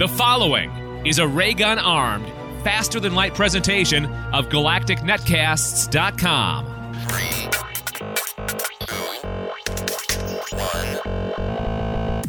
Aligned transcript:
The 0.00 0.08
following 0.08 1.06
is 1.06 1.18
a 1.18 1.28
raygun 1.28 1.78
armed, 1.78 2.26
faster 2.64 2.98
than 3.00 3.14
light 3.14 3.34
presentation 3.34 4.06
of 4.32 4.48
GalacticNetcasts.com. 4.48 6.64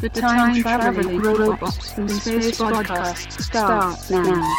The 0.00 0.10
Time 0.12 0.60
Traveling 0.60 1.18
Robots 1.18 1.92
from 1.92 2.10
Space 2.10 2.60
podcast 2.60 3.40
starts 3.40 4.10
now. 4.10 4.56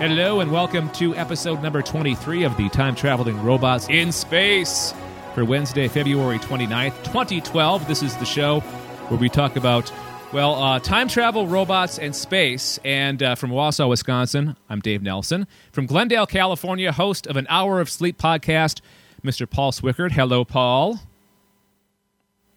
Hello 0.00 0.40
and 0.40 0.50
welcome 0.50 0.90
to 0.90 1.14
episode 1.14 1.62
number 1.62 1.82
23 1.82 2.42
of 2.42 2.56
the 2.56 2.68
Time 2.70 2.96
Traveling 2.96 3.40
Robots 3.44 3.88
in 3.88 4.10
Space 4.10 4.92
for 5.34 5.44
Wednesday, 5.44 5.88
February 5.88 6.38
29th, 6.38 6.96
2012. 7.04 7.86
This 7.86 8.02
is 8.02 8.16
the 8.16 8.24
show 8.24 8.60
where 9.08 9.18
we 9.20 9.28
talk 9.28 9.56
about, 9.56 9.92
well, 10.32 10.54
uh, 10.62 10.80
time 10.80 11.08
travel, 11.08 11.46
robots, 11.46 11.98
and 11.98 12.14
space. 12.14 12.78
And 12.84 13.22
uh, 13.22 13.34
from 13.34 13.50
Wausau, 13.50 13.88
Wisconsin, 13.88 14.56
I'm 14.68 14.80
Dave 14.80 15.02
Nelson. 15.02 15.46
From 15.72 15.86
Glendale, 15.86 16.26
California, 16.26 16.92
host 16.92 17.26
of 17.26 17.36
an 17.36 17.46
Hour 17.48 17.80
of 17.80 17.88
Sleep 17.88 18.18
podcast, 18.18 18.80
Mr. 19.24 19.48
Paul 19.48 19.72
Swickard. 19.72 20.12
Hello, 20.12 20.44
Paul. 20.44 21.00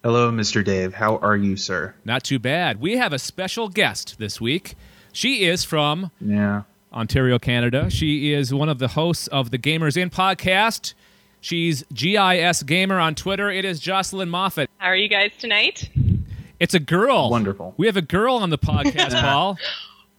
Hello, 0.04 0.32
Mr. 0.32 0.63
Dave. 0.63 0.96
How 0.96 1.18
are 1.18 1.38
you, 1.38 1.55
sir? 1.55 1.94
Not 2.04 2.24
too 2.24 2.40
bad. 2.40 2.82
We 2.82 2.98
have 2.98 3.13
a 3.13 3.20
special 3.20 3.70
guest 3.70 4.16
this 4.18 4.41
week. 4.41 4.74
She 5.13 5.44
is 5.46 5.63
from 5.63 6.10
Yeah. 6.20 6.63
Ontario, 6.91 7.38
Canada. 7.38 7.90
She 7.91 8.34
is 8.34 8.54
one 8.54 8.68
of 8.68 8.80
the 8.80 8.90
hosts 8.90 9.27
of 9.27 9.52
the 9.52 9.58
Gamers 9.60 9.96
In 9.96 10.10
podcast. 10.10 10.94
She's 11.41 11.84
GIS 11.91 12.62
Gamer 12.63 13.00
on 13.00 13.16
Twitter. 13.16 13.49
It 13.49 13.66
is 13.66 13.80
Jocelyn 13.80 14.30
Moffat. 14.30 14.70
How 14.77 14.88
are 14.88 14.95
you 14.95 15.09
guys 15.09 15.32
tonight? 15.40 15.90
It's 16.59 16.76
a 16.76 16.80
girl. 16.80 17.32
Wonderful. 17.32 17.73
We 17.77 17.88
have 17.88 17.98
a 17.98 18.02
girl 18.04 18.36
on 18.36 18.52
the 18.52 18.59
podcast, 18.59 19.12
Paul. 19.21 19.57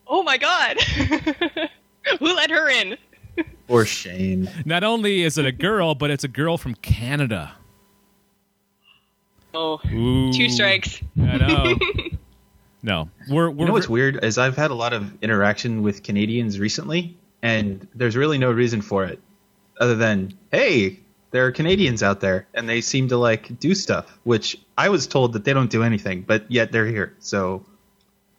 Oh 0.09 0.25
my 0.25 0.37
god. 0.37 0.81
Who 2.19 2.27
let 2.27 2.51
her 2.51 2.69
in? 2.69 2.99
For 3.69 3.87
shame. 3.87 4.51
Not 4.65 4.83
only 4.83 5.23
is 5.23 5.39
it 5.39 5.47
a 5.47 5.53
girl, 5.53 5.95
but 5.95 6.11
it's 6.11 6.25
a 6.25 6.29
girl 6.29 6.59
from 6.59 6.75
Canada. 6.75 7.53
Oh, 9.55 9.81
Ooh. 9.93 10.33
two 10.33 10.49
strikes. 10.49 11.01
I 11.21 11.37
know. 11.37 11.77
no, 12.83 13.09
we're 13.31 13.49
we're 13.49 13.61
You 13.61 13.67
know 13.67 13.73
what's 13.73 13.89
weird 13.89 14.25
is 14.25 14.39
I've 14.39 14.57
had 14.57 14.73
a 14.73 14.75
lot 14.75 14.93
of 14.93 15.23
interaction 15.23 15.83
with 15.83 16.03
Canadians 16.03 16.59
recently, 16.59 17.17
and 17.43 17.87
there's 17.95 18.17
really 18.17 18.39
no 18.39 18.51
reason 18.51 18.83
for 18.83 19.05
it, 19.05 19.21
other 19.79 19.95
than 19.95 20.35
hey, 20.51 20.99
there 21.33 21.47
are 21.47 21.51
Canadians 21.53 22.03
out 22.03 22.21
there, 22.21 22.47
and 22.55 22.69
they 22.69 22.81
seem 22.81 23.09
to 23.09 23.17
like 23.17 23.59
do 23.59 23.75
stuff, 23.75 24.19
which 24.25 24.57
I 24.79 24.89
was 24.89 25.07
told 25.07 25.33
that 25.33 25.45
they 25.45 25.53
don't 25.53 25.71
do 25.71 25.83
anything, 25.83 26.23
but 26.23 26.49
yet 26.51 26.71
they're 26.73 26.87
here. 26.87 27.15
So, 27.19 27.65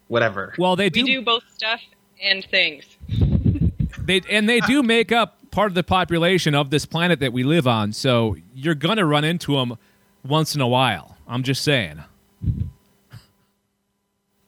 whatever. 0.08 0.54
well 0.58 0.76
they 0.76 0.86
We 0.86 0.90
do, 0.90 1.06
do 1.06 1.22
both 1.22 1.44
stuff 1.54 1.82
and 2.24 2.46
things. 2.46 2.86
they 4.00 4.22
and 4.30 4.48
they 4.48 4.62
do 4.62 4.82
make 4.84 5.12
up 5.12 5.38
part 5.52 5.72
of 5.72 5.76
the 5.76 5.84
population 5.84 6.56
of 6.56 6.70
this 6.70 6.86
planet 6.86 7.20
that 7.20 7.34
we 7.34 7.44
live 7.44 7.68
on. 7.68 7.92
So 7.92 8.38
you're 8.56 8.76
gonna 8.76 9.06
run 9.06 9.24
into 9.24 9.56
them 9.56 9.78
once 10.24 10.56
in 10.56 10.62
a 10.62 10.68
while. 10.68 11.18
I'm 11.28 11.44
just 11.44 11.64
saying. 11.64 12.04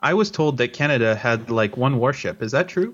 I 0.02 0.14
was 0.14 0.30
told 0.30 0.58
that 0.58 0.74
Canada 0.74 1.16
had 1.16 1.50
like 1.50 1.78
one 1.78 1.98
warship. 1.98 2.44
Is 2.44 2.52
that 2.52 2.68
true? 2.68 2.94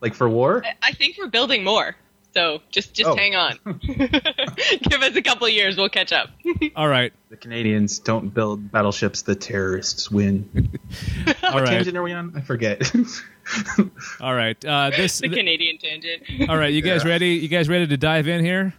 Like 0.00 0.14
for 0.14 0.28
war? 0.28 0.64
I- 0.64 0.88
I 0.88 0.92
think 0.92 1.16
we're 1.18 1.28
building 1.28 1.62
more. 1.62 1.94
So 2.32 2.60
just 2.70 2.94
just 2.94 3.10
Oh. 3.10 3.16
hang 3.16 3.34
on. 3.34 3.58
Give 3.82 5.02
us 5.02 5.16
a 5.16 5.22
couple 5.22 5.46
of 5.46 5.52
years, 5.52 5.76
we'll 5.76 5.88
catch 5.88 6.12
up. 6.12 6.30
All 6.76 6.86
right, 6.88 7.12
The 7.28 7.36
Canadians 7.36 7.98
don't 7.98 8.32
build 8.32 8.70
battleships. 8.70 9.22
The 9.22 9.34
terrorists 9.34 10.10
win. 10.10 10.48
all 11.42 11.54
What 11.54 11.62
right, 11.62 11.66
tangent 11.68 11.96
are 11.96 12.02
we 12.02 12.12
on? 12.12 12.32
I 12.36 12.40
forget. 12.40 12.90
all 14.20 14.34
right. 14.34 14.62
Uh, 14.64 14.90
this. 14.90 15.18
the 15.18 15.28
Canadian 15.28 15.78
tangent. 15.78 16.48
all 16.48 16.56
right, 16.56 16.72
you 16.72 16.82
guys 16.82 17.02
Yeah. 17.04 17.10
ready? 17.10 17.30
You 17.30 17.48
guys 17.48 17.68
ready 17.68 17.86
to 17.88 17.96
dive 17.96 18.28
in 18.28 18.44
here? 18.44 18.74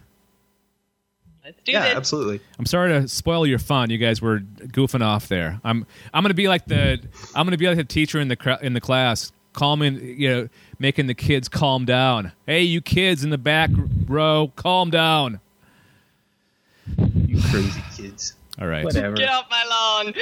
Let's 1.44 1.60
do 1.64 1.72
yeah, 1.72 1.88
this. 1.88 1.94
absolutely. 1.96 2.40
I'm 2.58 2.66
sorry 2.66 2.92
to 2.92 3.08
spoil 3.08 3.46
your 3.46 3.58
fun. 3.58 3.90
You 3.90 3.98
guys 3.98 4.22
were 4.22 4.38
goofing 4.40 5.04
off 5.04 5.26
there. 5.28 5.60
I'm 5.64 5.86
I'm 6.14 6.22
gonna 6.22 6.34
be 6.34 6.46
like 6.48 6.66
the 6.66 7.00
I'm 7.34 7.44
gonna 7.46 7.56
be 7.56 7.66
like 7.66 7.76
the 7.76 7.84
teacher 7.84 8.20
in 8.20 8.28
the 8.28 8.36
cra- 8.36 8.60
in 8.62 8.72
the 8.74 8.80
class, 8.80 9.32
calming 9.52 9.96
you 10.18 10.28
know, 10.28 10.48
making 10.78 11.06
the 11.06 11.14
kids 11.14 11.48
calm 11.48 11.84
down. 11.84 12.32
Hey, 12.46 12.62
you 12.62 12.80
kids 12.80 13.24
in 13.24 13.30
the 13.30 13.38
back 13.38 13.70
row, 14.06 14.52
calm 14.56 14.90
down. 14.90 15.40
You 16.96 17.40
crazy 17.50 17.82
kids. 17.96 18.34
All 18.60 18.66
right. 18.66 18.84
Whatever. 18.84 19.16
Get 19.16 19.30
off 19.30 19.46
my 19.50 20.12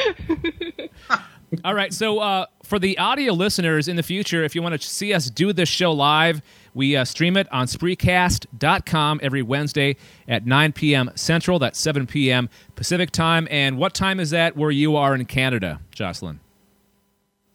lawn. 1.11 1.19
All 1.65 1.75
right. 1.75 1.93
So 1.93 2.21
uh, 2.21 2.47
for 2.63 2.79
the 2.79 2.97
audio 2.99 3.33
listeners 3.33 3.89
in 3.89 3.97
the 3.97 4.03
future, 4.03 4.45
if 4.45 4.55
you 4.55 4.63
want 4.63 4.81
to 4.81 4.87
see 4.87 5.13
us 5.13 5.29
do 5.29 5.53
this 5.53 5.69
show 5.69 5.91
live, 5.91 6.41
we 6.75 6.97
uh, 6.97 7.05
stream 7.05 7.37
it 7.37 7.53
on 7.53 7.67
Spreecast.com 7.67 9.21
every 9.23 9.43
Wednesday 9.43 9.97
at 10.29 10.47
9 10.47 10.73
p.m. 10.73 11.11
Central. 11.17 11.59
That's 11.59 11.79
7 11.79 12.07
p.m. 12.07 12.49
Pacific 12.77 13.11
time. 13.11 13.49
And 13.51 13.79
what 13.79 13.95
time 13.95 14.21
is 14.21 14.31
that 14.31 14.57
where 14.57 14.71
you 14.71 14.95
are 14.95 15.15
in 15.15 15.25
Canada, 15.25 15.81
Jocelyn? 15.91 16.39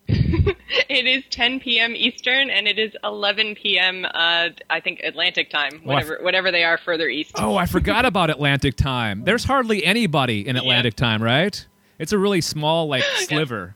It 0.87 1.07
is 1.07 1.23
10 1.29 1.59
p.m. 1.61 1.95
Eastern 1.95 2.49
and 2.49 2.67
it 2.67 2.77
is 2.77 2.95
11 3.03 3.55
p.m. 3.55 4.05
Uh, 4.05 4.49
I 4.69 4.79
think 4.79 5.01
Atlantic 5.03 5.49
time, 5.49 5.81
Oh, 5.83 5.87
whatever 5.89 6.19
whatever 6.21 6.51
they 6.51 6.63
are 6.63 6.77
further 6.77 7.07
east. 7.07 7.31
Oh, 7.35 7.55
I 7.55 7.65
forgot 7.65 8.05
about 8.11 8.29
Atlantic 8.29 8.75
time. 8.75 9.23
There's 9.23 9.45
hardly 9.45 9.83
anybody 9.83 10.47
in 10.47 10.55
Atlantic 10.55 10.95
time, 10.95 11.21
right? 11.23 11.65
It's 11.97 12.11
a 12.11 12.17
really 12.17 12.41
small, 12.41 12.87
like, 12.87 13.03
sliver. 13.19 13.75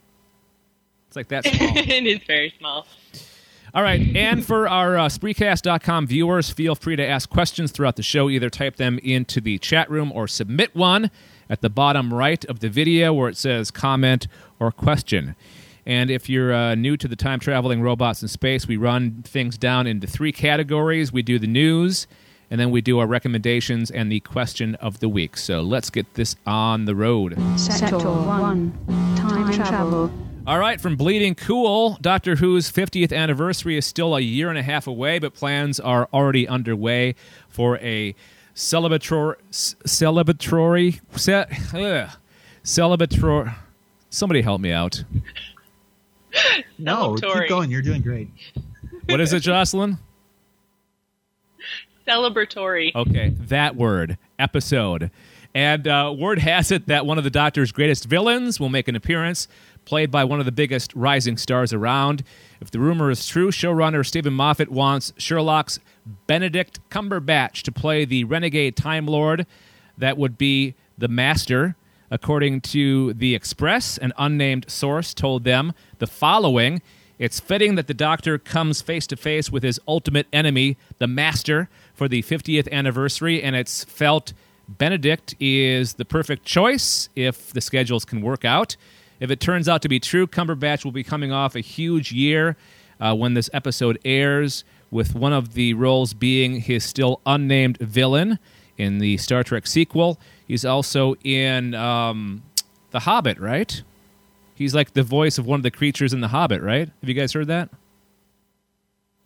It's 1.08 1.16
like 1.16 1.30
that 1.30 1.46
small. 1.46 1.78
it 1.78 2.06
is 2.06 2.20
very 2.28 2.54
small. 2.58 2.86
All 3.74 3.84
right, 3.84 4.16
and 4.16 4.46
for 4.46 4.68
our 4.68 4.98
uh, 4.98 5.08
Spreecast.com 5.10 6.08
viewers, 6.08 6.50
feel 6.50 6.74
free 6.76 6.96
to 6.96 7.06
ask 7.06 7.30
questions 7.30 7.72
throughout 7.72 7.96
the 7.98 8.04
show. 8.04 8.30
Either 8.30 8.50
type 8.50 8.78
them 8.78 9.00
into 9.00 9.40
the 9.42 9.58
chat 9.60 9.90
room 9.90 10.12
or 10.12 10.28
submit 10.28 10.76
one 10.76 11.12
at 11.50 11.62
the 11.62 11.70
bottom 11.70 12.14
right 12.14 12.44
of 12.46 12.60
the 12.60 12.70
video 12.70 13.14
where 13.14 13.30
it 13.30 13.38
says 13.38 13.72
comment 13.72 14.28
or 14.60 14.72
question. 14.72 15.36
And 15.86 16.10
if 16.12 16.30
you're 16.30 16.54
uh, 16.54 16.76
new 16.76 16.98
to 16.98 17.08
the 17.08 17.16
time 17.16 17.40
traveling 17.40 17.82
robots 17.82 18.22
in 18.22 18.28
space, 18.28 18.68
we 18.68 18.78
run 18.78 19.24
things 19.24 19.58
down 19.58 19.88
into 19.88 20.08
three 20.08 20.32
categories. 20.32 21.12
We 21.12 21.22
do 21.22 21.40
the 21.40 21.48
news, 21.48 22.06
and 22.52 22.60
then 22.60 22.72
we 22.72 22.82
do 22.82 23.00
our 23.00 23.08
recommendations 23.08 23.90
and 23.90 24.12
the 24.12 24.20
question 24.20 24.76
of 24.76 25.00
the 25.00 25.10
week. 25.10 25.38
So 25.38 25.62
let's 25.62 25.90
get 25.90 26.14
this 26.16 26.36
on 26.46 26.86
the 26.86 26.96
road. 26.96 27.38
Sector 27.58 27.98
1. 27.98 29.16
Time 29.18 29.52
travel. 29.54 30.12
All 30.48 30.58
right, 30.58 30.82
from 30.82 30.96
Bleeding 30.96 31.36
Cool, 31.36 31.98
Doctor 32.02 32.38
Who's 32.38 32.72
50th 32.72 33.16
anniversary 33.16 33.78
is 33.78 33.86
still 33.86 34.16
a 34.16 34.20
year 34.22 34.50
and 34.50 34.58
a 34.58 34.64
half 34.64 34.88
away, 34.88 35.20
but 35.20 35.34
plans 35.36 35.80
are 35.80 36.10
already 36.12 36.48
underway 36.48 37.14
for 37.50 37.78
a 37.80 38.16
celebratory, 38.56 39.36
celebratory, 39.52 41.00
ce- 41.16 41.74
ugh, 41.76 42.10
celebratory. 42.64 43.54
Somebody 44.10 44.42
help 44.42 44.60
me 44.60 44.72
out. 44.72 45.04
No, 46.78 47.16
keep 47.16 47.50
going. 47.50 47.70
You're 47.70 47.82
doing 47.82 48.02
great. 48.02 48.30
What 49.10 49.20
is 49.20 49.34
it, 49.34 49.42
Jocelyn? 49.42 49.98
Celebratory. 52.08 52.94
Okay, 52.96 53.30
that 53.38 53.76
word, 53.76 54.18
episode. 54.38 55.12
And 55.54 55.88
uh, 55.88 56.14
word 56.18 56.40
has 56.40 56.72
it 56.72 56.88
that 56.88 57.06
one 57.06 57.18
of 57.18 57.24
the 57.24 57.30
Doctor's 57.30 57.72
greatest 57.72 58.06
villains 58.06 58.60
will 58.60 58.70
make 58.70 58.88
an 58.88 58.96
appearance, 58.96 59.48
played 59.86 60.12
by 60.12 60.24
one 60.24 60.40
of 60.40 60.46
the 60.46 60.52
biggest 60.52 60.94
rising 60.96 61.38
stars 61.38 61.74
around. 61.74 62.24
If 62.62 62.72
the 62.72 62.80
rumor 62.80 63.10
is 63.10 63.28
true, 63.28 63.52
showrunner 63.52 64.06
Steven 64.06 64.34
Moffat 64.34 64.70
wants 64.70 65.14
Sherlock's 65.18 65.80
Benedict 66.28 66.80
Cumberbatch 66.90 67.64
to 67.64 67.72
play 67.72 68.06
the 68.06 68.24
renegade 68.24 68.76
Time 68.76 69.06
Lord. 69.06 69.46
That 69.98 70.18
would 70.18 70.38
be 70.38 70.76
the 70.98 71.08
Master. 71.08 71.76
According 72.12 72.62
to 72.62 73.14
The 73.14 73.36
Express, 73.36 73.98
an 73.98 74.14
unnamed 74.18 74.70
source 74.70 75.14
told 75.14 75.44
them 75.44 75.74
the 76.00 76.08
following 76.08 76.82
It's 77.20 77.40
fitting 77.40 77.76
that 77.76 77.88
the 77.88 77.94
Doctor 77.94 78.38
comes 78.38 78.82
face 78.82 79.06
to 79.08 79.16
face 79.16 79.52
with 79.52 79.64
his 79.64 79.80
ultimate 79.88 80.28
enemy, 80.34 80.78
the 80.98 81.08
Master, 81.08 81.70
for 81.94 82.08
the 82.08 82.24
50th 82.24 82.72
anniversary, 82.72 83.44
and 83.44 83.56
it's 83.56 83.84
felt 83.84 84.34
Benedict 84.68 85.36
is 85.40 85.96
the 85.96 86.06
perfect 86.06 86.46
choice 86.46 87.10
if 87.16 87.52
the 87.52 87.62
schedules 87.62 88.06
can 88.06 88.22
work 88.22 88.46
out. 88.46 88.76
If 89.20 89.32
it 89.32 89.40
turns 89.40 89.68
out 89.68 89.82
to 89.82 89.90
be 89.90 90.00
true, 90.00 90.28
Cumberbatch 90.28 90.86
will 90.86 90.92
be 90.92 91.04
coming 91.04 91.32
off 91.32 91.56
a 91.56 91.60
huge 91.60 92.12
year 92.12 92.56
uh, 93.00 93.16
when 93.16 93.34
this 93.34 93.50
episode 93.54 94.00
airs, 94.06 94.64
with 94.92 95.14
one 95.14 95.34
of 95.34 95.54
the 95.54 95.74
roles 95.74 96.14
being 96.14 96.62
his 96.62 96.84
still 96.84 97.22
unnamed 97.26 97.78
villain 97.78 98.40
in 98.78 98.98
the 99.00 99.18
Star 99.18 99.44
Trek 99.44 99.68
sequel. 99.68 100.20
He's 100.50 100.66
also 100.66 101.16
in 101.24 101.76
um, 101.76 102.42
The 102.92 103.00
Hobbit, 103.00 103.40
right? 103.40 103.82
He's 104.56 104.74
like 104.76 104.94
the 104.94 105.04
voice 105.04 105.38
of 105.38 105.46
one 105.46 105.60
of 105.60 105.64
the 105.64 105.70
creatures 105.72 106.12
in 106.12 106.20
The 106.22 106.28
Hobbit, 106.28 106.62
right? 106.62 106.90
Have 107.00 107.08
you 107.08 107.14
guys 107.14 107.32
heard 107.32 107.48
that? 107.48 107.70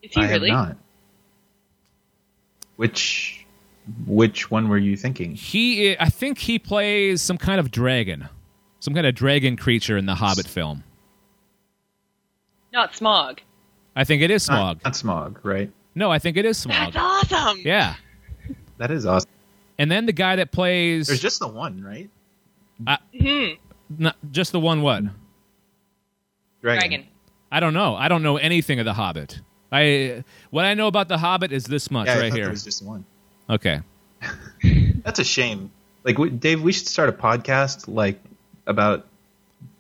Is 0.03 0.11
he 0.13 0.21
I 0.21 0.29
really? 0.29 0.49
have 0.49 0.67
not. 0.67 0.77
Which 2.75 3.45
which 4.05 4.51
one 4.51 4.67
were 4.67 4.77
you 4.77 4.95
thinking? 4.97 5.33
He, 5.35 5.97
I 5.97 6.09
think 6.09 6.37
he 6.39 6.57
plays 6.59 7.21
some 7.21 7.37
kind 7.37 7.59
of 7.59 7.71
dragon. 7.71 8.27
Some 8.79 8.93
kind 8.93 9.05
of 9.07 9.15
dragon 9.15 9.55
creature 9.55 9.97
in 9.97 10.05
the 10.05 10.15
Hobbit 10.15 10.47
film. 10.47 10.83
Not 12.73 12.93
Smaug. 12.93 13.39
I 13.95 14.03
think 14.03 14.21
it 14.21 14.31
is 14.31 14.49
Not- 14.49 14.79
Smaug. 14.79 14.83
Not, 14.83 14.93
Smaug, 14.93 15.37
right? 15.43 15.71
No, 15.95 16.11
I 16.11 16.19
think 16.19 16.35
it 16.37 16.43
is 16.45 16.57
Smaug. 16.65 16.93
That's 16.93 17.31
awesome. 17.33 17.59
Yeah. 17.63 17.95
That 18.77 18.91
is 18.91 19.05
awesome. 19.05 19.29
And 19.77 19.89
then 19.91 20.05
the 20.05 20.11
guy 20.13 20.35
that 20.37 20.51
plays 20.51 21.07
There's 21.07 21.19
just 21.21 21.39
the 21.39 21.47
one, 21.47 21.83
right? 21.83 22.09
Hmm. 23.19 23.45
not, 23.89 24.15
just 24.31 24.51
the 24.51 24.59
one 24.59 24.81
what? 24.81 25.03
Dragon. 26.61 27.05
I 27.51 27.59
don't 27.59 27.73
know. 27.73 27.95
I 27.95 28.07
don't 28.07 28.23
know 28.23 28.37
anything 28.37 28.79
of 28.79 28.85
the 28.85 28.93
Hobbit. 28.93 29.39
I 29.71 30.23
what 30.49 30.65
I 30.65 30.73
know 30.75 30.87
about 30.87 31.07
the 31.07 31.17
Hobbit 31.17 31.51
is 31.51 31.65
this 31.65 31.91
much 31.91 32.07
Yeah, 32.07 32.19
right 32.19 32.29
thought 32.29 32.35
here. 32.35 32.45
There 32.45 32.51
was 32.51 32.63
just 32.63 32.83
one. 32.83 33.05
Okay. 33.49 33.81
That's 35.03 35.19
a 35.19 35.23
shame. 35.23 35.71
Like, 36.03 36.17
we, 36.17 36.29
Dave, 36.29 36.61
we 36.61 36.71
should 36.73 36.87
start 36.87 37.09
a 37.09 37.13
podcast 37.13 37.87
like 37.87 38.19
about 38.67 39.07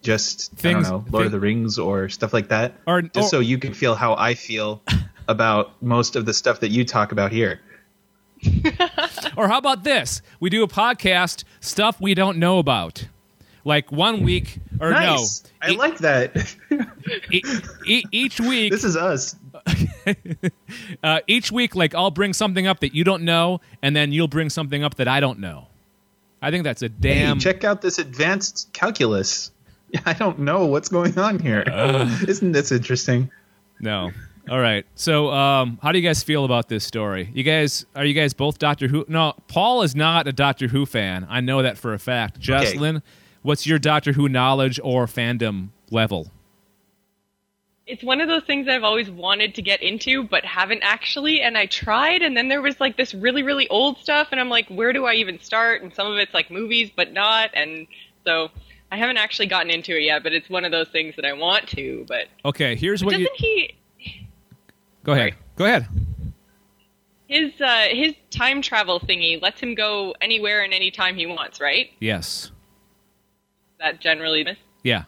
just 0.01 0.51
I 0.53 0.55
Things- 0.57 0.89
don't 0.89 1.05
know, 1.05 1.11
Lord 1.11 1.23
thi- 1.23 1.25
of 1.27 1.31
the 1.31 1.39
Rings 1.39 1.77
or 1.79 2.09
stuff 2.09 2.33
like 2.33 2.49
that, 2.49 2.73
Or- 2.87 3.01
just 3.01 3.27
or- 3.27 3.29
so 3.29 3.39
you 3.39 3.57
can 3.57 3.73
feel 3.73 3.95
how 3.95 4.15
I 4.15 4.33
feel 4.33 4.81
about 5.27 5.81
most 5.81 6.15
of 6.15 6.25
the 6.25 6.33
stuff 6.33 6.59
that 6.61 6.69
you 6.69 6.83
talk 6.85 7.11
about 7.11 7.31
here. 7.31 7.59
Or 9.37 9.47
how 9.47 9.57
about 9.57 9.83
this? 9.83 10.21
We 10.39 10.49
do 10.49 10.63
a 10.63 10.67
podcast 10.67 11.43
stuff 11.59 11.99
we 11.99 12.13
don't 12.13 12.37
know 12.37 12.59
about. 12.59 13.07
Like 13.65 13.91
one 13.91 14.23
week 14.23 14.59
or 14.81 14.91
nice. 14.91 15.43
no. 15.43 15.49
I 15.61 15.71
e- 15.71 15.77
like 15.77 15.97
that. 15.99 16.55
e- 17.31 17.41
e- 17.85 18.03
each 18.11 18.39
week 18.39 18.71
this 18.71 18.83
is 18.83 18.97
us. 18.97 19.35
uh, 21.03 21.19
each 21.27 21.51
week 21.51 21.73
like 21.73 21.95
I'll 21.95 22.11
bring 22.11 22.33
something 22.33 22.67
up 22.67 22.81
that 22.81 22.93
you 22.93 23.03
don't 23.05 23.23
know 23.23 23.61
and 23.81 23.95
then 23.95 24.11
you'll 24.11 24.27
bring 24.27 24.49
something 24.49 24.83
up 24.83 24.95
that 24.95 25.07
I 25.07 25.19
don't 25.21 25.39
know. 25.39 25.67
I 26.41 26.51
think 26.51 26.65
that's 26.65 26.81
a 26.81 26.89
damn 26.89 27.37
Hey, 27.37 27.43
check 27.43 27.63
out 27.63 27.81
this 27.81 27.97
advanced 27.99 28.69
calculus. 28.73 29.51
I 30.05 30.13
don't 30.13 30.39
know 30.39 30.65
what's 30.65 30.89
going 30.89 31.17
on 31.17 31.39
here. 31.39 31.63
Uh. 31.65 32.09
Isn't 32.27 32.51
this 32.51 32.71
interesting? 32.71 33.31
No. 33.79 34.11
All 34.49 34.59
right. 34.59 34.85
So, 34.95 35.31
um, 35.31 35.79
how 35.81 35.91
do 35.93 35.99
you 35.99 36.07
guys 36.07 36.21
feel 36.21 36.43
about 36.43 36.67
this 36.67 36.83
story? 36.83 37.29
You 37.33 37.43
guys 37.43 37.85
are 37.95 38.03
you 38.03 38.13
guys 38.13 38.33
both 38.33 38.59
Doctor 38.59 38.87
Who? 38.87 39.05
No, 39.07 39.33
Paul 39.47 39.83
is 39.83 39.95
not 39.95 40.27
a 40.27 40.33
Doctor 40.33 40.67
Who 40.67 40.85
fan. 40.85 41.25
I 41.29 41.39
know 41.39 41.61
that 41.61 41.77
for 41.77 41.93
a 41.93 41.99
fact. 41.99 42.39
Jocelyn, 42.39 43.01
what's 43.41 43.65
your 43.65 43.79
Doctor 43.79 44.11
Who 44.11 44.27
knowledge 44.27 44.79
or 44.83 45.05
fandom 45.05 45.69
level? 45.91 46.29
It's 47.85 48.03
one 48.03 48.21
of 48.21 48.27
those 48.27 48.43
things 48.43 48.67
I've 48.69 48.83
always 48.83 49.09
wanted 49.09 49.55
to 49.55 49.61
get 49.61 49.81
into, 49.81 50.23
but 50.23 50.43
haven't 50.45 50.83
actually. 50.83 51.41
And 51.41 51.57
I 51.57 51.65
tried, 51.65 52.21
and 52.21 52.35
then 52.35 52.49
there 52.49 52.61
was 52.61 52.79
like 52.81 52.97
this 52.97 53.13
really, 53.13 53.43
really 53.43 53.67
old 53.69 53.97
stuff, 53.97 54.29
and 54.31 54.41
I'm 54.41 54.49
like, 54.49 54.67
where 54.69 54.91
do 54.91 55.05
I 55.05 55.13
even 55.15 55.39
start? 55.39 55.83
And 55.83 55.93
some 55.93 56.07
of 56.07 56.17
it's 56.17 56.33
like 56.33 56.51
movies, 56.51 56.91
but 56.93 57.13
not. 57.13 57.49
And 57.53 57.87
so 58.25 58.49
I 58.91 58.97
haven't 58.97 59.17
actually 59.17 59.47
gotten 59.47 59.69
into 59.69 59.95
it 59.95 60.03
yet, 60.03 60.23
but 60.23 60.33
it's 60.33 60.49
one 60.49 60.65
of 60.65 60.71
those 60.71 60.89
things 60.89 61.15
that 61.15 61.25
I 61.25 61.33
want 61.33 61.67
to. 61.69 62.05
But 62.09 62.27
Okay, 62.43 62.75
here's 62.75 63.03
what 63.03 63.11
doesn't 63.11 63.23
you 63.23 63.29
he? 63.37 63.73
Go 65.03 65.13
ahead. 65.13 65.33
sorry. 65.33 65.33
Go 65.55 65.65
ahead. 65.65 65.87
His 67.27 67.51
uh, 67.61 67.85
his 67.91 68.13
time 68.31 68.61
travel 68.61 68.99
thingy 68.99 69.41
lets 69.41 69.59
him 69.59 69.75
go 69.75 70.13
anywhere 70.21 70.63
and 70.63 70.73
anytime 70.73 71.15
he 71.15 71.25
wants, 71.25 71.59
right? 71.59 71.89
Yes. 71.99 72.51
That 73.79 73.99
generally, 73.99 74.45
Yeah. 74.83 75.03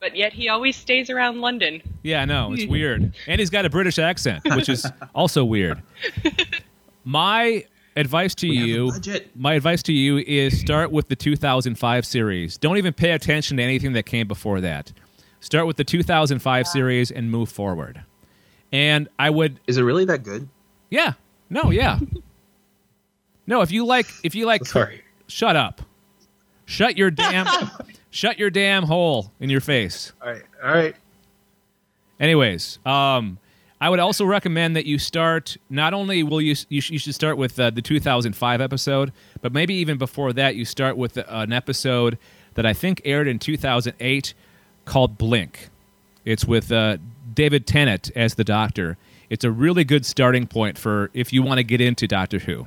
but 0.00 0.14
yet 0.14 0.32
he 0.32 0.48
always 0.48 0.76
stays 0.76 1.10
around 1.10 1.40
London. 1.40 1.80
Yeah, 2.02 2.22
I 2.22 2.24
know. 2.26 2.52
It's 2.52 2.66
weird. 2.68 3.14
And 3.26 3.38
he's 3.40 3.50
got 3.50 3.64
a 3.64 3.70
British 3.70 3.98
accent, 3.98 4.42
which 4.54 4.68
is 4.68 4.86
also 5.14 5.44
weird. 5.44 5.82
My 7.04 7.64
advice 7.96 8.34
to 8.36 8.46
have 8.54 8.64
a 8.64 8.68
you 8.68 8.92
my 9.34 9.54
advice 9.54 9.82
to 9.84 9.92
you 9.92 10.18
is 10.18 10.60
start 10.60 10.90
with 10.92 11.08
the 11.08 11.16
2005 11.16 12.06
series. 12.06 12.56
Don't 12.58 12.76
even 12.76 12.92
pay 12.92 13.12
attention 13.12 13.56
to 13.56 13.62
anything 13.62 13.92
that 13.94 14.04
came 14.04 14.28
before 14.28 14.60
that. 14.60 14.92
Start 15.40 15.66
with 15.66 15.76
the 15.76 15.84
2005 15.84 16.66
series 16.66 17.10
and 17.10 17.30
move 17.30 17.48
forward. 17.48 18.02
And 18.72 19.08
I 19.18 19.30
would 19.30 19.60
Is 19.66 19.78
it 19.78 19.82
really 19.82 20.04
that 20.06 20.22
good? 20.24 20.48
yeah. 20.90 21.14
No, 21.50 21.70
yeah. 21.70 21.98
No, 23.46 23.62
if 23.62 23.70
you 23.70 23.86
like 23.86 24.06
if 24.22 24.34
you 24.34 24.44
like 24.44 24.66
Sorry. 24.66 25.02
shut 25.26 25.56
up. 25.56 25.80
Shut 26.66 26.98
your 26.98 27.10
damn 27.10 27.46
shut 28.10 28.38
your 28.38 28.50
damn 28.50 28.82
hole 28.84 29.32
in 29.40 29.48
your 29.48 29.60
face. 29.62 30.12
All 30.20 30.28
right. 30.30 30.42
All 30.62 30.70
right. 30.70 30.94
Anyways, 32.20 32.78
um, 32.84 33.38
I 33.80 33.88
would 33.88 34.00
also 34.00 34.24
recommend 34.24 34.76
that 34.76 34.86
you 34.86 34.98
start. 34.98 35.56
Not 35.70 35.94
only 35.94 36.22
will 36.22 36.42
you 36.42 36.54
you, 36.68 36.80
sh- 36.80 36.90
you 36.90 36.98
should 36.98 37.14
start 37.14 37.38
with 37.38 37.58
uh, 37.58 37.70
the 37.70 37.80
2005 37.80 38.60
episode, 38.60 39.12
but 39.40 39.52
maybe 39.52 39.74
even 39.74 39.96
before 39.98 40.32
that, 40.34 40.56
you 40.56 40.64
start 40.64 40.96
with 40.96 41.16
an 41.16 41.52
episode 41.52 42.18
that 42.54 42.66
I 42.66 42.72
think 42.74 43.00
aired 43.04 43.28
in 43.28 43.38
2008 43.38 44.34
called 44.84 45.16
Blink. 45.16 45.70
It's 46.24 46.44
with 46.44 46.72
uh, 46.72 46.98
David 47.38 47.68
Tennant 47.68 48.10
as 48.16 48.34
the 48.34 48.42
Doctor. 48.42 48.96
It's 49.30 49.44
a 49.44 49.50
really 49.52 49.84
good 49.84 50.04
starting 50.04 50.48
point 50.48 50.76
for 50.76 51.08
if 51.14 51.32
you 51.32 51.40
want 51.40 51.58
to 51.58 51.62
get 51.62 51.80
into 51.80 52.08
Doctor 52.08 52.40
Who. 52.40 52.66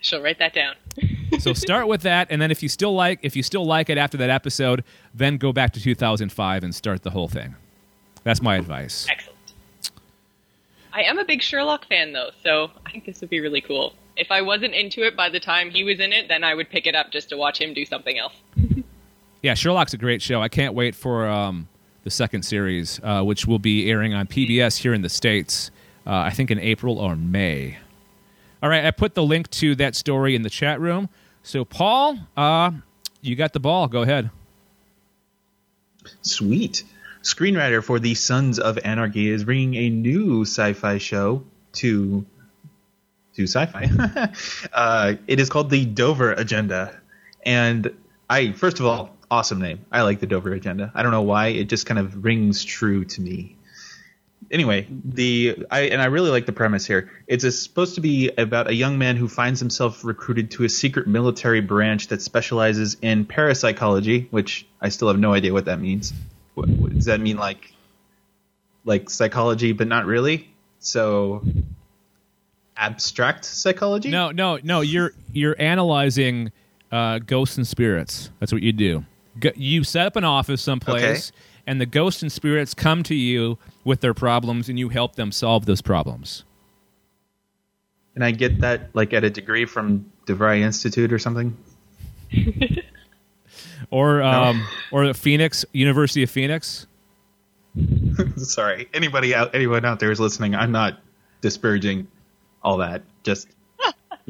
She'll 0.00 0.20
write 0.20 0.40
that 0.40 0.52
down. 0.52 0.74
So 1.38 1.52
start 1.54 1.86
with 1.86 2.02
that, 2.02 2.26
and 2.28 2.42
then 2.42 2.50
if 2.50 2.64
you 2.64 2.68
still 2.68 2.94
like 2.94 3.20
if 3.22 3.36
you 3.36 3.44
still 3.44 3.64
like 3.64 3.88
it 3.88 3.96
after 3.96 4.18
that 4.18 4.28
episode, 4.28 4.82
then 5.14 5.36
go 5.36 5.52
back 5.52 5.72
to 5.74 5.80
2005 5.80 6.64
and 6.64 6.74
start 6.74 7.04
the 7.04 7.10
whole 7.10 7.28
thing. 7.28 7.54
That's 8.24 8.42
my 8.42 8.56
advice. 8.56 9.06
Excellent. 9.08 9.92
I 10.92 11.02
am 11.04 11.16
a 11.20 11.24
big 11.24 11.40
Sherlock 11.42 11.86
fan, 11.86 12.12
though, 12.12 12.30
so 12.42 12.72
I 12.84 12.90
think 12.90 13.04
this 13.04 13.20
would 13.20 13.30
be 13.30 13.38
really 13.38 13.60
cool. 13.60 13.94
If 14.16 14.32
I 14.32 14.42
wasn't 14.42 14.74
into 14.74 15.06
it 15.06 15.16
by 15.16 15.28
the 15.28 15.38
time 15.38 15.70
he 15.70 15.84
was 15.84 16.00
in 16.00 16.12
it, 16.12 16.26
then 16.26 16.42
I 16.42 16.54
would 16.54 16.70
pick 16.70 16.88
it 16.88 16.96
up 16.96 17.12
just 17.12 17.28
to 17.28 17.36
watch 17.36 17.60
him 17.60 17.72
do 17.72 17.84
something 17.84 18.18
else. 18.18 18.34
Yeah, 19.42 19.54
Sherlock's 19.54 19.94
a 19.94 19.96
great 19.96 20.20
show. 20.20 20.42
I 20.42 20.50
can't 20.50 20.74
wait 20.74 20.94
for 20.94 21.26
um, 21.26 21.66
the 22.04 22.10
second 22.10 22.42
series, 22.42 23.00
uh, 23.02 23.22
which 23.22 23.46
will 23.46 23.58
be 23.58 23.90
airing 23.90 24.14
on 24.14 24.26
PBS 24.26 24.78
here 24.78 24.94
in 24.94 25.02
the 25.02 25.08
States, 25.08 25.70
uh, 26.06 26.10
I 26.12 26.30
think 26.30 26.50
in 26.50 26.58
April 26.58 26.98
or 26.98 27.16
May. 27.16 27.78
All 28.62 28.68
right, 28.68 28.84
I 28.84 28.90
put 28.90 29.14
the 29.14 29.22
link 29.22 29.50
to 29.50 29.74
that 29.76 29.94
story 29.94 30.34
in 30.34 30.42
the 30.42 30.50
chat 30.50 30.80
room. 30.80 31.08
So, 31.42 31.64
Paul, 31.64 32.18
uh, 32.36 32.72
you 33.22 33.36
got 33.36 33.52
the 33.52 33.60
ball. 33.60 33.88
Go 33.88 34.02
ahead. 34.02 34.30
Sweet. 36.22 36.84
Screenwriter 37.22 37.82
for 37.84 37.98
the 37.98 38.14
Sons 38.14 38.58
of 38.58 38.78
Anarchy 38.78 39.28
is 39.28 39.44
bringing 39.44 39.74
a 39.74 39.90
new 39.90 40.42
sci-fi 40.42 40.98
show 40.98 41.44
to 41.74 42.24
to 43.34 43.46
sci-fi. 43.46 44.32
uh, 44.72 45.14
it 45.26 45.38
is 45.38 45.48
called 45.50 45.70
the 45.70 45.84
Dover 45.84 46.32
Agenda, 46.32 46.98
and 47.44 47.94
I 48.28 48.52
first 48.52 48.80
of 48.80 48.86
all, 48.86 49.14
awesome 49.30 49.60
name. 49.60 49.84
I 49.92 50.02
like 50.02 50.20
the 50.20 50.26
Dover 50.26 50.52
Agenda. 50.52 50.90
I 50.94 51.02
don't 51.02 51.12
know 51.12 51.22
why. 51.22 51.48
It 51.48 51.64
just 51.64 51.86
kind 51.86 51.98
of 51.98 52.24
rings 52.24 52.64
true 52.64 53.04
to 53.04 53.20
me. 53.20 53.56
Anyway, 54.50 54.88
the 54.90 55.64
I 55.70 55.82
and 55.82 56.02
I 56.02 56.06
really 56.06 56.30
like 56.30 56.46
the 56.46 56.52
premise 56.52 56.84
here. 56.84 57.10
It's 57.28 57.44
a, 57.44 57.52
supposed 57.52 57.94
to 57.94 58.00
be 58.00 58.30
about 58.36 58.68
a 58.68 58.74
young 58.74 58.98
man 58.98 59.16
who 59.16 59.28
finds 59.28 59.60
himself 59.60 60.04
recruited 60.04 60.50
to 60.52 60.64
a 60.64 60.68
secret 60.68 61.06
military 61.06 61.60
branch 61.60 62.08
that 62.08 62.20
specializes 62.20 62.96
in 63.00 63.26
parapsychology, 63.26 64.26
which 64.30 64.66
I 64.80 64.88
still 64.88 65.08
have 65.08 65.18
no 65.18 65.34
idea 65.34 65.52
what 65.52 65.66
that 65.66 65.80
means. 65.80 66.12
What, 66.54 66.68
what, 66.68 66.92
does 66.92 67.04
that 67.04 67.20
mean 67.20 67.36
like 67.36 67.72
like 68.84 69.08
psychology, 69.08 69.72
but 69.72 69.86
not 69.86 70.06
really? 70.06 70.48
So 70.80 71.44
abstract 72.76 73.44
psychology? 73.44 74.10
No, 74.10 74.32
no, 74.32 74.58
no. 74.64 74.80
You're 74.80 75.12
you're 75.32 75.54
analyzing 75.60 76.50
uh, 76.90 77.20
ghosts 77.20 77.56
and 77.56 77.66
spirits. 77.66 78.30
That's 78.40 78.52
what 78.52 78.62
you 78.62 78.72
do. 78.72 79.04
Go, 79.40 79.50
you 79.56 79.84
set 79.84 80.06
up 80.06 80.16
an 80.16 80.24
office 80.24 80.62
someplace, 80.62 81.32
and 81.66 81.80
the 81.80 81.86
ghosts 81.86 82.22
and 82.22 82.30
spirits 82.30 82.74
come 82.74 83.02
to 83.04 83.14
you 83.14 83.58
with 83.84 84.00
their 84.00 84.14
problems, 84.14 84.68
and 84.68 84.78
you 84.78 84.90
help 84.90 85.16
them 85.16 85.32
solve 85.32 85.66
those 85.66 85.82
problems. 85.82 86.44
And 88.14 88.24
I 88.24 88.32
get 88.32 88.60
that 88.60 88.94
like 88.94 89.12
at 89.12 89.24
a 89.24 89.30
degree 89.30 89.64
from 89.64 90.10
DeVry 90.26 90.60
Institute 90.60 91.12
or 91.12 91.18
something. 91.18 91.56
Or 93.90 94.22
um, 94.22 94.66
or 94.92 95.06
the 95.06 95.14
Phoenix 95.14 95.64
University 95.72 96.22
of 96.22 96.30
Phoenix. 96.30 96.86
Sorry, 98.36 98.88
anybody 98.94 99.34
out, 99.34 99.54
anyone 99.54 99.84
out 99.84 99.98
there 99.98 100.12
is 100.12 100.20
listening. 100.20 100.54
I'm 100.54 100.72
not 100.72 101.00
disparaging 101.40 102.06
all 102.62 102.78
that. 102.78 103.02
Just 103.24 103.48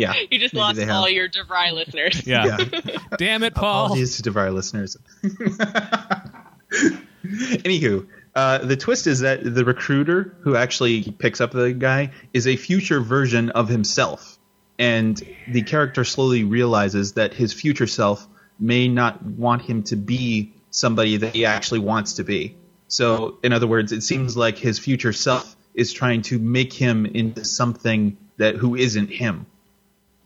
yeah, 0.00 0.14
You 0.30 0.38
just 0.38 0.54
maybe 0.54 0.80
lost 0.80 0.90
all 0.90 1.08
your 1.08 1.28
DeVry 1.28 1.72
listeners. 1.72 2.26
Yeah. 2.30 2.58
Yeah. 2.58 2.98
Damn 3.18 3.42
it, 3.42 3.54
Paul. 3.54 3.86
Apologies 3.86 4.20
to 4.20 4.30
DeVry 4.30 4.52
listeners. 4.54 4.96
Anywho, 7.24 8.06
uh, 8.34 8.58
the 8.58 8.76
twist 8.76 9.06
is 9.06 9.20
that 9.20 9.42
the 9.42 9.64
recruiter 9.64 10.34
who 10.40 10.56
actually 10.56 11.10
picks 11.10 11.40
up 11.40 11.50
the 11.52 11.72
guy 11.72 12.12
is 12.32 12.46
a 12.46 12.56
future 12.56 13.00
version 13.00 13.50
of 13.50 13.68
himself. 13.68 14.38
And 14.78 15.20
the 15.48 15.62
character 15.62 16.04
slowly 16.04 16.44
realizes 16.44 17.14
that 17.14 17.34
his 17.34 17.52
future 17.52 17.86
self 17.86 18.26
may 18.58 18.88
not 18.88 19.22
want 19.22 19.62
him 19.62 19.82
to 19.84 19.96
be 19.96 20.54
somebody 20.70 21.18
that 21.18 21.34
he 21.34 21.44
actually 21.44 21.80
wants 21.80 22.14
to 22.14 22.24
be. 22.24 22.56
So, 22.88 23.38
in 23.42 23.52
other 23.52 23.66
words, 23.66 23.92
it 23.92 24.02
seems 24.02 24.36
like 24.36 24.56
his 24.56 24.78
future 24.78 25.12
self 25.12 25.54
is 25.74 25.92
trying 25.92 26.22
to 26.22 26.38
make 26.38 26.72
him 26.72 27.06
into 27.06 27.44
something 27.44 28.16
that 28.38 28.56
who 28.56 28.74
isn't 28.74 29.08
him. 29.10 29.46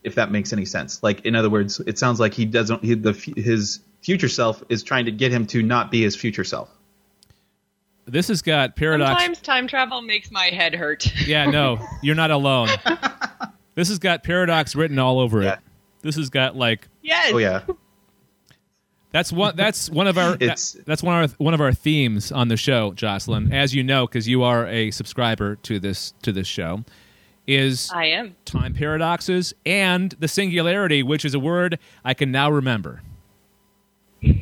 If 0.05 0.15
that 0.15 0.31
makes 0.31 0.53
any 0.53 0.65
sense. 0.65 1.03
Like 1.03 1.25
in 1.25 1.35
other 1.35 1.51
words, 1.51 1.81
it 1.81 1.99
sounds 1.99 2.21
like 2.21 2.33
he 2.35 2.45
doesn't 2.45 2.85
he, 2.85 2.95
the 2.95 3.13
his 3.37 3.81
future 4.03 4.29
self 4.29 4.63
is 4.69 4.83
trying 4.83 5.07
to 5.07 5.11
get 5.11 5.33
him 5.33 5.47
to 5.49 5.63
not 5.63 5.91
be 5.91 6.03
his 6.03 6.15
future 6.15 6.45
self. 6.45 6.71
This 8.07 8.29
has 8.29 8.43
got 8.43 8.77
paradox. 8.77 9.11
Sometimes 9.23 9.41
time 9.41 9.67
travel 9.67 10.03
makes 10.03 10.31
my 10.31 10.47
head 10.47 10.75
hurt. 10.75 11.11
Yeah, 11.27 11.47
no, 11.47 11.79
you're 12.03 12.15
not 12.15 12.31
alone. 12.31 12.69
this 13.75 13.89
has 13.89 13.99
got 13.99 14.23
paradox 14.23 14.75
written 14.77 14.99
all 14.99 15.19
over 15.19 15.43
Yeah. 15.43 15.55
it. 15.55 15.59
This 16.03 16.17
has 16.17 16.29
got 16.29 16.55
like 16.55 16.87
yes. 17.03 17.33
Oh 17.33 17.39
yeah. 17.39 17.63
that's 19.11 19.33
one 19.33 19.57
that's 19.57 19.89
one 19.89 20.07
of 20.07 20.19
our 20.19 20.35
It's- 20.41 20.77
that's 20.85 21.03
one 21.03 21.23
of 21.25 21.31
our, 21.31 21.37
one 21.39 21.55
of 21.55 21.61
our 21.63 21.73
themes 21.73 22.31
on 22.31 22.49
the 22.49 22.59
show, 22.59 22.93
Jocelyn. 22.93 23.53
As 23.55 23.75
you 23.75 23.83
know, 23.83 24.07
because 24.07 24.29
you 24.29 24.43
are 24.43 24.67
a 24.67 24.91
subscriber 24.91 25.57
to 25.57 25.81
this 25.81 26.13
to 26.23 26.31
this 26.33 26.47
show, 26.47 26.85
is 27.47 27.91
I 27.95 28.07
am. 28.07 28.37
time 28.45 28.75
paradoxes 28.75 29.55
and 29.67 30.13
the 30.19 30.29
singularity, 30.29 31.03
which 31.03 31.25
is 31.25 31.35
a 31.35 31.39
word 31.39 31.79
I 32.05 32.15
can 32.15 32.31
now 32.33 32.51
remember. 32.51 33.03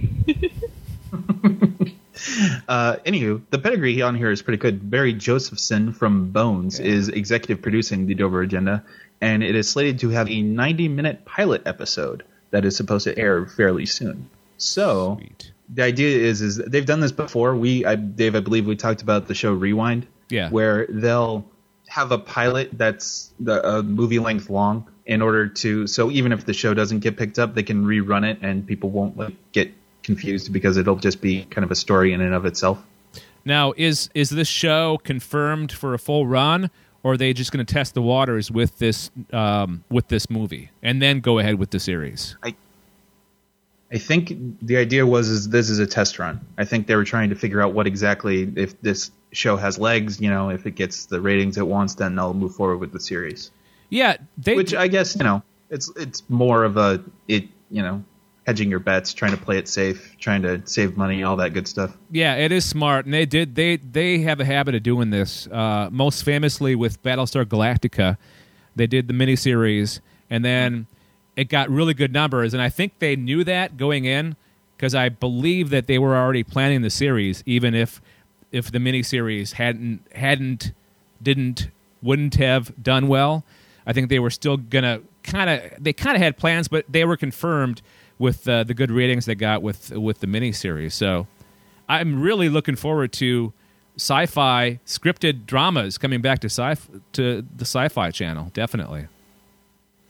Uh, 2.69 2.97
anywho, 3.05 3.43
the 3.51 3.59
pedigree 3.59 4.01
on 4.01 4.15
here 4.15 4.31
is 4.31 4.43
pretty 4.43 4.57
good. 4.57 4.89
Barry 4.89 5.13
Josephson 5.13 5.93
from 5.93 6.31
Bones 6.31 6.79
is 6.79 7.09
executive 7.09 7.61
producing 7.61 8.07
the 8.07 8.15
Dover 8.15 8.43
Agenda, 8.43 8.85
and 9.21 9.43
it 9.43 9.57
is 9.57 9.69
slated 9.69 9.99
to 10.01 10.11
have 10.11 10.31
a 10.31 10.41
90 10.41 10.89
minute 10.89 11.25
pilot 11.25 11.63
episode 11.67 12.23
that 12.51 12.65
is 12.65 12.77
supposed 12.77 13.05
to 13.05 13.19
air 13.19 13.45
fairly 13.47 13.87
soon. 13.87 14.31
So 14.59 15.17
Sweet. 15.21 15.53
the 15.75 15.83
idea 15.83 16.17
is 16.17 16.41
is 16.43 16.59
they've 16.59 16.87
done 16.87 17.01
this 17.01 17.13
before. 17.13 17.57
We, 17.57 17.85
I, 17.85 17.97
Dave, 17.97 18.37
I 18.37 18.41
believe 18.41 18.67
we 18.67 18.77
talked 18.77 19.03
about 19.03 19.27
the 19.27 19.35
show 19.35 19.53
Rewind, 19.53 20.07
Yeah. 20.31 20.49
where 20.51 20.87
they'll 20.89 21.45
have 21.93 22.11
a 22.11 22.17
pilot 22.19 22.71
that's 22.73 23.31
the 23.39 23.57
a 23.69 23.83
movie 23.83 24.19
length 24.19 24.49
long 24.49 24.87
in 25.05 25.21
order 25.21 25.47
to 25.47 25.87
so 25.87 26.11
even 26.11 26.33
if 26.33 26.47
the 26.47 26.55
show 26.55 26.73
doesn't 26.73 27.01
get 27.01 27.19
picked 27.19 27.39
up, 27.39 27.55
they 27.55 27.63
can 27.63 27.85
rerun 27.85 28.25
it 28.25 28.39
and 28.41 28.67
people 28.67 28.89
won't 28.89 29.15
like 29.19 29.35
get 29.53 29.71
confused 30.03 30.51
because 30.55 30.79
it'll 30.79 30.97
just 30.97 31.21
be 31.21 31.45
kind 31.45 31.67
of 31.67 31.71
a 31.71 31.75
story 31.75 32.15
in 32.15 32.23
and 32.23 32.33
of 32.33 32.47
itself. 32.47 32.83
Now, 33.45 33.75
is 33.77 34.09
is 34.15 34.31
this 34.31 34.49
show 34.49 35.01
confirmed 35.05 35.71
for 35.71 35.93
a 35.93 35.99
full 35.99 36.27
run, 36.27 36.71
or 37.03 37.13
are 37.13 37.17
they 37.19 37.35
just 37.35 37.53
going 37.53 37.65
to 37.67 37.75
test 37.75 37.93
the 37.93 38.01
waters 38.01 38.51
with 38.51 38.79
this 38.79 39.11
um, 39.31 39.85
with 39.91 40.09
this 40.09 40.31
movie 40.31 40.71
and 40.83 41.03
then 41.03 41.21
go 41.21 41.39
ahead 41.41 41.57
with 41.57 41.73
the 41.73 41.81
series? 41.81 42.37
I- 42.43 42.57
I 43.95 43.99
think 43.99 44.33
the 44.63 44.79
idea 44.79 45.05
was 45.05 45.29
is 45.29 45.51
this 45.51 45.69
is 45.69 45.79
a 45.79 45.87
test 45.87 46.19
run. 46.19 46.41
I 46.57 46.65
think 46.65 46.87
they 46.87 46.97
were 46.97 47.05
trying 47.05 47.29
to 47.29 47.37
figure 47.37 47.61
out 47.61 47.75
what 47.75 47.87
exactly 47.87 48.51
if 48.57 48.81
this 48.81 49.11
show 49.33 49.57
has 49.57 49.79
legs. 49.79 50.21
You 50.21 50.31
know, 50.31 50.51
if 50.51 50.67
it 50.67 50.73
gets 50.73 51.07
the 51.07 51.21
ratings 51.21 51.59
it 51.59 51.67
wants, 51.67 51.95
then 51.95 52.15
they'll 52.15 52.35
move 52.35 52.55
forward 52.55 52.79
with 52.79 52.93
the 52.93 53.01
series. 53.01 53.51
Yeah, 53.91 54.17
they 54.39 54.57
Which 54.57 54.75
I 54.75 54.89
guess 54.89 55.17
you 55.17 55.25
know 55.25 55.43
it's 55.71 55.91
it's 55.97 56.23
more 56.29 56.65
of 56.65 56.77
a 56.77 57.03
it 57.29 57.45
you 57.71 57.83
know 57.83 58.05
hedging 58.47 58.71
your 58.71 58.81
bets, 58.81 59.15
trying 59.15 59.31
to 59.33 59.37
play 59.37 59.57
it 59.57 59.69
safe, 59.69 60.17
trying 60.19 60.43
to 60.43 60.61
save 60.67 60.97
money, 60.97 61.23
all 61.23 61.37
that 61.37 61.53
good 61.53 61.69
stuff. 61.69 61.97
Yeah, 62.11 62.37
it 62.37 62.53
is 62.53 62.65
smart, 62.65 63.05
and 63.05 63.15
they 63.15 63.27
did. 63.27 63.55
They 63.55 63.77
they 63.77 64.19
have 64.21 64.41
a 64.41 64.45
habit 64.45 64.75
of 64.75 64.83
doing 64.83 65.11
this. 65.11 65.47
Uh, 65.47 65.89
most 65.91 66.25
famously 66.25 66.75
with 66.75 67.03
Battlestar 67.03 67.45
Galactica, 67.45 68.17
they 68.77 68.87
did 68.87 69.09
the 69.09 69.15
miniseries, 69.15 70.01
and 70.31 70.45
then 70.45 70.87
it 71.37 71.49
got 71.49 71.71
really 71.71 71.95
good 71.95 72.13
numbers. 72.13 72.55
And 72.55 72.63
I 72.63 72.69
think 72.69 72.99
they 72.99 73.17
knew 73.17 73.45
that 73.45 73.77
going 73.77 74.05
in 74.05 74.37
because 74.77 74.95
I 74.95 75.09
believe 75.09 75.71
that 75.71 75.87
they 75.87 75.99
were 75.99 76.17
already 76.17 76.43
planning 76.43 76.83
the 76.83 76.91
series, 76.91 77.43
even 77.47 77.75
if 77.75 78.01
if 78.53 78.71
the 78.71 78.79
miniseries 78.79 79.55
hadn't 79.55 80.07
hadn't 80.15 80.73
didn't 81.23 81.69
wouldn't 82.03 82.35
have 82.35 82.73
done 82.83 83.09
well. 83.09 83.45
I 83.87 83.93
think 83.93 84.09
they 84.09 84.19
were 84.19 84.31
still 84.31 84.57
gonna 84.57 85.01
kind 85.23 85.51
of 85.51 85.83
they 85.83 85.93
kind 85.93 86.17
of 86.17 86.23
had 86.23 86.37
plans, 86.37 86.69
but 86.69 86.85
they 86.89 87.05
were 87.05 87.17
confirmed 87.17 87.83
with 88.19 88.47
uh, 88.47 88.63
the 88.65 88.75
good 88.75 88.91
ratings 88.91 89.27
they 89.27 89.35
got 89.35 89.63
with 89.63 89.91
with 89.91 90.21
the 90.21 90.27
miniseries. 90.27 90.93
So 90.93 91.27
I'm 91.89 92.21
really 92.21 92.49
looking 92.49 92.77
forward 92.77 93.13
to 93.15 93.53
sci-fi 93.97 94.81
scripted 94.87 95.47
dramas 95.47 95.99
coming 95.99 96.21
back 96.21 96.41
to 96.41 96.47
sci 96.47 96.77
to 97.13 97.43
the 97.57 97.65
Sci-Fi 97.65 98.11
Channel. 98.11 98.51
Definitely. 98.55 99.07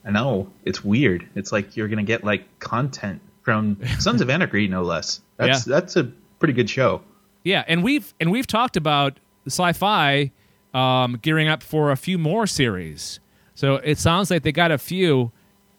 I 0.04 0.11
know 0.11 0.50
it's 0.64 0.84
weird. 0.84 1.28
It's 1.34 1.52
like 1.52 1.76
you're 1.76 1.88
gonna 1.88 2.02
get 2.02 2.25
like 2.25 2.58
content 2.58 3.20
from 3.42 3.78
Sons 3.99 4.20
of 4.20 4.30
Anarchy, 4.30 4.68
no 4.68 4.82
less. 4.82 5.20
That's 5.37 5.64
that's 5.64 5.96
a 5.96 6.04
pretty 6.38 6.54
good 6.54 6.68
show. 6.68 7.02
Yeah, 7.44 7.64
and 7.66 7.82
we've 7.82 8.14
and 8.20 8.30
we've 8.30 8.46
talked 8.46 8.76
about 8.76 9.18
sci-fi 9.46 10.30
um, 10.75 11.18
gearing 11.22 11.49
up 11.49 11.62
for 11.62 11.90
a 11.90 11.96
few 11.96 12.18
more 12.18 12.46
series. 12.46 13.20
So 13.54 13.76
it 13.76 13.99
sounds 13.99 14.30
like 14.30 14.42
they 14.42 14.52
got 14.52 14.70
a 14.70 14.78
few 14.78 15.32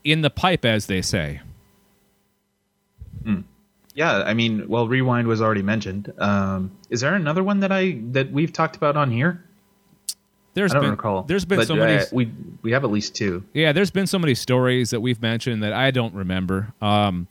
in 0.03 0.21
the 0.21 0.29
pipe, 0.29 0.65
as 0.65 0.85
they 0.87 1.01
say. 1.01 1.41
Yeah, 3.95 4.23
I 4.25 4.33
mean, 4.33 4.67
well, 4.67 4.87
Rewind 4.87 5.27
was 5.27 5.41
already 5.41 5.61
mentioned. 5.61 6.11
Um, 6.17 6.71
is 6.89 7.01
there 7.01 7.13
another 7.13 7.43
one 7.43 7.59
that 7.59 7.71
I 7.71 7.99
that 8.11 8.31
we've 8.31 8.51
talked 8.51 8.75
about 8.75 8.97
on 8.97 9.11
here? 9.11 9.43
There's 10.55 10.71
I 10.71 10.75
don't 10.75 10.83
been 10.83 10.91
recall. 10.91 11.23
there's 11.23 11.45
been 11.45 11.59
But, 11.59 11.67
so 11.67 11.75
many 11.75 11.97
uh, 11.97 12.05
we 12.11 12.31
we 12.63 12.71
have 12.71 12.83
at 12.83 12.91
least 12.91 13.15
two. 13.15 13.43
Yeah, 13.53 13.71
there's 13.71 13.91
been 13.91 14.07
so 14.07 14.17
many 14.17 14.33
stories 14.33 14.89
that 14.89 15.01
we've 15.01 15.21
mentioned 15.21 15.61
that 15.63 15.73
I 15.73 15.91
don't 15.91 16.13
remember. 16.15 16.73
Um, 16.81 17.27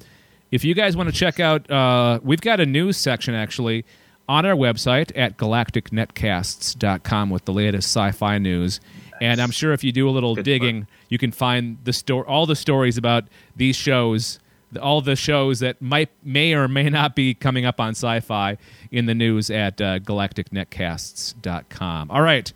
if 0.52 0.64
you 0.64 0.74
guys 0.74 0.96
want 0.96 1.08
to 1.08 1.14
check 1.14 1.40
out, 1.40 1.68
uh, 1.70 2.20
we've 2.22 2.40
got 2.40 2.60
a 2.60 2.66
news 2.66 2.96
section 2.96 3.34
actually 3.34 3.84
on 4.32 4.46
our 4.46 4.56
website 4.56 5.12
at 5.14 5.36
galacticnetcasts.com 5.36 7.28
with 7.30 7.44
the 7.44 7.52
latest 7.52 7.88
sci-fi 7.94 8.38
news. 8.38 8.80
And 9.20 9.38
I'm 9.40 9.50
sure 9.50 9.72
if 9.74 9.84
you 9.84 9.92
do 9.92 10.08
a 10.08 10.10
little 10.10 10.34
Good 10.34 10.44
digging, 10.46 10.86
you 11.10 11.18
can 11.18 11.30
find 11.32 11.76
the 11.84 11.92
sto- 11.92 12.22
all 12.24 12.46
the 12.46 12.56
stories 12.56 12.96
about 12.96 13.24
these 13.54 13.76
shows, 13.76 14.38
the- 14.72 14.80
all 14.82 15.02
the 15.02 15.14
shows 15.16 15.60
that 15.60 15.80
might 15.82 16.08
may 16.24 16.54
or 16.54 16.66
may 16.66 16.88
not 16.88 17.14
be 17.14 17.34
coming 17.34 17.66
up 17.66 17.78
on 17.78 17.90
sci-fi 17.90 18.56
in 18.90 19.04
the 19.06 19.14
news 19.14 19.50
at 19.50 19.80
uh, 19.80 19.98
galacticnetcasts.com. 19.98 22.10
All 22.10 22.22
right. 22.22 22.50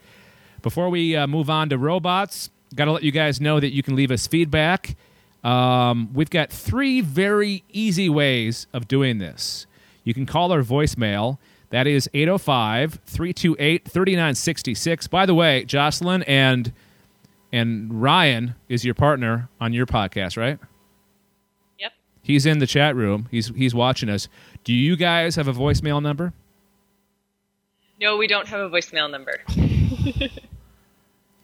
Before 0.62 0.88
we 0.88 1.14
uh, 1.14 1.26
move 1.26 1.50
on 1.50 1.68
to 1.68 1.76
robots, 1.78 2.50
got 2.75 2.87
to 2.87 2.92
let 2.92 3.02
you 3.02 3.12
guys 3.12 3.38
know 3.40 3.61
that 3.61 3.73
you 3.73 3.83
can 3.83 3.95
leave 3.95 4.11
us 4.11 4.26
feedback. 4.26 4.97
Um, 5.45 6.09
we've 6.14 6.30
got 6.30 6.50
three 6.50 7.00
very 7.02 7.62
easy 7.71 8.09
ways 8.09 8.66
of 8.73 8.88
doing 8.88 9.18
this. 9.18 9.66
You 10.04 10.14
can 10.14 10.25
call 10.26 10.52
our 10.52 10.62
voicemail. 10.62 11.37
That 11.70 11.87
is 11.87 12.08
805 12.14 13.00
328 13.06 13.85
3966. 13.88 15.06
By 15.08 15.26
the 15.26 15.35
way, 15.35 15.64
Jocelyn 15.64 16.23
and 16.25 16.73
and 17.52 18.02
Ryan 18.02 18.54
is 18.68 18.85
your 18.85 18.94
partner 18.94 19.49
on 19.61 19.73
your 19.73 19.87
podcast, 19.87 20.37
right? 20.37 20.58
Yep. 21.78 21.92
He's 22.23 22.46
in 22.46 22.58
the 22.58 22.66
chat 22.66 22.94
room. 22.94 23.28
He's 23.30 23.49
he's 23.49 23.75
watching 23.75 24.08
us. 24.08 24.28
Do 24.64 24.73
you 24.73 24.96
guys 24.96 25.37
have 25.37 25.49
a 25.49 25.52
voicemail 25.52 26.02
number? 26.02 26.32
No, 28.00 28.16
we 28.16 28.26
don't 28.26 28.46
have 28.49 28.61
a 28.61 28.68
voicemail 28.70 29.11
number. 29.11 29.42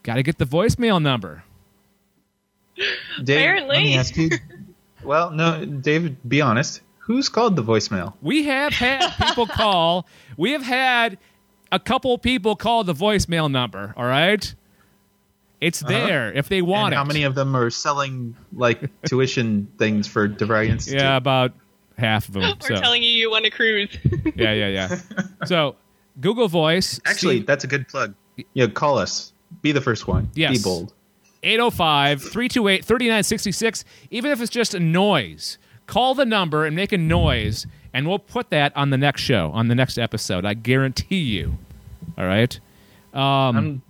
Got 0.02 0.16
to 0.16 0.22
get 0.22 0.38
the 0.38 0.44
voicemail 0.44 1.00
number. 1.00 1.44
Dave, 2.76 3.38
Apparently. 3.38 3.76
let 3.76 3.82
me 3.84 3.96
ask 3.96 4.16
you. 4.16 4.30
well, 5.04 5.30
no, 5.30 5.64
David, 5.64 6.16
be 6.28 6.40
honest. 6.40 6.80
Who's 7.06 7.28
called 7.28 7.56
the 7.56 7.62
voicemail? 7.64 8.14
We 8.22 8.44
have 8.44 8.72
had 8.72 9.08
people 9.26 9.46
call. 9.60 10.06
We 10.36 10.52
have 10.52 10.62
had 10.62 11.18
a 11.70 11.78
couple 11.80 12.16
people 12.18 12.54
call 12.56 12.84
the 12.84 12.94
voicemail 12.94 13.50
number. 13.50 13.92
All 13.96 14.04
right, 14.04 14.54
it's 15.60 15.80
there 15.80 16.32
if 16.32 16.48
they 16.48 16.62
want 16.62 16.72
Uh-huh. 16.72 16.86
and 16.86 16.92
it. 16.94 16.96
how 16.96 17.04
many 17.04 17.22
of 17.24 17.34
them 17.34 17.56
are 17.56 17.70
selling 17.70 18.36
like 18.52 18.88
tuition 19.06 19.68
things 19.78 20.06
for 20.06 20.28
DeVry 20.28 20.68
Institute? 20.68 21.00
Yeah, 21.00 21.16
about 21.16 21.52
half 21.98 22.28
of 22.28 22.34
them. 22.34 22.42
We're 22.60 22.76
so 22.76 22.80
telling 22.82 23.02
you 23.02 23.08
you 23.10 23.30
want 23.30 23.44
to 23.46 23.50
cruise. 23.50 23.96
yeah, 24.36 24.52
yeah, 24.52 24.68
yeah. 24.68 24.98
So 25.46 25.76
Google 26.20 26.48
Voice. 26.48 27.00
Actually, 27.04 27.40
that's 27.40 27.64
a 27.64 27.68
good 27.68 27.88
plug. 27.88 28.14
Yeah, 28.54 28.66
call 28.68 28.98
us. 28.98 29.32
Be 29.60 29.72
the 29.72 29.80
first 29.80 30.06
one. 30.08 30.30
Yes. 30.34 30.58
Be 30.58 30.62
bold. 30.62 30.94
805 31.42 32.22
328 32.22 32.84
3966. 32.84 33.84
Even 34.10 34.30
if 34.30 34.40
it's 34.40 34.50
just 34.50 34.74
a 34.74 34.80
noise, 34.80 35.58
call 35.92 36.14
the 36.14 36.24
number 36.24 36.64
and 36.64 36.74
make 36.74 36.90
a 36.90 36.96
noise, 36.96 37.66
and 37.92 38.08
we'll 38.08 38.18
put 38.18 38.48
that 38.48 38.74
on 38.74 38.88
the 38.88 38.96
next 38.96 39.20
show, 39.20 39.50
on 39.52 39.68
the 39.68 39.74
next 39.74 39.98
episode. 39.98 40.46
I 40.46 40.54
guarantee 40.54 41.18
you. 41.18 41.58
All 42.16 42.24
right. 42.24 42.58
Um, 43.12 43.82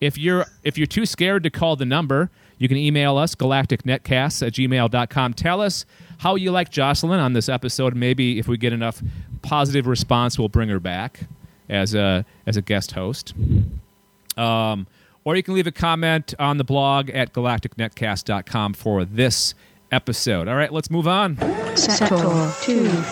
if 0.00 0.18
you're 0.18 0.46
if 0.64 0.76
you're 0.76 0.88
too 0.88 1.06
scared 1.06 1.44
to 1.44 1.50
call 1.50 1.76
the 1.76 1.84
number, 1.84 2.30
you 2.58 2.66
can 2.66 2.76
email 2.76 3.16
us 3.16 3.36
galacticnetcasts 3.36 4.44
at 4.44 4.54
gmail.com. 4.54 5.34
Tell 5.34 5.60
us 5.60 5.86
how 6.18 6.34
you 6.34 6.50
like 6.50 6.70
Jocelyn 6.70 7.20
on 7.20 7.32
this 7.32 7.48
episode. 7.48 7.94
Maybe 7.94 8.40
if 8.40 8.48
we 8.48 8.56
get 8.56 8.72
enough 8.72 9.00
positive 9.42 9.86
response, 9.86 10.36
we'll 10.36 10.48
bring 10.48 10.68
her 10.68 10.80
back 10.80 11.20
as 11.68 11.94
a 11.94 12.26
as 12.44 12.56
a 12.56 12.62
guest 12.62 12.90
host. 12.90 13.34
Um, 14.36 14.88
or 15.22 15.36
you 15.36 15.44
can 15.44 15.54
leave 15.54 15.68
a 15.68 15.72
comment 15.72 16.34
on 16.40 16.58
the 16.58 16.64
blog 16.64 17.08
at 17.10 17.32
galacticnetcast.com 17.32 18.74
for 18.74 19.04
this 19.04 19.54
episode. 19.94 20.48
All 20.48 20.56
right, 20.56 20.72
let's 20.72 20.90
move 20.90 21.06
on. 21.08 21.36
Sector 21.76 22.52
2. 22.62 23.02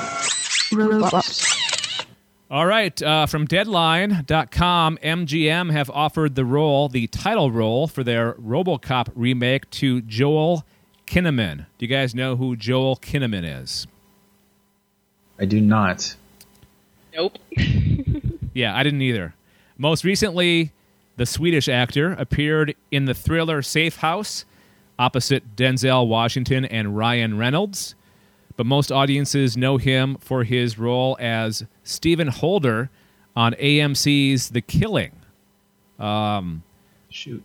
Robots. 0.73 2.07
All 2.51 2.67
right, 2.67 3.01
uh, 3.03 3.25
from 3.27 3.47
Deadline.com, 3.47 4.99
MGM 5.03 5.71
have 5.73 5.89
offered 5.89 6.35
the 6.35 6.45
role, 6.45 6.89
the 6.89 7.07
title 7.07 7.51
role 7.51 7.87
for 7.87 8.05
their 8.05 8.35
RoboCop 8.35 9.09
remake 9.15 9.71
to 9.71 10.03
Joel 10.03 10.67
Kinnaman. 11.07 11.67
Do 11.79 11.87
you 11.87 11.89
guys 11.89 12.15
know 12.15 12.37
who 12.37 12.57
Joel 12.57 12.97
Kinnaman 12.97 13.63
is? 13.63 13.87
I 15.39 15.47
do 15.47 15.61
not. 15.61 16.15
Nope. 17.15 17.39
Yeah, 18.55 18.77
I 18.77 18.83
didn't 18.83 19.01
either. 19.01 19.35
Most 19.79 20.05
recently, 20.05 20.73
the 21.17 21.25
Swedish 21.25 21.69
actor 21.69 22.13
appeared 22.13 22.75
in 22.91 23.07
the 23.07 23.15
thriller 23.15 23.63
Safe 23.63 23.97
House 23.97 24.45
opposite 25.03 25.57
Denzel 25.57 26.07
Washington 26.07 26.65
and 26.65 26.97
Ryan 26.97 27.37
Reynolds. 27.37 27.97
But 28.57 28.67
most 28.67 28.93
audiences 28.93 29.57
know 29.57 29.77
him 29.77 30.17
for 30.21 30.45
his 30.45 30.79
role 30.79 31.17
as 31.19 31.65
Stephen 31.83 32.29
Holder 32.29 32.89
on 33.35 33.55
AMC's 33.55 34.51
The 34.51 34.61
Killing. 34.61 35.13
Um, 35.99 36.63
Shoot. 37.09 37.43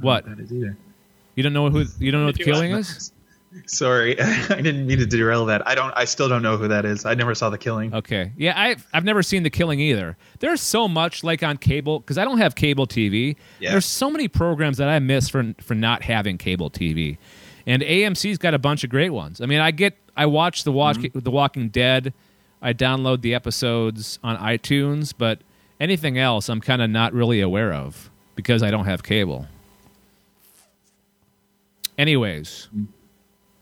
What? 0.00 0.24
I 0.24 0.28
don't 0.28 0.30
know 0.30 0.36
that 0.36 0.42
is 0.44 0.52
either. 0.52 0.76
You 1.34 1.42
don't 1.42 1.52
know 1.52 1.68
who 1.68 1.84
you 1.98 2.10
don't 2.10 2.22
know 2.22 2.26
what 2.26 2.38
The 2.38 2.44
Killing 2.44 2.72
is? 2.72 3.12
Sorry, 3.66 4.20
I 4.20 4.60
didn't 4.60 4.86
mean 4.86 4.98
to 4.98 5.06
derail 5.06 5.46
that. 5.46 5.66
I 5.66 5.74
don't. 5.74 5.92
I 5.96 6.04
still 6.04 6.28
don't 6.28 6.42
know 6.42 6.56
who 6.56 6.68
that 6.68 6.84
is. 6.84 7.04
I 7.04 7.14
never 7.14 7.34
saw 7.34 7.50
the 7.50 7.58
killing. 7.58 7.94
Okay. 7.94 8.32
Yeah, 8.36 8.58
I've 8.58 8.86
I've 8.92 9.04
never 9.04 9.22
seen 9.22 9.42
The 9.42 9.50
Killing 9.50 9.80
either. 9.80 10.16
There's 10.40 10.60
so 10.60 10.88
much 10.88 11.22
like 11.22 11.42
on 11.42 11.56
cable 11.56 12.00
because 12.00 12.18
I 12.18 12.24
don't 12.24 12.38
have 12.38 12.54
cable 12.54 12.86
TV. 12.86 13.36
Yeah. 13.60 13.70
There's 13.70 13.86
so 13.86 14.10
many 14.10 14.28
programs 14.28 14.78
that 14.78 14.88
I 14.88 14.98
miss 14.98 15.28
for 15.28 15.54
for 15.60 15.74
not 15.74 16.02
having 16.02 16.36
cable 16.36 16.70
TV, 16.70 17.18
and 17.66 17.82
AMC's 17.82 18.38
got 18.38 18.54
a 18.54 18.58
bunch 18.58 18.84
of 18.84 18.90
great 18.90 19.10
ones. 19.10 19.40
I 19.40 19.46
mean, 19.46 19.60
I 19.60 19.70
get 19.70 19.96
I 20.16 20.26
watch 20.26 20.64
the 20.64 20.72
watch 20.72 20.98
mm-hmm. 20.98 21.20
The 21.20 21.30
Walking 21.30 21.68
Dead. 21.68 22.12
I 22.60 22.72
download 22.72 23.20
the 23.20 23.34
episodes 23.34 24.18
on 24.24 24.36
iTunes, 24.38 25.12
but 25.16 25.40
anything 25.78 26.18
else 26.18 26.48
I'm 26.48 26.60
kind 26.60 26.82
of 26.82 26.90
not 26.90 27.12
really 27.12 27.40
aware 27.40 27.72
of 27.72 28.10
because 28.34 28.62
I 28.62 28.70
don't 28.70 28.86
have 28.86 29.02
cable. 29.02 29.46
Anyways, 31.96 32.68
mm. 32.74 32.86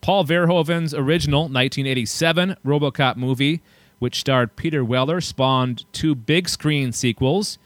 Paul 0.03 0.25
Verhoeven's 0.25 0.93
original 0.93 1.43
1987 1.43 2.57
RoboCop 2.67 3.17
movie, 3.17 3.63
which 4.01 4.19
starred 4.21 4.57
Peter 4.57 4.85
Weller, 4.85 5.21
spawned 5.21 5.85
two 5.93 6.15
big 6.15 6.49
screen 6.49 6.93
sequels 6.93 7.57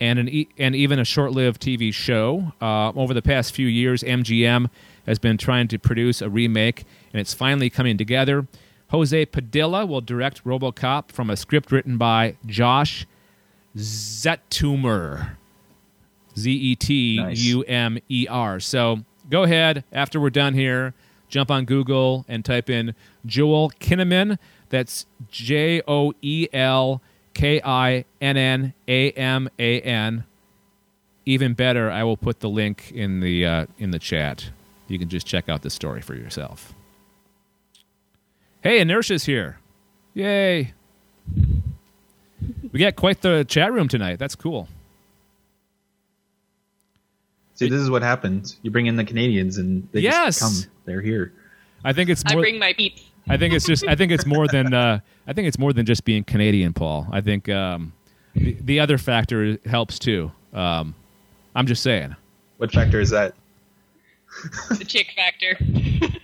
and 0.00 0.18
an 0.18 0.28
e- 0.28 0.48
and 0.58 0.76
even 0.76 0.98
a 0.98 1.04
short-lived 1.04 1.60
TV 1.62 1.92
show. 1.92 2.52
Uh, 2.60 2.90
over 2.90 3.14
the 3.14 3.22
past 3.22 3.54
few 3.54 3.66
years, 3.66 4.02
MGM 4.02 4.68
has 5.06 5.18
been 5.18 5.38
trying 5.38 5.66
to 5.68 5.78
produce 5.78 6.20
a 6.20 6.28
remake, 6.28 6.84
and 7.12 7.20
it's 7.20 7.32
finally 7.34 7.70
coming 7.70 7.96
together. 7.96 8.46
José 8.92 9.24
Padilha 9.26 9.88
will 9.88 10.02
direct 10.02 10.44
RoboCop 10.44 11.10
from 11.10 11.30
a 11.30 11.36
script 11.36 11.72
written 11.72 11.96
by 11.96 12.36
Josh 12.44 13.06
Zetumer. 13.74 15.36
Z 16.36 16.50
E 16.50 16.76
T 16.76 17.18
U 17.32 17.62
M 17.62 17.98
E 18.08 18.26
R. 18.28 18.60
So 18.60 19.00
go 19.30 19.42
ahead 19.44 19.84
after 19.92 20.20
we're 20.20 20.30
done 20.30 20.54
here, 20.54 20.94
jump 21.32 21.50
on 21.50 21.64
Google 21.64 22.24
and 22.28 22.44
type 22.44 22.70
in 22.70 22.94
Joel 23.26 23.70
Kinnaman. 23.80 24.38
That's 24.68 25.06
J 25.30 25.82
O 25.88 26.12
E 26.22 26.46
L 26.52 27.02
K 27.34 27.60
I 27.64 28.04
N 28.20 28.36
N 28.36 28.74
A 28.86 29.10
M 29.12 29.48
A 29.58 29.80
N. 29.80 30.24
Even 31.24 31.54
better, 31.54 31.90
I 31.90 32.04
will 32.04 32.16
put 32.16 32.40
the 32.40 32.48
link 32.48 32.92
in 32.92 33.20
the 33.20 33.44
uh, 33.46 33.66
in 33.78 33.90
the 33.90 33.98
chat. 33.98 34.50
You 34.88 34.98
can 34.98 35.08
just 35.08 35.26
check 35.26 35.48
out 35.48 35.62
the 35.62 35.70
story 35.70 36.02
for 36.02 36.14
yourself. 36.14 36.74
Hey, 38.62 38.80
Inertia's 38.80 39.24
here! 39.24 39.58
Yay! 40.14 40.72
We 42.72 42.78
got 42.78 42.96
quite 42.96 43.22
the 43.22 43.44
chat 43.44 43.72
room 43.72 43.88
tonight. 43.88 44.18
That's 44.18 44.34
cool. 44.34 44.68
See, 47.54 47.68
this 47.68 47.80
is 47.80 47.90
what 47.90 48.02
happens. 48.02 48.58
You 48.62 48.70
bring 48.70 48.86
in 48.86 48.96
the 48.96 49.04
Canadians, 49.04 49.58
and 49.58 49.88
they 49.92 50.00
Yes. 50.00 50.40
just 50.40 50.64
come. 50.64 50.71
They're 50.84 51.00
here. 51.00 51.32
I 51.84 51.92
think 51.92 52.10
it's 52.10 52.24
More, 52.24 52.32
I 52.32 52.34
more. 52.34 52.42
bring 52.42 52.58
my 52.58 52.72
beeps. 52.72 53.02
I 53.28 53.36
think 53.36 53.54
it's 53.54 53.66
just. 53.66 53.86
I 53.86 53.94
think 53.94 54.10
it's 54.12 54.26
more 54.26 54.46
than. 54.48 54.72
Uh, 54.74 55.00
I 55.26 55.32
think 55.32 55.46
it's 55.48 55.58
more 55.58 55.72
than 55.72 55.86
just 55.86 56.04
being 56.04 56.24
Canadian, 56.24 56.72
Paul. 56.72 57.06
I 57.12 57.20
think 57.20 57.48
um, 57.48 57.92
the, 58.34 58.56
the 58.60 58.80
other 58.80 58.98
factor 58.98 59.58
helps 59.66 59.98
too. 59.98 60.32
Um, 60.52 60.94
I'm 61.54 61.66
just 61.66 61.82
saying. 61.82 62.16
What 62.58 62.72
factor 62.72 63.00
is 63.00 63.10
that? 63.10 63.34
The 64.70 64.84
chick 64.84 65.08
factor. 65.14 65.56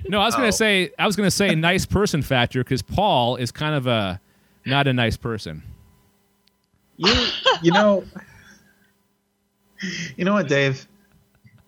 No, 0.09 0.21
I 0.21 0.25
was 0.25 0.35
Oh. 0.35 0.39
gonna 0.39 0.53
say. 0.53 0.91
I 0.99 1.07
was 1.07 1.15
gonna 1.15 1.31
say 1.31 1.55
nice 1.55 1.85
person 1.87 2.23
factor 2.23 2.65
because 2.65 2.83
Paul 2.83 3.37
is 3.37 3.53
kind 3.53 3.75
of 3.75 3.87
a 3.87 4.21
not 4.65 4.87
a 4.89 4.93
nice 4.93 5.17
person. 5.17 5.63
You, 6.97 7.27
you 7.63 7.71
know, 7.73 8.03
you 10.17 10.25
know 10.25 10.33
what, 10.33 10.49
Dave? 10.49 10.89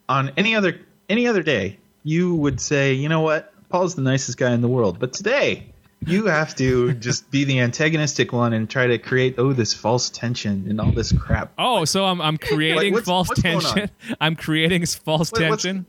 On 0.09 0.31
any 0.37 0.55
other 0.57 0.81
any 1.09 1.27
other 1.29 1.43
day, 1.43 1.79
you 2.03 2.35
would 2.35 2.61
say, 2.61 2.93
you 2.93 3.09
know 3.09 3.21
what, 3.21 3.53
Paul's 3.69 3.95
the 3.95 4.03
nicest 4.03 4.39
guy 4.39 4.53
in 4.53 4.61
the 4.61 4.69
world. 4.69 4.99
But 4.99 5.13
today, 5.13 5.67
you 6.07 6.27
have 6.27 6.55
to 6.57 6.95
just 6.95 7.31
be 7.31 7.45
the 7.45 7.61
antagonistic 7.61 8.33
one 8.33 8.53
and 8.53 8.69
try 8.71 8.87
to 8.87 8.99
create 8.99 9.35
oh 9.39 9.53
this 9.53 9.75
false 9.75 10.09
tension 10.11 10.67
and 10.69 10.81
all 10.81 10.93
this 10.93 11.13
crap. 11.13 11.53
Oh, 11.59 11.85
so 11.85 12.05
I'm 12.07 12.21
I'm 12.21 12.39
creating 12.39 12.95
what's- 12.95 13.07
false 13.07 13.29
what's 13.29 13.43
going 13.43 13.61
tension. 13.61 13.91
I'm 14.21 14.35
creating 14.37 14.83
s- 14.83 14.95
false 14.95 15.31
What- 15.33 15.41
tension. 15.41 15.87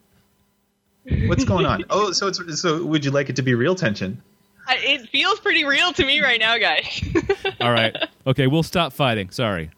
What's 1.26 1.46
going 1.46 1.66
on? 1.66 1.84
Oh, 1.90 2.12
so 2.12 2.28
it's 2.28 2.62
so 2.62 2.84
would 2.86 3.04
you 3.04 3.10
like 3.12 3.30
it 3.30 3.36
to 3.38 3.42
be 3.42 3.56
real 3.56 3.74
tension? 3.74 4.22
I, 4.68 4.76
it 4.78 5.10
feels 5.10 5.40
pretty 5.40 5.66
real 5.66 5.92
to 5.94 6.06
me 6.06 6.22
right 6.22 6.40
now, 6.40 6.58
guys. 6.60 7.04
All 7.62 7.72
right. 7.72 7.96
Okay, 8.28 8.46
we'll 8.46 8.62
stop 8.62 8.94
fighting. 8.94 9.32
Sorry. 9.32 9.72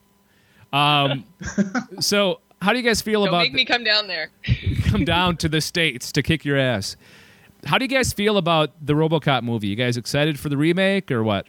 Um, 0.72 1.24
so 2.00 2.40
how 2.60 2.72
do 2.72 2.78
you 2.78 2.84
guys 2.84 3.00
feel 3.00 3.20
Don't 3.24 3.28
about 3.28 3.44
make 3.44 3.54
me 3.54 3.64
come 3.64 3.84
down 3.84 4.06
there. 4.06 4.30
Come 4.94 5.04
down 5.04 5.36
to 5.38 5.48
the 5.48 5.60
states 5.60 6.12
to 6.12 6.22
kick 6.22 6.44
your 6.44 6.56
ass? 6.56 6.96
How 7.64 7.78
do 7.78 7.84
you 7.84 7.88
guys 7.88 8.12
feel 8.12 8.36
about 8.36 8.70
the 8.84 8.92
RoboCop 8.92 9.42
movie? 9.42 9.66
You 9.68 9.76
guys 9.76 9.96
excited 9.96 10.38
for 10.38 10.48
the 10.48 10.56
remake 10.56 11.10
or 11.10 11.24
what? 11.24 11.46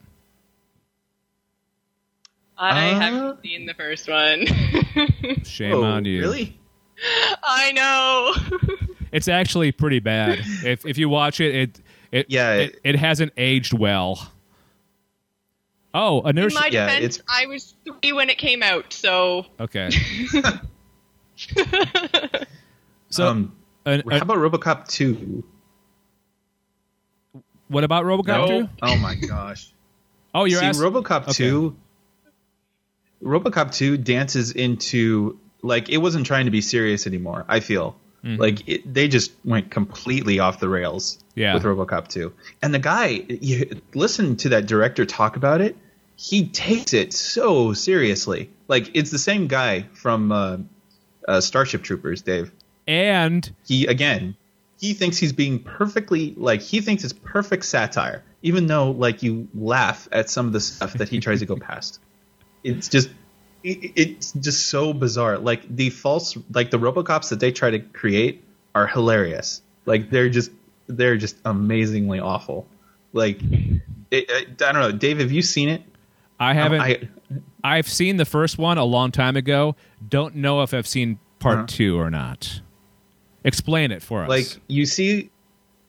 I 2.57 2.89
Uh, 2.91 2.99
haven't 2.99 3.41
seen 3.43 3.65
the 3.65 3.73
first 3.73 4.07
one. 4.09 4.45
Shame 5.43 5.73
oh, 5.73 5.83
on 5.83 6.05
you. 6.05 6.21
Really? 6.21 6.57
I 7.43 7.71
know. 7.73 8.33
It's 9.11 9.29
actually 9.29 9.71
pretty 9.71 9.99
bad. 9.99 10.39
if 10.65 10.85
if 10.85 10.97
you 10.97 11.07
watch 11.07 11.39
it, 11.39 11.55
it 11.55 11.81
it 12.11 12.25
Yeah, 12.27 12.53
it, 12.55 12.79
it 12.83 12.95
hasn't 12.97 13.31
aged 13.37 13.71
well. 13.71 14.29
Oh, 15.93 16.19
In 16.23 16.37
inertia. 16.37 16.59
my 16.59 16.67
Yeah, 16.69 16.87
defense, 16.87 17.17
it's- 17.19 17.23
I 17.29 17.45
was 17.45 17.75
three 17.85 18.11
when 18.11 18.29
it 18.29 18.37
came 18.37 18.61
out, 18.61 18.91
so 18.91 19.45
okay. 19.57 19.89
so, 23.15 23.27
um, 23.27 23.55
an- 23.85 24.01
how 24.09 24.15
an- 24.17 24.21
about 24.21 24.37
RoboCop 24.37 24.87
two? 24.87 25.43
what 27.67 27.83
about 27.83 28.03
RoboCop 28.05 28.27
No. 28.49 28.61
2? 28.63 28.69
Oh 28.81 28.97
my 28.97 29.15
gosh. 29.15 29.69
Oh, 30.37 30.43
you're 30.43 30.59
See, 30.59 30.65
asking. 30.65 30.83
RoboCop 30.91 31.21
Okay. 31.23 31.31
two. 31.31 31.77
RoboCop 33.23 33.71
two 33.73 33.95
dances 33.95 34.51
into 34.51 35.39
like 35.61 35.87
it 35.87 35.97
wasn't 35.99 36.25
trying 36.25 36.43
to 36.45 36.51
be 36.51 36.59
serious 36.59 37.07
anymore. 37.07 37.45
I 37.47 37.61
feel 37.61 37.95
like 38.21 38.67
it, 38.67 38.91
they 38.93 39.07
just 39.07 39.31
went 39.45 39.71
completely 39.71 40.39
off 40.39 40.59
the 40.59 40.67
rails 40.67 41.19
Yeah. 41.35 41.53
with 41.53 41.63
RoboCop 41.63 42.09
two. 42.09 42.33
And 42.61 42.73
the 42.73 42.79
guy, 42.79 43.23
you 43.29 43.79
listen 43.93 44.35
to 44.37 44.49
that 44.49 44.65
director 44.65 45.05
talk 45.05 45.37
about 45.37 45.61
it. 45.61 45.77
He 46.17 46.47
takes 46.49 46.93
it 46.93 47.13
so 47.13 47.71
seriously. 47.71 48.49
Like 48.67 48.91
it's 48.93 49.11
the 49.11 49.19
same 49.19 49.47
guy 49.47 49.83
from 49.93 50.33
uh, 50.33 50.57
uh, 51.25 51.39
Starship 51.39 51.81
Troopers, 51.83 52.23
Dave. 52.23 52.51
And 52.87 53.51
He 53.67 53.85
again, 53.87 54.35
he 54.79 54.93
thinks 54.93 55.17
he's 55.17 55.33
being 55.33 55.59
perfectly 55.59 56.33
like 56.37 56.61
he 56.61 56.81
thinks 56.81 57.03
it's 57.03 57.13
perfect 57.13 57.65
satire, 57.65 58.23
even 58.41 58.67
though 58.67 58.91
like 58.91 59.23
you 59.23 59.47
laugh 59.55 60.07
at 60.11 60.29
some 60.29 60.47
of 60.47 60.53
the 60.53 60.59
stuff 60.59 60.93
that 60.93 61.09
he 61.09 61.19
tries 61.19 61.39
to 61.39 61.45
go 61.45 61.55
past. 61.55 61.99
It's 62.63 62.89
just 62.89 63.09
it, 63.63 63.91
it's 63.95 64.31
just 64.31 64.67
so 64.69 64.91
bizarre. 64.91 65.37
Like 65.37 65.63
the 65.75 65.91
false 65.91 66.35
like 66.51 66.71
the 66.71 66.79
RoboCops 66.79 67.29
that 67.29 67.39
they 67.39 67.51
try 67.51 67.69
to 67.69 67.77
create 67.79 68.43
are 68.73 68.87
hilarious. 68.87 69.61
Like 69.85 70.09
they're 70.09 70.29
just 70.29 70.49
they're 70.87 71.15
just 71.17 71.35
amazingly 71.45 72.19
awful. 72.19 72.65
Like 73.13 73.39
it, 74.09 74.31
I 74.31 74.71
don't 74.71 74.81
know, 74.81 74.91
Dave. 74.91 75.19
Have 75.19 75.31
you 75.31 75.43
seen 75.43 75.69
it? 75.69 75.83
I 76.39 76.53
haven't. 76.55 76.81
I, 76.81 77.07
I've 77.63 77.87
seen 77.87 78.17
the 78.17 78.25
first 78.25 78.57
one 78.57 78.77
a 78.79 78.83
long 78.83 79.11
time 79.11 79.35
ago. 79.37 79.75
Don't 80.09 80.35
know 80.37 80.63
if 80.63 80.73
I've 80.73 80.87
seen 80.87 81.19
part 81.37 81.57
Uh-huh. 81.59 81.65
two 81.67 81.99
or 81.99 82.09
not. 82.09 82.61
Explain 83.45 83.91
it 83.91 84.03
for 84.03 84.23
us. 84.23 84.29
like 84.29 84.47
you 84.67 84.85
see 84.85 85.29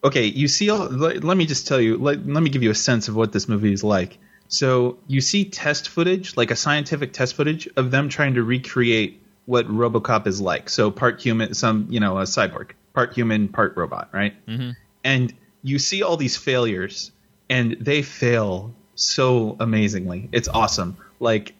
okay 0.04 0.26
you 0.26 0.46
see 0.46 0.70
all, 0.70 0.86
let, 0.86 1.24
let 1.24 1.36
me 1.36 1.46
just 1.46 1.66
tell 1.66 1.80
you 1.80 1.96
let, 1.96 2.24
let 2.26 2.42
me 2.42 2.50
give 2.50 2.62
you 2.62 2.70
a 2.70 2.74
sense 2.74 3.08
of 3.08 3.16
what 3.16 3.32
this 3.32 3.48
movie 3.48 3.72
is 3.72 3.82
like. 3.82 4.18
So 4.48 4.98
you 5.08 5.20
see 5.20 5.44
test 5.44 5.88
footage 5.88 6.36
like 6.36 6.52
a 6.52 6.56
scientific 6.56 7.12
test 7.12 7.34
footage 7.34 7.68
of 7.76 7.90
them 7.90 8.08
trying 8.08 8.34
to 8.34 8.44
recreate 8.44 9.20
what 9.46 9.66
robocop 9.66 10.28
is 10.28 10.40
like. 10.40 10.70
So 10.70 10.90
part 10.92 11.20
human 11.20 11.54
some 11.54 11.88
you 11.90 11.98
know 11.98 12.18
a 12.18 12.22
cyborg. 12.22 12.70
Part 12.94 13.12
human 13.12 13.48
part 13.48 13.76
robot 13.76 14.08
right? 14.12 14.34
Mm-hmm. 14.46 14.70
and 15.02 15.34
you 15.62 15.80
see 15.80 16.02
all 16.04 16.16
these 16.16 16.36
failures 16.36 17.10
and 17.50 17.76
they 17.80 18.02
fail 18.02 18.74
so 18.94 19.56
amazingly. 19.60 20.28
It's 20.32 20.48
awesome. 20.48 20.96
Like 21.20 21.54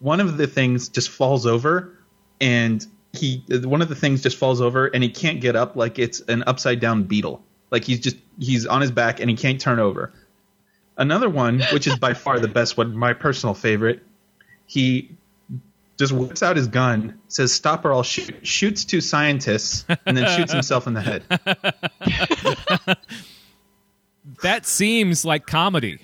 one 0.00 0.20
of 0.20 0.36
the 0.36 0.46
things 0.46 0.88
just 0.88 1.08
falls 1.08 1.46
over, 1.46 1.96
and 2.40 2.86
he 3.16 3.44
one 3.48 3.82
of 3.82 3.88
the 3.88 3.94
things 3.94 4.22
just 4.22 4.36
falls 4.36 4.60
over, 4.60 4.86
and 4.86 5.02
he 5.02 5.10
can't 5.10 5.40
get 5.40 5.56
up 5.56 5.76
like 5.76 5.98
it's 5.98 6.20
an 6.20 6.44
upside 6.46 6.80
down 6.80 7.04
beetle. 7.04 7.42
Like 7.70 7.84
he's 7.84 8.00
just 8.00 8.16
he's 8.38 8.66
on 8.66 8.80
his 8.80 8.90
back 8.90 9.20
and 9.20 9.28
he 9.30 9.36
can't 9.36 9.60
turn 9.60 9.78
over. 9.78 10.12
Another 10.96 11.28
one, 11.28 11.60
which 11.72 11.86
is 11.86 11.96
by 11.96 12.14
far 12.14 12.38
the 12.38 12.48
best 12.48 12.76
one, 12.76 12.96
my 12.96 13.12
personal 13.12 13.54
favorite, 13.54 14.02
he 14.66 15.10
just 15.96 16.12
whips 16.12 16.42
out 16.42 16.56
his 16.56 16.68
gun, 16.68 17.20
says 17.28 17.52
"Stop 17.52 17.84
or 17.84 17.92
I'll 17.92 18.02
shoot," 18.02 18.46
shoots 18.46 18.84
two 18.84 19.00
scientists, 19.00 19.84
and 20.06 20.16
then 20.16 20.28
shoots 20.36 20.52
himself 20.52 20.86
in 20.86 20.94
the 20.94 21.00
head. 21.00 21.24
That 24.42 24.66
seems 24.66 25.24
like 25.24 25.46
comedy, 25.46 25.98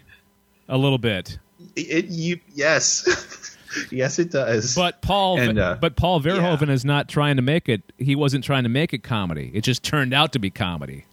a 0.69 0.77
little 0.77 0.99
bit. 0.99 1.39
It, 1.75 2.07
you 2.07 2.41
yes, 2.55 3.05
yes, 3.91 4.19
it 4.19 4.31
does. 4.31 4.75
But 4.75 5.01
Paul, 5.03 5.39
And, 5.39 5.59
uh, 5.59 5.77
but 5.81 5.97
Paul 5.97 6.21
Verhoeven 6.21 6.69
yeah. 6.69 6.75
is 6.75 6.85
not 6.85 7.09
trying 7.09 7.37
to 7.37 7.43
make 7.43 7.69
it. 7.69 7.83
He 7.99 8.15
wasn't 8.15 8.45
trying 8.45 8.65
to 8.65 8.69
make 8.69 8.93
it 8.93 9.03
comedy. 9.03 9.51
It 9.55 9.63
just 9.63 9.83
turned 9.83 10.15
out 10.15 10.33
to 10.33 10.39
be 10.39 10.51
comedy. 10.51 11.05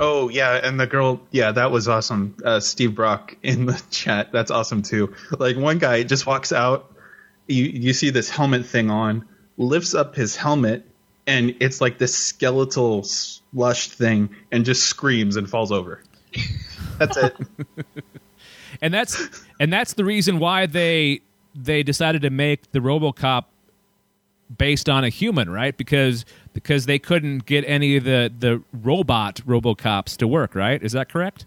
Oh 0.00 0.28
yeah, 0.28 0.54
and 0.54 0.78
the 0.78 0.86
girl, 0.86 1.20
yeah, 1.30 1.52
that 1.52 1.70
was 1.70 1.88
awesome. 1.88 2.36
Uh, 2.44 2.60
Steve 2.60 2.94
Brock 2.94 3.36
in 3.42 3.66
the 3.66 3.80
chat, 3.90 4.32
that's 4.32 4.50
awesome 4.50 4.82
too. 4.82 5.14
Like 5.38 5.56
one 5.56 5.78
guy 5.78 6.02
just 6.02 6.26
walks 6.26 6.52
out, 6.52 6.92
you 7.46 7.64
you 7.64 7.92
see 7.92 8.10
this 8.10 8.28
helmet 8.28 8.66
thing 8.66 8.90
on, 8.90 9.26
lifts 9.56 9.94
up 9.94 10.14
his 10.14 10.36
helmet, 10.36 10.84
and 11.26 11.56
it's 11.60 11.80
like 11.80 11.98
this 11.98 12.14
skeletal 12.14 13.04
slush 13.04 13.88
thing, 13.88 14.30
and 14.50 14.64
just 14.64 14.84
screams 14.84 15.36
and 15.36 15.48
falls 15.48 15.72
over. 15.72 16.00
That's 16.98 17.16
it. 17.16 17.36
and 18.84 18.94
that's 18.94 19.16
and 19.58 19.72
that's 19.72 19.94
the 19.94 20.04
reason 20.04 20.38
why 20.38 20.66
they 20.66 21.20
they 21.56 21.82
decided 21.82 22.22
to 22.22 22.30
make 22.30 22.70
the 22.72 22.78
RoboCop 22.80 23.44
based 24.58 24.88
on 24.88 25.04
a 25.04 25.08
human, 25.08 25.48
right? 25.50 25.76
Because 25.76 26.24
because 26.52 26.86
they 26.86 26.98
couldn't 26.98 27.46
get 27.46 27.64
any 27.66 27.96
of 27.96 28.04
the 28.04 28.32
the 28.38 28.62
robot 28.72 29.40
RoboCops 29.46 30.16
to 30.18 30.28
work, 30.28 30.54
right? 30.54 30.82
Is 30.82 30.92
that 30.92 31.08
correct? 31.08 31.46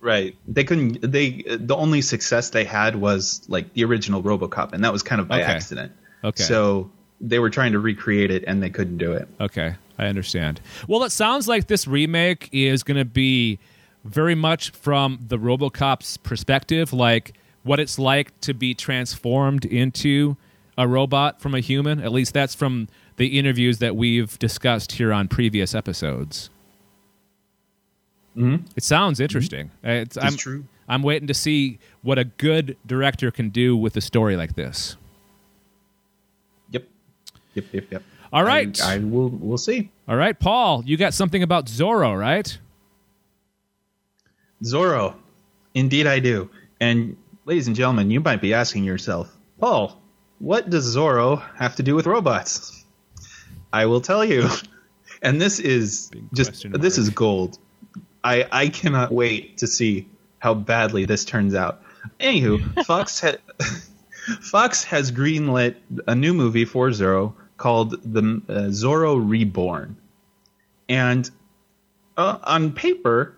right. 0.00 0.36
They 0.46 0.64
couldn't. 0.64 1.00
They 1.00 1.42
the 1.46 1.74
only 1.74 2.02
success 2.02 2.50
they 2.50 2.64
had 2.64 2.96
was 2.96 3.42
like 3.48 3.72
the 3.72 3.84
original 3.84 4.22
RoboCop, 4.22 4.74
and 4.74 4.84
that 4.84 4.92
was 4.92 5.02
kind 5.02 5.18
of 5.20 5.28
by 5.28 5.40
Okay. 5.40 5.50
accident. 5.50 5.92
Okay. 6.22 6.42
So 6.42 6.90
they 7.22 7.38
were 7.38 7.48
trying 7.48 7.72
to 7.72 7.78
recreate 7.78 8.30
it, 8.30 8.44
and 8.46 8.62
they 8.62 8.68
couldn't 8.68 8.98
do 8.98 9.12
it. 9.12 9.26
Okay, 9.40 9.74
I 9.98 10.06
understand. 10.06 10.60
Well, 10.88 11.04
it 11.04 11.10
sounds 11.10 11.48
like 11.48 11.68
this 11.68 11.86
remake 11.86 12.50
is 12.52 12.82
going 12.82 12.98
to 12.98 13.06
be 13.06 13.58
very 14.04 14.34
much 14.34 14.70
from 14.70 15.18
the 15.28 15.38
RoboCop's 15.38 16.16
perspective, 16.18 16.92
like 16.92 17.32
what 17.62 17.80
it's 17.80 17.98
like 17.98 18.38
to 18.42 18.52
be 18.54 18.74
transformed 18.74 19.64
into 19.64 20.36
a 20.76 20.86
robot 20.86 21.40
from 21.40 21.54
a 21.54 21.60
human. 21.60 22.00
At 22.00 22.12
least 22.12 22.34
that's 22.34 22.54
from 22.54 22.88
the 23.16 23.38
interviews 23.38 23.78
that 23.78 23.96
we've 23.96 24.38
discussed 24.38 24.92
here 24.92 25.12
on 25.12 25.28
previous 25.28 25.74
episodes. 25.74 26.50
Mhm. 28.36 28.64
It 28.76 28.82
sounds 28.82 29.20
interesting. 29.20 29.70
Uh, 29.84 29.90
It's, 29.90 30.16
I'm, 30.16 30.36
true. 30.36 30.64
I'm 30.88 31.02
waiting 31.02 31.28
to 31.28 31.34
see 31.34 31.78
what 32.02 32.18
a 32.18 32.24
good 32.24 32.76
director 32.84 33.30
can 33.30 33.50
do 33.50 33.76
with 33.76 33.96
a 33.96 34.00
story 34.00 34.36
like 34.36 34.56
this. 34.56 34.96
Yep. 36.72 36.84
Yep. 37.54 37.64
Yep. 37.72 37.84
Yep. 37.92 38.02
All 38.32 38.42
right. 38.42 38.82
I, 38.82 38.94
I 38.94 38.98
will. 38.98 39.28
We'll 39.28 39.56
see. 39.58 39.90
All 40.08 40.16
right, 40.16 40.38
Paul, 40.38 40.82
you 40.84 40.96
got 40.96 41.14
something 41.14 41.42
about 41.44 41.66
Zorro, 41.66 42.18
right? 42.18 42.58
Zorro. 44.64 45.14
Indeed, 45.74 46.06
I 46.06 46.18
do. 46.18 46.50
And 46.80 47.16
ladies 47.44 47.66
and 47.66 47.76
gentlemen, 47.76 48.10
you 48.10 48.20
might 48.20 48.40
be 48.40 48.54
asking 48.54 48.84
yourself, 48.84 49.34
Paul, 49.60 50.00
what 50.38 50.70
does 50.70 50.96
Zorro 50.96 51.42
have 51.56 51.76
to 51.76 51.82
do 51.82 51.94
with 51.94 52.06
robots? 52.06 52.84
I 53.72 53.86
will 53.86 54.00
tell 54.00 54.24
you. 54.24 54.48
And 55.22 55.40
this 55.40 55.58
is 55.58 56.10
Big 56.12 56.24
just 56.34 56.70
this 56.70 56.98
is 56.98 57.08
gold. 57.08 57.58
I 58.22 58.46
I 58.52 58.68
cannot 58.68 59.10
wait 59.10 59.56
to 59.58 59.66
see 59.66 60.06
how 60.38 60.52
badly 60.52 61.06
this 61.06 61.24
turns 61.24 61.54
out. 61.54 61.82
Anywho, 62.20 62.84
Fox 62.84 63.20
had 63.20 63.40
Fox 64.42 64.84
has 64.84 65.10
greenlit 65.10 65.76
a 66.06 66.14
new 66.14 66.34
movie 66.34 66.66
for 66.66 66.90
Zorro 66.90 67.32
called 67.56 67.92
the 68.12 68.42
uh, 68.48 68.52
Zorro 68.68 69.16
Reborn, 69.16 69.96
and 70.90 71.30
uh, 72.18 72.38
on 72.44 72.72
paper, 72.72 73.34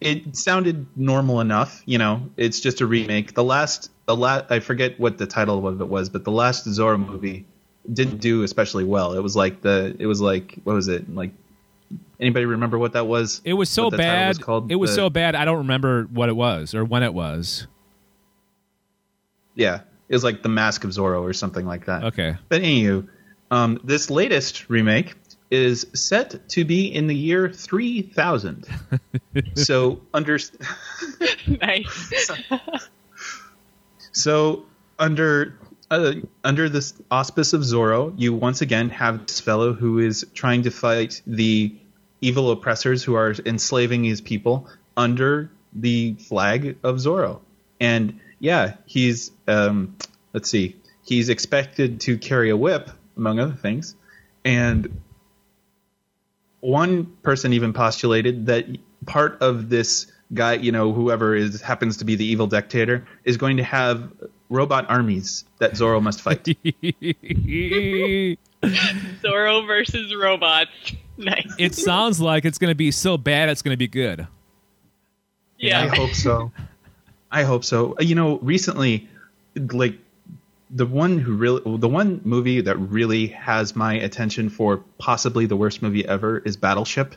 it 0.00 0.36
sounded 0.36 0.86
normal 0.96 1.40
enough. 1.40 1.82
You 1.86 1.98
know, 1.98 2.22
it's 2.36 2.60
just 2.60 2.80
a 2.80 2.86
remake. 2.86 3.34
The 3.34 3.44
last, 3.44 3.90
the 4.06 4.16
last, 4.16 4.46
I 4.50 4.60
forget 4.60 4.98
what 4.98 5.18
the 5.18 5.26
title 5.26 5.66
of 5.66 5.80
it 5.80 5.88
was, 5.88 6.08
but 6.08 6.24
the 6.24 6.32
last 6.32 6.66
Zorro 6.66 6.98
movie 7.04 7.46
didn't 7.92 8.18
do 8.18 8.42
especially 8.42 8.84
well. 8.84 9.12
It 9.14 9.22
was 9.22 9.36
like 9.36 9.62
the, 9.62 9.94
it 9.98 10.06
was 10.06 10.20
like, 10.20 10.56
what 10.64 10.74
was 10.74 10.88
it? 10.88 11.12
Like, 11.14 11.32
anybody 12.20 12.44
remember 12.46 12.78
what 12.78 12.92
that 12.92 13.06
was? 13.06 13.40
It 13.44 13.54
was 13.54 13.68
so 13.68 13.84
What 13.84 13.90
the 13.92 13.96
title 13.98 14.12
bad. 14.12 14.28
was 14.28 14.38
called? 14.38 14.72
It 14.72 14.76
was 14.76 14.90
The- 14.90 14.96
so 14.96 15.10
bad. 15.10 15.34
I 15.34 15.44
don't 15.44 15.58
remember 15.58 16.04
what 16.04 16.28
it 16.28 16.36
was 16.36 16.74
or 16.74 16.84
when 16.84 17.02
it 17.02 17.12
was. 17.14 17.66
Yeah, 19.54 19.80
it 20.08 20.14
was 20.14 20.24
like 20.24 20.42
the 20.42 20.48
Mask 20.48 20.84
of 20.84 20.90
Zorro 20.90 21.22
or 21.22 21.32
something 21.32 21.66
like 21.66 21.86
that. 21.86 22.04
Okay. 22.04 22.36
But 22.48 22.62
anywho, 22.62 23.06
um, 23.50 23.80
this 23.84 24.10
latest 24.10 24.68
remake 24.70 25.14
is 25.50 25.86
set 25.94 26.48
to 26.50 26.64
be 26.64 26.86
in 26.86 27.06
the 27.06 27.14
year 27.14 27.50
3000. 27.50 28.66
so 29.54 30.00
under 30.14 30.38
nice. 31.60 32.30
so 34.12 34.64
under 34.98 35.58
uh, 35.90 36.12
under 36.44 36.68
this 36.68 36.94
auspice 37.10 37.52
of 37.52 37.62
Zorro, 37.62 38.14
you 38.16 38.32
once 38.32 38.60
again 38.60 38.90
have 38.90 39.26
this 39.26 39.40
fellow 39.40 39.72
who 39.72 39.98
is 39.98 40.24
trying 40.34 40.62
to 40.62 40.70
fight 40.70 41.20
the 41.26 41.74
evil 42.20 42.50
oppressors 42.52 43.02
who 43.02 43.14
are 43.14 43.34
enslaving 43.44 44.04
his 44.04 44.20
people 44.20 44.68
under 44.96 45.50
the 45.72 46.14
flag 46.14 46.76
of 46.82 46.96
Zorro. 46.96 47.40
And 47.80 48.20
yeah, 48.38 48.74
he's 48.86 49.32
um, 49.48 49.96
let's 50.32 50.48
see, 50.48 50.76
he's 51.04 51.28
expected 51.28 52.02
to 52.02 52.18
carry 52.18 52.50
a 52.50 52.56
whip 52.56 52.90
among 53.16 53.40
other 53.40 53.54
things, 53.54 53.96
and 54.44 55.00
one 56.60 57.06
person 57.22 57.52
even 57.52 57.72
postulated 57.72 58.46
that 58.46 58.66
part 59.06 59.40
of 59.40 59.68
this 59.68 60.06
guy, 60.34 60.54
you 60.54 60.72
know, 60.72 60.92
whoever 60.92 61.34
is 61.34 61.60
happens 61.60 61.96
to 61.98 62.04
be 62.04 62.14
the 62.14 62.24
evil 62.24 62.46
dictator, 62.46 63.06
is 63.24 63.36
going 63.36 63.56
to 63.56 63.64
have 63.64 64.12
robot 64.48 64.86
armies 64.88 65.44
that 65.58 65.72
Zorro 65.72 66.02
must 66.02 66.20
fight. 66.20 66.44
Zorro 69.22 69.66
versus 69.66 70.14
robots. 70.14 70.70
Nice. 71.16 71.52
it 71.58 71.74
sounds 71.74 72.20
like 72.20 72.46
it's 72.46 72.58
going 72.58 72.70
to 72.70 72.74
be 72.74 72.90
so 72.90 73.18
bad 73.18 73.50
it's 73.50 73.60
going 73.60 73.74
to 73.74 73.78
be 73.78 73.88
good. 73.88 74.22
I 74.22 74.26
yeah. 75.58 75.82
I 75.82 75.86
hope 75.88 76.14
so. 76.14 76.50
I 77.30 77.42
hope 77.42 77.64
so. 77.64 77.94
You 78.00 78.14
know, 78.14 78.38
recently, 78.38 79.08
like 79.54 79.98
the 80.72 80.86
one 80.86 81.18
who 81.18 81.34
really, 81.34 81.60
the 81.78 81.88
one 81.88 82.20
movie 82.24 82.60
that 82.60 82.76
really 82.76 83.26
has 83.28 83.74
my 83.74 83.94
attention 83.94 84.48
for 84.48 84.78
possibly 84.98 85.46
the 85.46 85.56
worst 85.56 85.82
movie 85.82 86.06
ever 86.06 86.38
is 86.38 86.56
Battleship. 86.56 87.14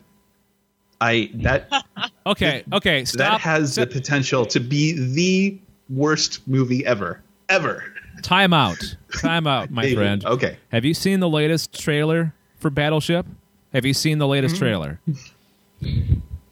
I 1.02 1.30
that 1.36 1.70
Okay, 2.26 2.64
okay, 2.72 3.02
that 3.02 3.08
stop. 3.08 3.42
has 3.42 3.76
the 3.76 3.86
potential 3.88 4.46
to 4.48 4.60
be 4.60 4.94
the 4.94 5.60
worst 5.90 6.48
movie 6.48 6.86
ever, 6.86 7.22
ever. 7.50 7.84
Time 8.22 8.54
out. 8.54 8.78
Time 9.20 9.46
out, 9.48 9.70
my 9.70 9.82
David, 9.84 9.98
friend. 9.98 10.26
Okay. 10.26 10.58
Have 10.72 10.86
you 10.86 10.94
seen 10.94 11.20
the 11.20 11.28
latest 11.30 11.78
trailer 11.80 12.34
for 12.60 12.70
Battleship? 12.70 13.26
Have 13.74 13.86
you 13.86 13.94
seen 13.94 14.18
the 14.20 14.28
latest 14.28 14.56
Mm-hmm. 14.56 14.64
trailer? 14.64 15.00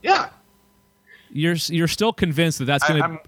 Yeah. 0.02 0.30
You're 1.32 1.56
you're 1.68 1.88
still 1.88 2.12
convinced 2.12 2.60
that 2.60 2.66
that's 2.66 2.88
going 2.88 3.02
to 3.02 3.20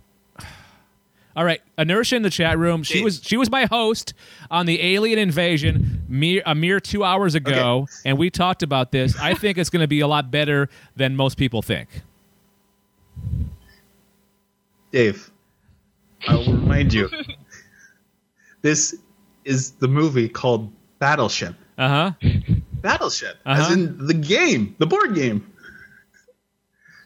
All 1.35 1.43
right, 1.43 1.61
Inertia 1.77 2.15
in 2.15 2.21
the 2.21 2.29
chat 2.29 2.57
room. 2.59 2.83
She 2.83 3.01
was 3.03 3.21
she 3.23 3.37
was 3.37 3.49
my 3.49 3.65
host 3.65 4.13
on 4.51 4.65
the 4.67 4.79
Alien 4.81 5.17
Invasion 5.17 6.03
mere, 6.07 6.43
a 6.45 6.53
mere 6.53 6.79
two 6.79 7.03
hours 7.03 7.33
ago, 7.35 7.87
and 8.05 8.17
we 8.17 8.29
talked 8.29 8.61
about 8.61 8.91
this. 8.91 9.17
I 9.19 9.33
think 9.43 9.57
it's 9.57 9.69
going 9.71 9.81
to 9.81 9.87
be 9.87 10.01
a 10.01 10.07
lot 10.07 10.29
better 10.29 10.69
than 10.95 11.15
most 11.15 11.37
people 11.37 11.61
think. 11.63 11.89
Dave, 14.91 15.31
I 16.27 16.35
will 16.35 16.53
remind 16.53 16.93
you. 16.93 17.09
this 18.61 18.95
is 19.43 19.71
the 19.71 19.87
movie 19.87 20.29
called 20.29 20.71
Battleship. 20.99 21.55
Uh 21.77 21.89
huh. 21.89 22.29
Battleship, 22.81 23.37
Uh-huh. 23.45 23.61
as 23.61 23.71
in 23.71 24.05
the 24.05 24.13
game, 24.13 24.75
the 24.77 24.85
board 24.85 25.15
game. 25.15 25.51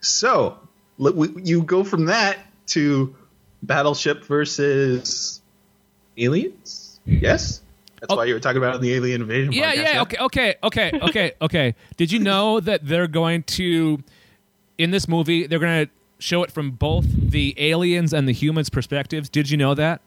So 0.01 0.57
you 0.97 1.61
go 1.63 1.83
from 1.83 2.05
that 2.05 2.39
to 2.67 3.15
Battleship 3.63 4.23
versus 4.25 5.41
aliens. 6.17 6.99
Mm-hmm. 7.07 7.23
Yes, 7.23 7.61
that's 7.99 8.11
Oh. 8.13 8.17
why 8.17 8.25
you 8.25 8.33
were 8.33 8.39
talking 8.39 8.57
about 8.57 8.75
in 8.75 8.81
the 8.81 8.93
Alien 8.93 9.21
Invasion. 9.21 9.51
Yeah, 9.53 9.73
podcast, 9.73 9.93
yeah. 9.93 10.01
Okay, 10.01 10.17
okay, 10.19 10.55
okay, 10.63 10.91
okay, 11.01 11.31
okay. 11.41 11.75
Did 11.97 12.11
you 12.11 12.19
know 12.19 12.59
that 12.59 12.85
they're 12.85 13.07
going 13.07 13.43
to 13.43 14.03
in 14.77 14.91
this 14.91 15.07
movie? 15.07 15.47
They're 15.47 15.59
going 15.59 15.85
to 15.87 15.91
show 16.19 16.43
it 16.43 16.51
from 16.51 16.71
both 16.71 17.05
the 17.07 17.53
aliens 17.57 18.13
and 18.13 18.27
the 18.27 18.31
humans' 18.33 18.69
perspectives. 18.69 19.29
Did 19.29 19.49
you 19.49 19.57
know 19.57 19.73
that? 19.75 20.01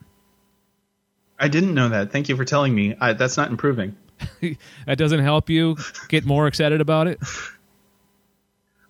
I 1.39 1.47
didn't 1.47 1.73
know 1.73 1.89
that. 1.89 2.11
Thank 2.11 2.29
you 2.29 2.35
for 2.35 2.45
telling 2.45 2.75
me. 2.75 2.95
I, 3.01 3.13
that's 3.13 3.35
not 3.37 3.49
improving. 3.49 3.95
that 4.85 4.97
doesn't 4.97 5.21
help 5.21 5.49
you 5.49 5.75
get 6.07 6.23
more 6.25 6.45
excited 6.47 6.81
about 6.81 7.07
it. 7.07 7.19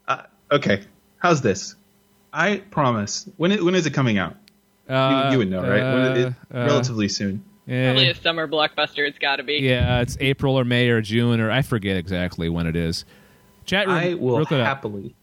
Uh, 0.08 0.24
okay, 0.52 0.82
how's 1.18 1.42
this? 1.42 1.76
I 2.34 2.58
promise. 2.58 3.30
When 3.38 3.52
it, 3.54 3.64
when 3.64 3.76
is 3.76 3.86
it 3.86 3.94
coming 3.94 4.18
out? 4.18 4.36
You, 4.90 4.96
Uh, 4.96 5.30
you 5.32 5.38
would 5.38 5.50
know, 5.50 5.62
right? 5.62 5.84
When 5.94 6.06
it, 6.06 6.18
it- 6.18 6.34
uh, 6.54 6.66
relatively 6.66 7.08
soon. 7.08 7.44
eh, 7.68 7.86
Probably 7.86 8.10
a 8.10 8.16
summer 8.16 8.48
blockbuster. 8.48 9.08
It's 9.08 9.20
got 9.20 9.38
to 9.38 9.44
be. 9.44 9.56
yeah, 9.58 10.02
it's 10.02 10.18
April 10.20 10.60
or 10.60 10.66
May 10.66 10.90
or 10.90 11.02
June 11.02 11.40
or 11.40 11.50
I 11.52 11.62
forget 11.62 11.98
exactly 11.98 12.50
when 12.50 12.68
it 12.68 12.76
is. 12.76 13.06
Chat 13.66 13.88
room. 13.88 13.96
I 13.96 14.14
will 14.16 14.40
look 14.40 14.52
it 14.52 14.56
happily. 14.64 15.16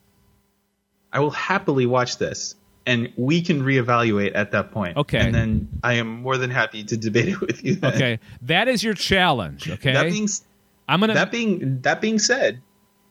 I 1.13 1.21
will 1.21 1.31
happily 1.31 1.87
watch 1.87 2.19
this, 2.19 2.55
and 2.87 3.13
we 3.17 3.43
can 3.43 3.63
reevaluate 3.63 4.33
at 4.35 4.53
that 4.53 4.71
point. 4.73 4.97
Okay. 4.97 5.19
And 5.19 5.35
then 5.35 5.69
I 5.83 5.95
am 5.95 6.21
more 6.23 6.37
than 6.37 6.51
happy 6.51 6.85
to 6.85 6.97
debate 6.97 7.29
it 7.31 7.41
with 7.41 7.65
you. 7.65 7.75
Then. 7.77 7.95
Okay, 7.95 8.19
that 8.43 8.69
is 8.69 8.83
your 8.85 8.95
challenge. 8.95 9.69
Okay, 9.71 9.93
That 9.95 10.11
being 10.11 10.25
s- 10.25 10.45
I'm 10.89 11.01
gonna. 11.01 11.15
that 11.15 11.31
being 11.33 11.81
that 11.83 12.01
being 12.01 12.19
said, 12.19 12.61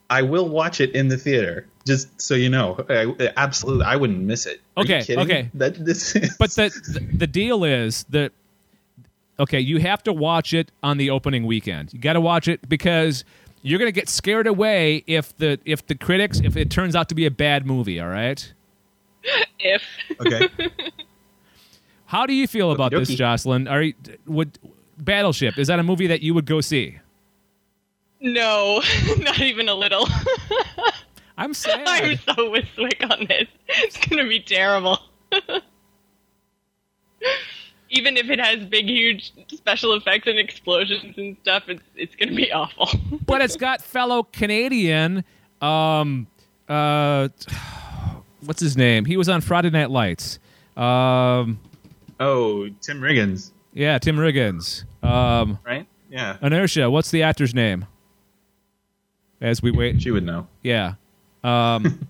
I 0.10 0.22
will 0.22 0.48
watch 0.48 0.80
it 0.82 0.91
in 0.96 1.08
the 1.10 1.17
theater. 1.17 1.67
Just 1.86 2.20
so 2.20 2.34
you 2.36 2.50
know, 2.50 2.84
I, 2.89 3.32
absolutely, 3.38 3.86
I 3.86 3.96
wouldn't 3.96 4.20
miss 4.20 4.46
it. 4.46 4.60
Are 4.76 4.84
Okay, 4.84 5.02
kidding? 5.04 5.20
okay. 5.24 5.50
That 5.54 5.84
this. 5.86 6.15
Is, 6.15 6.36
but 6.38 6.52
the, 6.52 6.70
the 6.93 7.17
the 7.17 7.28
deal 7.28 7.63
is 7.63 8.04
that 8.10 8.32
okay, 9.39 9.60
you 9.60 9.80
have 9.80 10.04
to 10.04 10.13
watch 10.13 10.54
it 10.54 10.72
on 10.84 10.98
the 10.98 11.10
opening 11.10 11.46
weekend. 11.46 11.93
You 11.93 12.00
got 12.00 12.13
to 12.13 12.22
watch 12.22 12.48
it 12.48 12.67
because 12.67 13.24
you're 13.62 13.80
gonna 13.80 13.91
get 13.91 14.10
scared 14.10 14.48
away 14.48 15.04
if 15.08 15.36
the 15.38 15.60
if 15.65 15.86
the 15.88 15.96
critics 15.96 16.39
if 16.41 16.58
it 16.58 16.70
turns 16.70 16.96
out 16.96 17.10
to 17.10 17.15
be 17.15 17.26
a 17.26 17.32
bad 17.32 17.65
movie. 17.65 18.00
All 18.00 18.10
right. 18.10 18.54
If 19.60 19.84
okay. 20.22 20.48
How 22.06 22.26
do 22.26 22.34
you 22.34 22.48
feel 22.48 22.72
about 22.72 22.91
this, 22.91 23.10
Okey-dokey. 23.10 23.17
Jocelyn? 23.17 23.67
Are 23.67 23.82
you, 23.82 23.93
would 24.26 24.58
Battleship 24.98 25.58
is 25.58 25.67
that 25.67 25.80
a 25.80 25.84
movie 25.84 26.08
that 26.08 26.22
you 26.22 26.34
would 26.34 26.46
go 26.46 26.62
see? 26.62 27.00
No, 28.21 28.82
not 29.19 29.39
even 29.39 29.69
a 29.69 29.73
little. 29.75 30.08
I'm 31.38 31.53
sad. 31.53 31.84
I'm 31.88 32.17
so 32.17 32.49
with 32.49 32.65
Swick 32.75 33.03
on 33.10 33.25
this. 33.27 33.47
It's 33.67 33.97
gonna 34.08 34.27
be 34.27 34.39
terrible. 34.39 34.99
Even 37.89 38.17
if 38.17 38.30
it 38.30 38.39
has 38.39 38.65
big, 38.65 38.86
huge 38.88 39.32
special 39.53 39.93
effects 39.93 40.27
and 40.27 40.38
explosions 40.38 41.17
and 41.17 41.38
stuff, 41.41 41.63
it's 41.67 41.84
it's 41.95 42.15
gonna 42.15 42.36
be 42.36 42.51
awful. 42.51 42.89
but 43.25 43.41
it's 43.41 43.56
got 43.56 43.82
fellow 43.82 44.23
Canadian. 44.23 45.23
Um, 45.62 46.27
uh, 46.67 47.30
what's 48.41 48.60
his 48.60 48.75
name? 48.75 49.06
He 49.06 49.15
was 49.15 49.30
on 49.30 49.41
Friday 49.41 49.69
Night 49.69 49.89
Lights. 49.89 50.39
Um, 50.75 51.60
Oh, 52.19 52.67
Tim 52.82 52.99
Riggins, 52.99 53.51
yeah, 53.73 53.99
Tim 53.99 54.17
Riggins. 54.17 54.84
Um, 55.03 55.60
right? 55.65 55.88
Yeah, 56.10 56.38
Inertia. 56.41 56.89
What's 56.89 57.12
the 57.12 57.21
actor's 57.23 57.53
name? 57.53 57.86
As 59.41 59.62
we 59.62 59.71
wait, 59.71 60.02
she 60.02 60.12
would 60.12 60.23
know. 60.26 60.47
yeah. 60.63 60.93
Um, 61.43 62.08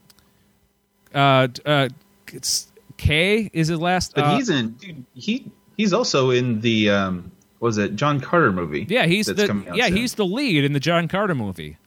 uh, 1.14 1.48
uh, 1.66 1.90
it's 2.32 2.72
K 2.98 3.50
is 3.54 3.68
his 3.68 3.80
last. 3.80 4.16
But 4.16 4.24
uh, 4.26 4.36
he's 4.38 4.50
in. 4.50 4.70
Dude, 4.72 5.04
he 5.14 5.52
he's 5.76 5.94
also 5.94 6.30
in 6.32 6.62
the 6.62 6.90
um. 6.90 7.32
what 7.60 7.68
Was 7.68 7.78
it 7.78 7.96
John 7.96 8.20
Carter 8.22 8.52
movie? 8.52 8.86
yeah, 8.90 9.06
he's 9.06 9.26
the 9.28 9.52
out 9.52 9.76
yeah 9.76 9.88
soon. 9.88 9.98
he's 9.98 10.16
the 10.16 10.26
lead 10.26 10.64
in 10.64 10.74
the 10.74 10.80
John 10.80 11.08
Carter 11.08 11.36
movie. 11.36 11.78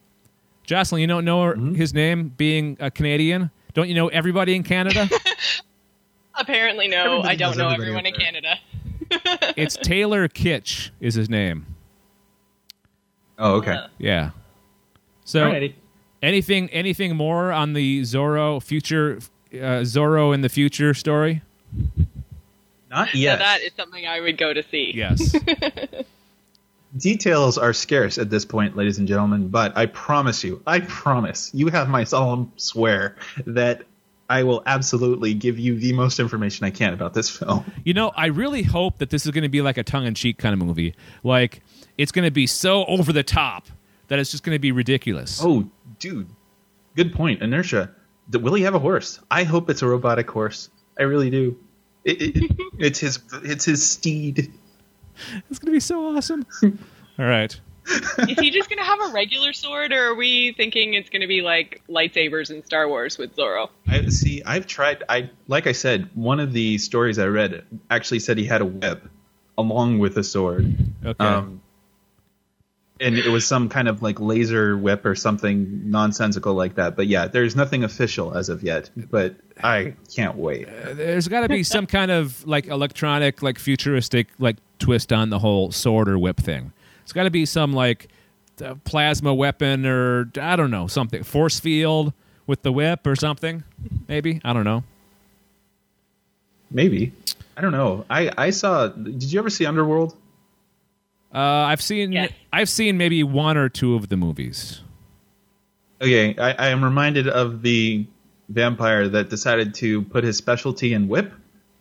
Jocelyn, 0.64 1.00
you 1.00 1.06
don't 1.06 1.24
know 1.24 1.40
Mm-hmm. 1.40 1.74
his 1.74 1.92
name 1.94 2.28
being 2.36 2.76
a 2.78 2.90
Canadian? 2.90 3.50
Don't 3.74 3.88
you 3.88 3.94
know 3.94 4.08
everybody 4.08 4.54
in 4.54 4.62
Canada? 4.62 5.08
Apparently, 6.34 6.86
no. 6.88 7.04
Everybody 7.22 7.28
I 7.28 7.34
don't 7.36 7.56
know 7.58 7.68
everyone 7.70 8.06
in. 8.06 8.14
Canada. 8.14 8.58
it's 9.56 9.76
Taylor 9.82 10.28
Kitsch 10.28 10.90
is 11.00 11.14
his 11.14 11.28
name. 11.28 11.66
Oh, 13.38 13.54
okay. 13.56 13.72
Uh, 13.72 13.86
Yeah. 13.98 14.30
So 15.30 15.42
Alrighty. 15.46 15.74
anything 16.22 16.68
anything 16.70 17.16
more 17.16 17.52
on 17.52 17.72
the 17.72 18.02
Zorro 18.02 18.62
future 18.62 19.18
uh, 19.54 19.82
Zorro 19.86 20.34
in 20.34 20.40
the 20.40 20.48
future 20.48 20.92
story? 20.94 21.42
Not 22.90 23.10
So 23.10 23.18
yet. 23.18 23.38
that 23.38 23.60
is 23.60 23.70
something 23.76 24.04
I 24.06 24.20
would 24.20 24.36
go 24.36 24.52
to 24.52 24.62
see. 24.70 24.92
Yes. 24.94 25.34
Details 26.96 27.56
are 27.56 27.72
scarce 27.72 28.18
at 28.18 28.30
this 28.30 28.44
point, 28.44 28.76
ladies 28.76 28.98
and 28.98 29.06
gentlemen, 29.06 29.46
but 29.48 29.76
I 29.76 29.86
promise 29.86 30.42
you, 30.42 30.60
I 30.66 30.80
promise, 30.80 31.52
you 31.54 31.68
have 31.68 31.88
my 31.88 32.02
solemn 32.02 32.50
swear 32.56 33.14
that 33.46 33.84
I 34.28 34.42
will 34.42 34.60
absolutely 34.66 35.34
give 35.34 35.56
you 35.56 35.78
the 35.78 35.92
most 35.92 36.18
information 36.18 36.66
I 36.66 36.70
can 36.70 36.92
about 36.92 37.14
this 37.14 37.30
film. 37.30 37.64
you 37.84 37.94
know, 37.94 38.10
I 38.16 38.26
really 38.26 38.64
hope 38.64 38.98
that 38.98 39.10
this 39.10 39.24
is 39.24 39.30
going 39.30 39.44
to 39.44 39.48
be 39.48 39.62
like 39.62 39.78
a 39.78 39.84
tongue 39.84 40.04
in 40.04 40.14
cheek 40.14 40.38
kind 40.38 40.52
of 40.52 40.58
movie. 40.58 40.96
Like 41.22 41.62
it's 41.96 42.10
going 42.10 42.24
to 42.24 42.30
be 42.32 42.48
so 42.48 42.84
over 42.86 43.12
the 43.12 43.22
top 43.22 43.68
that 44.10 44.18
it's 44.18 44.30
just 44.30 44.42
going 44.42 44.54
to 44.54 44.58
be 44.58 44.72
ridiculous. 44.72 45.40
Oh, 45.42 45.70
dude, 45.98 46.28
good 46.96 47.14
point. 47.14 47.40
Inertia. 47.40 47.90
Will 48.32 48.54
he 48.54 48.62
have 48.64 48.74
a 48.74 48.78
horse? 48.78 49.20
I 49.30 49.44
hope 49.44 49.70
it's 49.70 49.82
a 49.82 49.86
robotic 49.86 50.30
horse. 50.30 50.68
I 50.98 51.04
really 51.04 51.30
do. 51.30 51.56
It, 52.04 52.20
it, 52.20 52.56
it's 52.78 52.98
his. 52.98 53.20
It's 53.44 53.64
his 53.64 53.88
steed. 53.88 54.52
It's 55.48 55.58
going 55.58 55.66
to 55.66 55.72
be 55.72 55.80
so 55.80 56.16
awesome. 56.16 56.46
All 56.62 57.24
right. 57.24 57.58
Is 57.88 58.38
he 58.38 58.50
just 58.50 58.68
gonna 58.68 58.84
have 58.84 59.00
a 59.00 59.12
regular 59.12 59.52
sword, 59.52 59.90
or 59.92 60.10
are 60.10 60.14
we 60.14 60.52
thinking 60.52 60.94
it's 60.94 61.08
gonna 61.10 61.26
be 61.26 61.40
like 61.40 61.82
lightsabers 61.88 62.50
in 62.50 62.62
Star 62.64 62.86
Wars 62.86 63.18
with 63.18 63.34
Zorro? 63.34 63.68
I 63.88 64.06
see. 64.10 64.42
I've 64.44 64.66
tried. 64.68 65.02
I 65.08 65.30
like 65.48 65.66
I 65.66 65.72
said. 65.72 66.08
One 66.14 66.38
of 66.38 66.52
the 66.52 66.78
stories 66.78 67.18
I 67.18 67.26
read 67.26 67.64
actually 67.90 68.20
said 68.20 68.38
he 68.38 68.44
had 68.44 68.60
a 68.60 68.66
whip 68.66 69.08
along 69.58 69.98
with 69.98 70.16
a 70.18 70.22
sword. 70.22 70.76
Okay. 71.04 71.24
Um, 71.24 71.59
and 73.00 73.16
it 73.16 73.28
was 73.28 73.46
some 73.46 73.68
kind 73.68 73.88
of 73.88 74.02
like 74.02 74.20
laser 74.20 74.76
whip 74.76 75.04
or 75.06 75.14
something 75.14 75.90
nonsensical 75.90 76.54
like 76.54 76.74
that. 76.74 76.96
But 76.96 77.06
yeah, 77.06 77.26
there's 77.26 77.56
nothing 77.56 77.82
official 77.82 78.36
as 78.36 78.48
of 78.48 78.62
yet. 78.62 78.90
But 78.94 79.36
I 79.62 79.94
can't 80.14 80.36
wait. 80.36 80.68
There's 80.92 81.26
got 81.26 81.40
to 81.40 81.48
be 81.48 81.62
some 81.62 81.86
kind 81.86 82.10
of 82.10 82.46
like 82.46 82.66
electronic, 82.66 83.42
like 83.42 83.58
futuristic, 83.58 84.28
like 84.38 84.56
twist 84.78 85.12
on 85.12 85.30
the 85.30 85.38
whole 85.38 85.72
sword 85.72 86.08
or 86.08 86.18
whip 86.18 86.36
thing. 86.36 86.72
It's 87.02 87.12
got 87.12 87.24
to 87.24 87.30
be 87.30 87.46
some 87.46 87.72
like 87.72 88.08
uh, 88.62 88.74
plasma 88.84 89.34
weapon 89.34 89.86
or 89.86 90.30
I 90.40 90.56
don't 90.56 90.70
know 90.70 90.86
something 90.86 91.22
force 91.22 91.58
field 91.58 92.12
with 92.46 92.62
the 92.62 92.72
whip 92.72 93.06
or 93.06 93.16
something. 93.16 93.64
Maybe 94.08 94.40
I 94.44 94.52
don't 94.52 94.64
know. 94.64 94.84
Maybe. 96.70 97.12
I 97.56 97.62
don't 97.62 97.72
know. 97.72 98.04
I 98.10 98.30
I 98.36 98.50
saw. 98.50 98.88
Did 98.88 99.32
you 99.32 99.38
ever 99.38 99.50
see 99.50 99.66
Underworld? 99.66 100.16
Uh, 101.32 101.38
I've 101.38 101.80
seen 101.82 102.12
Yes. 102.12 102.32
I've 102.52 102.68
seen 102.68 102.96
maybe 102.98 103.22
one 103.22 103.56
or 103.56 103.68
two 103.68 103.94
of 103.94 104.08
the 104.08 104.16
movies. 104.16 104.80
Okay, 106.00 106.36
I, 106.38 106.52
I 106.52 106.68
am 106.68 106.82
reminded 106.82 107.28
of 107.28 107.62
the 107.62 108.06
vampire 108.48 109.08
that 109.08 109.28
decided 109.30 109.74
to 109.74 110.02
put 110.02 110.24
his 110.24 110.36
specialty 110.36 110.92
in 110.92 111.06
whip 111.08 111.32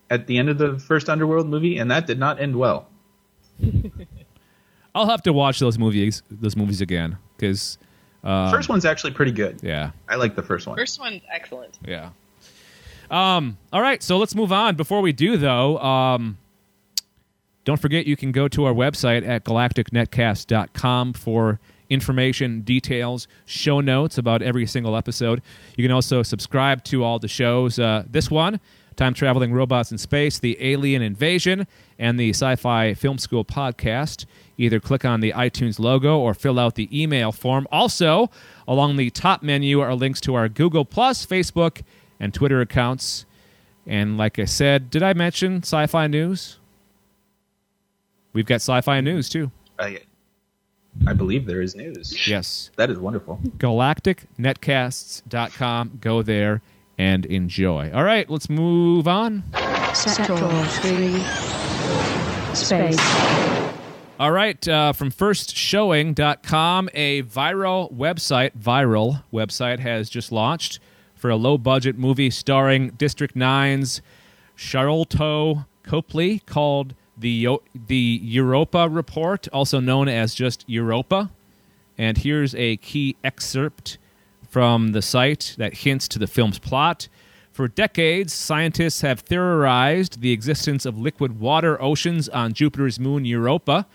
at 0.10 0.28
the 0.28 0.38
end 0.38 0.50
of 0.50 0.58
the 0.58 0.78
first 0.78 1.10
Underworld 1.10 1.48
movie, 1.48 1.78
and 1.78 1.90
that 1.90 2.06
did 2.06 2.20
not 2.20 2.40
end 2.40 2.56
well. 2.56 2.88
I'll 4.96 5.08
have 5.10 5.24
to 5.24 5.34
watch 5.34 5.60
those 5.60 5.78
movies 5.78 6.24
those 6.30 6.56
movies 6.56 6.82
again 6.82 7.18
because 7.38 7.78
uh, 8.24 8.52
first 8.52 8.70
one's 8.70 8.86
actually 8.86 9.12
pretty 9.14 9.32
good. 9.32 9.60
yeah 9.62 9.92
I 10.08 10.16
like 10.16 10.36
the 10.36 10.42
first 10.44 10.68
one. 10.68 10.78
First 10.78 11.00
one's 11.00 11.22
excellent. 11.32 11.78
Yeah. 11.86 12.10
Um, 13.12 13.58
all 13.74 13.82
right, 13.82 14.04
so 14.04 14.18
let's 14.18 14.36
move 14.36 14.52
on. 14.52 14.76
Before 14.76 15.02
we 15.02 15.12
do, 15.14 15.38
though, 15.38 15.80
um, 15.80 16.38
don't 17.70 17.80
forget 17.80 18.08
you 18.08 18.18
can 18.18 18.32
go 18.32 18.48
to 18.48 18.66
our 18.66 18.74
website 18.74 19.24
at 19.28 19.46
galacticnetcast.com 19.46 21.14
for 21.14 21.60
information, 21.88 22.62
details, 22.62 23.28
show 23.46 23.80
notes 23.80 24.18
about 24.18 24.42
every 24.42 24.66
single 24.66 24.96
episode. 24.96 25.44
You 25.78 25.84
can 25.84 25.92
also 25.92 26.24
subscribe 26.24 26.84
to 26.86 27.04
all 27.04 27.20
the 27.20 27.28
shows. 27.28 27.78
Uh, 27.78 28.06
this 28.10 28.32
one, 28.32 28.60
Time 28.96 29.14
Traveling 29.14 29.54
Robots 29.54 29.92
in 29.92 30.00
Space, 30.00 30.40
The 30.40 30.58
Alien 30.60 31.04
Invasion, 31.04 31.68
and 32.00 32.20
the 32.20 32.32
Sci 32.32 32.56
Fi 32.56 32.96
Film 32.96 33.20
School 33.20 33.46
podcast. 33.46 34.26
Either 34.58 34.80
click 34.80 35.06
on 35.06 35.20
the 35.20 35.34
iTunes 35.34 35.78
logo 35.78 36.18
or 36.18 36.34
fill 36.34 36.58
out 36.58 36.74
the 36.74 36.90
email 36.92 37.32
form. 37.32 37.68
Also, 37.72 38.32
along 38.68 38.98
the 38.98 39.12
top 39.12 39.44
menu 39.44 39.80
are 39.80 39.94
links 39.94 40.20
to 40.22 40.34
our 40.34 40.50
Google, 40.50 40.86
Plus, 40.86 41.24
Facebook, 41.24 41.84
and 42.20 42.34
Twitter 42.34 42.62
accounts. 42.62 43.28
And 43.86 44.18
like 44.18 44.40
I 44.40 44.46
said, 44.46 44.90
did 44.90 45.04
I 45.04 45.14
mention 45.14 45.58
sci 45.58 45.86
fi 45.86 46.08
news? 46.08 46.59
We've 48.34 48.46
got 48.46 48.56
sci 48.56 48.82
fi 48.82 49.00
news 49.02 49.30
too. 49.30 49.52
I, 49.78 50.00
I 51.08 51.13
believe 51.13 51.46
there 51.46 51.62
is 51.62 51.76
news. 51.76 52.28
Yes. 52.28 52.72
That 52.76 52.89
is 52.89 53.00
wonderful. 53.00 53.39
galacticnetcasts.com. 53.58 56.00
Go 56.02 56.22
there 56.22 56.62
and 56.98 57.26
enjoy. 57.28 57.89
All 57.94 58.04
right, 58.04 58.30
let's 58.30 58.50
move 58.50 59.08
on. 59.08 59.44
Sector 59.94 60.36
3. 60.38 61.20
Space. 62.54 62.98
All 64.20 64.32
right, 64.34 64.68
uh, 64.68 64.92
from 64.92 65.12
firstshowing.com, 65.12 66.89
a 66.94 67.24
viral 67.24 67.94
website, 67.94 68.52
viral 68.60 69.24
website 69.32 69.80
has 69.80 70.10
just 70.10 70.34
launched 70.34 70.80
for 71.15 71.30
a 71.30 71.38
low 71.38 71.58
budget 71.58 71.98
movie 71.98 72.30
starring 72.30 72.89
District 72.92 73.34
9's 73.34 74.02
Sharlto 74.58 75.65
Copley 75.84 76.39
called 76.39 76.96
the 77.20 77.48
the 77.88 78.20
Europa 78.24 78.88
report, 78.90 79.48
also 79.50 79.80
known 79.80 80.08
as 80.08 80.34
just 80.34 80.64
Europa. 80.68 81.30
And 81.98 82.18
here's 82.18 82.56
a 82.56 82.78
key 82.78 83.18
excerpt 83.24 83.98
from 84.50 84.94
the 84.94 85.02
site 85.02 85.56
that 85.58 85.80
hints 85.80 86.08
to 86.10 86.20
the 86.20 86.28
film's 86.28 86.60
plot. 86.60 87.08
For 87.52 87.68
decades, 87.68 88.32
scientists 88.32 89.02
have 89.02 89.20
theorized 89.20 90.22
the 90.22 90.32
existence 90.32 90.86
of 90.86 90.98
liquid 90.98 91.40
water 91.40 91.82
oceans 91.82 92.30
on 92.30 92.54
Jupiter's 92.54 93.00
moon 93.00 93.26
Europa. 93.26 93.86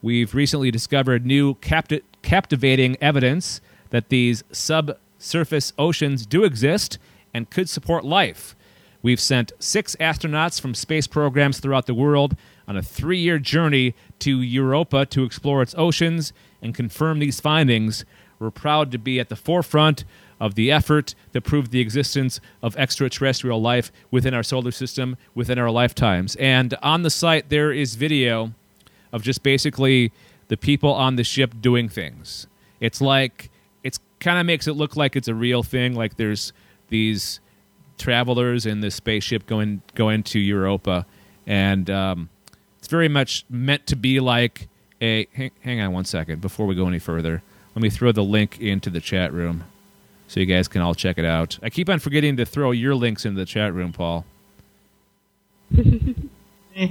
We've 0.00 0.34
recently 0.34 0.70
discovered 0.70 1.26
new 1.26 1.56
capti- 1.56 2.02
captivating 2.22 2.96
evidence 3.00 3.60
that 3.90 4.08
these 4.08 4.42
subsurface 4.50 5.72
oceans 5.78 6.26
do 6.26 6.44
exist 6.44 6.98
and 7.34 7.50
could 7.50 7.68
support 7.68 8.04
life. 8.04 8.56
We've 9.02 9.20
sent 9.20 9.52
six 9.58 9.94
astronauts 10.00 10.58
from 10.58 10.74
space 10.74 11.06
programs 11.06 11.60
throughout 11.60 11.84
the 11.86 11.94
world 11.94 12.36
on 12.66 12.76
a 12.76 12.82
three 12.82 13.18
year 13.18 13.38
journey 13.38 13.94
to 14.20 14.40
Europa 14.40 15.06
to 15.06 15.24
explore 15.24 15.62
its 15.62 15.74
oceans 15.76 16.32
and 16.62 16.74
confirm 16.74 17.18
these 17.18 17.40
findings. 17.40 18.04
We're 18.38 18.50
proud 18.50 18.90
to 18.92 18.98
be 18.98 19.20
at 19.20 19.28
the 19.28 19.36
forefront 19.36 20.04
of 20.40 20.54
the 20.54 20.70
effort 20.70 21.14
to 21.32 21.40
prove 21.40 21.70
the 21.70 21.80
existence 21.80 22.40
of 22.62 22.76
extraterrestrial 22.76 23.60
life 23.60 23.92
within 24.10 24.34
our 24.34 24.42
solar 24.42 24.72
system 24.72 25.16
within 25.34 25.58
our 25.58 25.70
lifetimes. 25.70 26.36
And 26.36 26.74
on 26.82 27.02
the 27.02 27.10
site, 27.10 27.48
there 27.48 27.72
is 27.72 27.94
video 27.94 28.52
of 29.12 29.22
just 29.22 29.42
basically 29.42 30.12
the 30.48 30.56
people 30.56 30.92
on 30.92 31.16
the 31.16 31.24
ship 31.24 31.54
doing 31.60 31.88
things. 31.88 32.46
It's 32.80 33.00
like 33.00 33.50
it's 33.82 33.98
kind 34.20 34.38
of 34.38 34.46
makes 34.46 34.66
it 34.66 34.74
look 34.74 34.96
like 34.96 35.16
it's 35.16 35.28
a 35.28 35.34
real 35.34 35.62
thing. 35.62 35.94
Like 35.94 36.16
there's 36.16 36.52
these 36.88 37.40
travelers 37.96 38.66
in 38.66 38.80
this 38.80 38.96
spaceship 38.96 39.46
going 39.46 39.82
going 39.94 40.22
to 40.24 40.38
Europa, 40.38 41.06
and 41.46 41.88
um, 41.88 42.28
it's 42.84 42.90
very 42.90 43.08
much 43.08 43.46
meant 43.48 43.86
to 43.86 43.96
be 43.96 44.20
like 44.20 44.68
a. 45.00 45.26
Hang, 45.32 45.50
hang 45.60 45.80
on 45.80 45.94
one 45.94 46.04
second 46.04 46.42
before 46.42 46.66
we 46.66 46.74
go 46.74 46.86
any 46.86 46.98
further. 46.98 47.42
Let 47.74 47.82
me 47.82 47.88
throw 47.88 48.12
the 48.12 48.22
link 48.22 48.60
into 48.60 48.90
the 48.90 49.00
chat 49.00 49.32
room 49.32 49.64
so 50.28 50.38
you 50.38 50.44
guys 50.44 50.68
can 50.68 50.82
all 50.82 50.94
check 50.94 51.16
it 51.16 51.24
out. 51.24 51.58
I 51.62 51.70
keep 51.70 51.88
on 51.88 51.98
forgetting 51.98 52.36
to 52.36 52.44
throw 52.44 52.72
your 52.72 52.94
links 52.94 53.24
into 53.24 53.38
the 53.38 53.46
chat 53.46 53.72
room, 53.72 53.92
Paul. 53.92 54.26
Eh. 56.76 56.88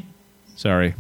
Sorry. 0.56 0.96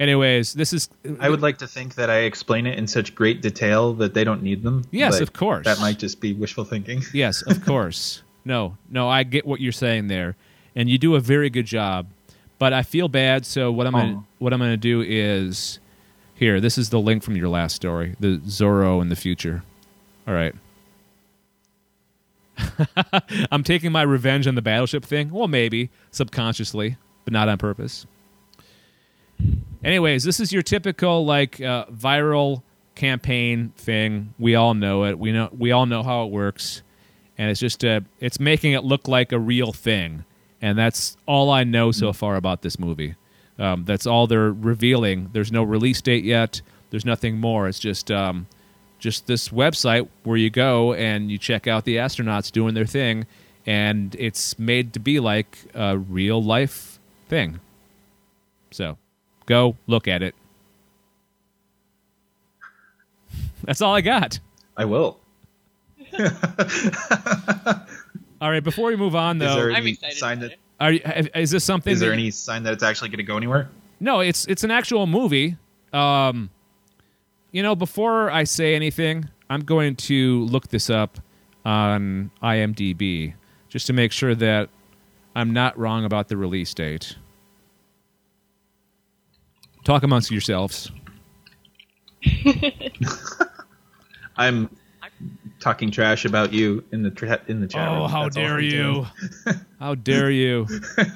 Anyways, 0.00 0.54
this 0.54 0.72
is. 0.72 0.88
I 1.20 1.28
would 1.28 1.42
like 1.42 1.58
to 1.58 1.66
think 1.66 1.96
that 1.96 2.08
I 2.08 2.20
explain 2.20 2.66
it 2.66 2.78
in 2.78 2.86
such 2.86 3.14
great 3.16 3.42
detail 3.42 3.92
that 3.94 4.14
they 4.14 4.22
don't 4.22 4.42
need 4.44 4.62
them. 4.62 4.84
Yes, 4.92 5.20
of 5.20 5.32
course. 5.32 5.64
That 5.66 5.80
might 5.80 5.98
just 5.98 6.20
be 6.20 6.32
wishful 6.32 6.64
thinking. 6.64 7.02
Yes, 7.12 7.42
of 7.42 7.64
course. 7.64 8.22
no, 8.44 8.78
no, 8.88 9.08
I 9.08 9.24
get 9.24 9.44
what 9.44 9.60
you're 9.60 9.72
saying 9.72 10.06
there, 10.06 10.36
and 10.76 10.88
you 10.88 10.98
do 10.98 11.16
a 11.16 11.20
very 11.20 11.50
good 11.50 11.66
job. 11.66 12.06
But 12.62 12.72
I 12.72 12.84
feel 12.84 13.08
bad, 13.08 13.44
so 13.44 13.72
what 13.72 13.88
I'm 13.88 13.92
gonna 13.92 14.18
Oh. 14.18 14.24
what 14.38 14.52
I'm 14.52 14.60
gonna 14.60 14.76
do 14.76 15.00
is 15.04 15.80
here. 16.32 16.60
This 16.60 16.78
is 16.78 16.90
the 16.90 17.00
link 17.00 17.24
from 17.24 17.34
your 17.34 17.48
last 17.48 17.74
story, 17.74 18.14
the 18.20 18.38
Zorro 18.46 19.02
in 19.02 19.08
the 19.08 19.16
future. 19.16 19.64
All 20.28 20.34
right. 20.34 20.54
I'm 23.50 23.64
taking 23.64 23.90
my 23.90 24.02
revenge 24.02 24.46
on 24.46 24.54
the 24.54 24.62
battleship 24.62 25.04
thing. 25.04 25.32
Well, 25.32 25.48
maybe 25.48 25.90
subconsciously, 26.12 26.98
but 27.24 27.32
not 27.32 27.48
on 27.48 27.58
purpose. 27.58 28.06
Anyways, 29.82 30.22
this 30.22 30.38
is 30.38 30.52
your 30.52 30.62
typical 30.62 31.26
like 31.26 31.60
uh, 31.60 31.86
viral 31.86 32.62
campaign 32.94 33.72
thing. 33.76 34.34
We 34.38 34.54
all 34.54 34.74
know 34.74 35.02
it. 35.06 35.18
We 35.18 35.32
know 35.32 35.48
we 35.58 35.72
all 35.72 35.86
know 35.86 36.04
how 36.04 36.26
it 36.26 36.30
works, 36.30 36.82
and 37.36 37.50
it's 37.50 37.58
just 37.58 37.84
uh, 37.84 38.02
it's 38.20 38.38
making 38.38 38.70
it 38.74 38.84
look 38.84 39.08
like 39.08 39.32
a 39.32 39.38
real 39.40 39.72
thing, 39.72 40.24
and 40.62 40.78
that's 40.78 41.16
all 41.26 41.50
I 41.50 41.64
know 41.64 41.90
so 41.90 42.12
far 42.12 42.36
about 42.36 42.62
this 42.62 42.78
movie. 42.78 43.16
Um, 43.58 43.84
that's 43.84 44.06
all 44.06 44.26
they're 44.28 44.52
revealing. 44.52 45.28
There's 45.32 45.52
no 45.52 45.62
release 45.64 46.00
date 46.00 46.24
yet. 46.24 46.62
There's 46.90 47.04
nothing 47.04 47.38
more. 47.38 47.68
It's 47.68 47.80
just 47.80 48.10
um, 48.10 48.46
just 48.98 49.26
this 49.26 49.48
website 49.50 50.08
where 50.22 50.36
you 50.36 50.48
go 50.48 50.94
and 50.94 51.30
you 51.30 51.36
check 51.36 51.66
out 51.66 51.84
the 51.84 51.96
astronauts 51.96 52.50
doing 52.52 52.74
their 52.74 52.86
thing, 52.86 53.26
and 53.66 54.14
it's 54.18 54.58
made 54.58 54.92
to 54.94 55.00
be 55.00 55.20
like 55.20 55.58
a 55.74 55.98
real 55.98 56.42
life 56.42 57.00
thing. 57.28 57.60
So, 58.70 58.96
go 59.46 59.76
look 59.86 60.06
at 60.06 60.22
it. 60.22 60.34
That's 63.64 63.82
all 63.82 63.94
I 63.94 64.00
got. 64.00 64.38
I 64.76 64.84
will. 64.84 65.18
All 68.42 68.50
right, 68.50 68.62
before 68.62 68.88
we 68.88 68.96
move 68.96 69.14
on, 69.14 69.40
Is 69.40 69.48
though, 69.48 69.54
there 69.54 69.70
I'm 69.70 69.76
any 69.82 69.92
excited 69.92 70.18
sign 70.18 70.38
about 70.38 70.50
that 70.50 70.58
are 70.80 70.90
you, 70.92 71.00
is 71.36 71.52
this 71.52 71.62
something? 71.62 71.92
is 71.92 72.00
there 72.00 72.08
that- 72.10 72.14
any 72.18 72.32
sign 72.32 72.64
that 72.64 72.72
it's 72.72 72.82
actually 72.82 73.08
going 73.10 73.18
to 73.18 73.22
go 73.22 73.36
anywhere? 73.36 73.70
No, 74.00 74.18
it's 74.18 74.46
it's 74.46 74.64
an 74.64 74.72
actual 74.72 75.06
movie. 75.06 75.56
Um, 75.92 76.50
you 77.52 77.62
know, 77.62 77.76
before 77.76 78.32
I 78.32 78.42
say 78.42 78.74
anything, 78.74 79.28
I'm 79.48 79.60
going 79.60 79.94
to 79.96 80.44
look 80.46 80.66
this 80.68 80.90
up 80.90 81.20
on 81.64 82.32
IMDb 82.42 83.34
just 83.68 83.86
to 83.86 83.92
make 83.92 84.10
sure 84.10 84.34
that 84.34 84.70
I'm 85.36 85.52
not 85.52 85.78
wrong 85.78 86.04
about 86.04 86.26
the 86.26 86.36
release 86.36 86.74
date. 86.74 87.14
Talk 89.84 90.02
amongst 90.02 90.32
yourselves. 90.32 90.90
I'm 94.36 94.68
talking 95.62 95.90
trash 95.90 96.24
about 96.24 96.52
you 96.52 96.84
in 96.92 97.02
the 97.02 97.10
tra- 97.10 97.42
in 97.48 97.60
the 97.60 97.68
chat. 97.68 97.88
Oh, 97.88 98.00
room. 98.02 98.10
how 98.10 98.22
That's 98.24 98.36
dare 98.36 98.60
you! 98.60 99.06
how 99.78 99.94
dare 99.94 100.30
you! 100.30 100.66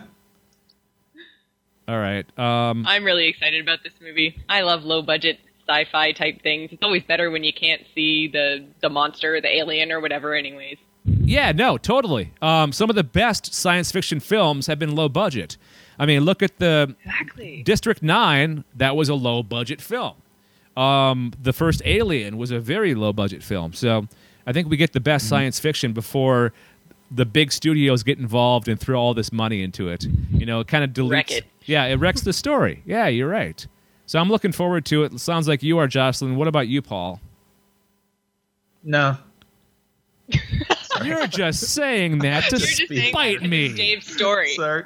All 1.89 1.99
right. 1.99 2.27
Um, 2.39 2.85
I'm 2.87 3.05
really 3.05 3.27
excited 3.27 3.61
about 3.63 3.83
this 3.85 3.93
movie. 4.01 4.37
I 4.49 4.63
love 4.63 4.85
low 4.85 5.03
budget 5.03 5.39
sci-fi 5.69 6.13
type 6.13 6.43
things. 6.43 6.71
It's 6.73 6.83
always 6.83 7.03
better 7.05 7.31
when 7.31 7.45
you 7.45 7.53
can't 7.53 7.83
see 7.95 8.29
the 8.29 8.65
the 8.81 8.89
monster, 8.89 9.41
the 9.41 9.55
alien, 9.55 9.93
or 9.93 10.01
whatever. 10.01 10.35
Anyways, 10.35 10.79
Yeah, 11.05 11.53
no, 11.53 11.79
totally. 11.79 12.33
Um, 12.43 12.73
some 12.73 12.91
of 12.91 12.97
the 12.97 13.05
best 13.05 13.55
science 13.55 13.93
fiction 13.93 14.21
films 14.21 14.67
have 14.67 14.79
been 14.79 14.95
low 14.97 15.09
budget. 15.09 15.57
I 15.99 16.07
mean, 16.07 16.25
look 16.25 16.43
at 16.43 16.59
the 16.59 16.95
exactly. 17.05 17.63
District 17.63 18.03
Nine. 18.03 18.65
That 18.75 18.97
was 18.97 19.09
a 19.09 19.15
low 19.15 19.43
budget 19.43 19.81
film. 19.81 20.15
Um, 20.77 21.33
the 21.41 21.55
first 21.55 21.81
Alien 21.85 22.37
was 22.37 22.51
a 22.51 22.61
very 22.61 22.95
low 22.95 23.13
budget 23.13 23.43
film. 23.43 23.73
So 23.73 24.09
I 24.47 24.53
think 24.53 24.69
we 24.69 24.77
get 24.77 24.93
the 24.93 25.01
best 25.01 25.29
science 25.29 25.59
fiction 25.59 25.93
before 25.93 26.53
the 27.11 27.25
big 27.25 27.53
studios 27.53 28.03
get 28.03 28.19
involved 28.19 28.69
and 28.69 28.79
throw 28.81 29.01
all 29.01 29.15
this 29.15 29.33
money 29.33 29.63
into 29.63 29.89
it. 29.89 30.05
You 30.33 30.47
know, 30.47 30.61
it 30.61 30.69
kind 30.69 30.85
of 30.85 30.91
deletes. 30.91 31.11
Wreck 31.11 31.33
it. 31.33 31.45
Yeah, 31.65 31.85
it 31.85 31.97
wrecks 31.97 32.21
the 32.23 32.33
story. 32.33 32.83
Yeah, 32.87 33.07
you're 33.09 33.29
right. 33.29 33.67
So 34.07 34.19
I'm 34.21 34.29
looking 34.29 34.53
forward 34.53 34.85
to 34.87 35.05
it. 35.05 35.13
it. 35.13 35.21
Sounds 35.21 35.49
like 35.49 35.63
you 35.63 35.79
are, 35.79 35.89
Jocelyn. 35.89 36.37
What 36.37 36.47
about 36.49 36.69
you, 36.69 36.81
Paul? 36.83 37.21
No, 38.85 39.17
You're 41.05 41.27
just 41.27 41.61
saying 41.75 42.19
that 42.21 42.45
to 42.51 42.59
You're 42.95 43.05
spite 43.09 43.43
me. 43.43 43.67
it's 43.67 43.75
Dave's 43.75 44.07
story. 44.13 44.55
sorry. 44.55 44.85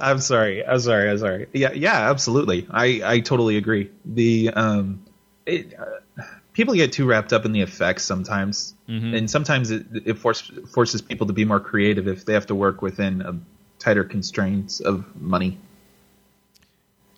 I'm 0.00 0.20
sorry. 0.20 0.66
I'm 0.66 0.80
sorry. 0.80 1.10
I'm 1.10 1.18
sorry. 1.18 1.46
Yeah, 1.52 1.72
yeah, 1.72 2.10
absolutely. 2.10 2.66
I 2.70 3.00
I 3.04 3.20
totally 3.20 3.56
agree. 3.56 3.90
The 4.04 4.50
um, 4.54 5.04
it, 5.44 5.74
uh, 5.78 6.22
people 6.56 6.72
get 6.74 6.90
too 6.90 7.04
wrapped 7.04 7.32
up 7.34 7.44
in 7.44 7.52
the 7.52 7.60
effects 7.60 8.02
sometimes, 8.02 8.72
Mm-hmm. 8.88 9.14
and 9.14 9.28
sometimes 9.30 9.70
it, 9.72 9.84
it 10.04 10.14
force, 10.16 10.48
forces 10.72 11.02
people 11.02 11.26
to 11.26 11.32
be 11.32 11.44
more 11.44 11.58
creative 11.58 12.06
if 12.06 12.24
they 12.24 12.32
have 12.32 12.46
to 12.46 12.54
work 12.54 12.82
within 12.82 13.20
a 13.20 13.36
tighter 13.80 14.04
constraints 14.04 14.78
of 14.78 15.04
money. 15.20 15.58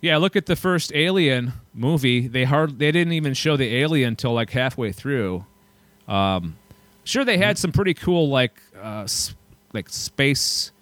Yeah, 0.01 0.17
look 0.17 0.35
at 0.35 0.47
the 0.47 0.57
first 0.57 0.91
Alien 0.95 1.53
movie. 1.75 2.27
They 2.27 2.45
hard 2.45 2.79
they 2.79 2.91
didn't 2.91 3.13
even 3.13 3.35
show 3.35 3.57
the 3.57 3.75
alien 3.77 4.09
until 4.09 4.33
like 4.33 4.49
halfway 4.51 4.93
through. 4.93 5.45
Um, 6.07 6.57
sure, 7.05 7.25
they 7.25 7.37
had 7.37 7.59
some 7.59 7.71
pretty 7.73 7.95
cool 7.95 8.29
like 8.31 8.55
uh, 8.81 9.07
like 9.75 9.89
space 9.91 10.73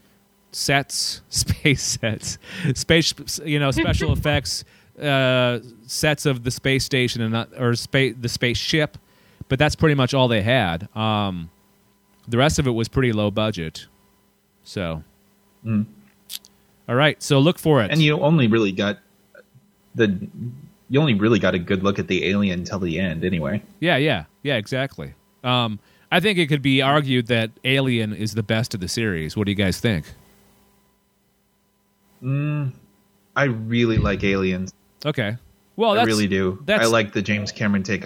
sets, 0.52 1.22
space 1.30 1.82
sets, 1.82 2.38
space 2.74 3.12
you 3.44 3.58
know 3.58 3.70
special 3.72 4.12
effects 4.18 4.64
uh, 5.02 5.58
sets 5.86 6.26
of 6.26 6.44
the 6.44 6.50
space 6.50 6.84
station 6.84 7.22
and 7.22 7.32
not, 7.32 7.48
or 7.58 7.74
space 7.74 8.14
the 8.20 8.28
spaceship, 8.28 8.98
but 9.48 9.58
that's 9.58 9.74
pretty 9.74 9.94
much 9.94 10.14
all 10.14 10.28
they 10.28 10.42
had. 10.42 10.88
Um, 10.96 11.50
the 12.28 12.38
rest 12.38 12.58
of 12.58 12.66
it 12.66 12.72
was 12.72 12.88
pretty 12.88 13.12
low 13.12 13.30
budget. 13.30 13.86
So, 14.64 15.02
all 16.88 16.94
right, 16.94 17.22
so 17.22 17.38
look 17.38 17.58
for 17.58 17.82
it. 17.82 17.90
And 17.90 18.02
you 18.02 18.20
only 18.20 18.48
really 18.48 18.72
got 18.72 18.98
the 19.94 20.18
you 20.88 21.00
only 21.00 21.14
really 21.14 21.38
got 21.38 21.54
a 21.54 21.58
good 21.58 21.82
look 21.82 21.98
at 21.98 22.08
the 22.08 22.26
alien 22.26 22.64
till 22.64 22.78
the 22.78 22.98
end, 22.98 23.24
anyway. 23.24 23.62
Yeah, 23.80 23.96
yeah, 23.96 24.24
yeah, 24.42 24.56
exactly. 24.56 25.14
Um, 25.42 25.78
I 26.10 26.20
think 26.20 26.38
it 26.38 26.46
could 26.46 26.62
be 26.62 26.80
argued 26.82 27.26
that 27.26 27.50
Alien 27.64 28.12
is 28.12 28.34
the 28.34 28.42
best 28.42 28.74
of 28.74 28.80
the 28.80 28.88
series. 28.88 29.36
What 29.36 29.46
do 29.46 29.50
you 29.50 29.56
guys 29.56 29.80
think? 29.80 30.06
I 32.22 33.44
really 33.44 33.98
like 33.98 34.24
Aliens. 34.24 34.72
Okay. 35.04 35.36
Well, 35.76 35.92
I 35.92 35.96
that's 35.96 36.06
really 36.06 36.26
do. 36.26 36.62
I 36.68 36.86
like 36.86 37.12
the 37.12 37.22
James 37.22 37.52
Cameron 37.52 37.82
take. 37.82 38.04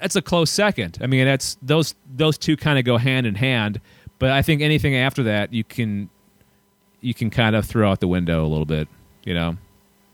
that's 0.00 0.16
a 0.16 0.22
close 0.22 0.50
second. 0.50 0.98
I 1.00 1.06
mean, 1.06 1.24
that's 1.24 1.56
those 1.62 1.94
those 2.14 2.38
two 2.38 2.56
kind 2.56 2.78
of 2.78 2.84
go 2.84 2.98
hand 2.98 3.26
in 3.26 3.34
hand. 3.34 3.80
But 4.18 4.30
I 4.30 4.42
think 4.42 4.62
anything 4.62 4.94
after 4.94 5.24
that, 5.24 5.52
you 5.52 5.64
can 5.64 6.08
you 7.00 7.14
can 7.14 7.30
kind 7.30 7.56
of 7.56 7.64
throw 7.64 7.90
out 7.90 8.00
the 8.00 8.08
window 8.08 8.44
a 8.44 8.48
little 8.48 8.66
bit. 8.66 8.88
You 9.24 9.34
know. 9.34 9.56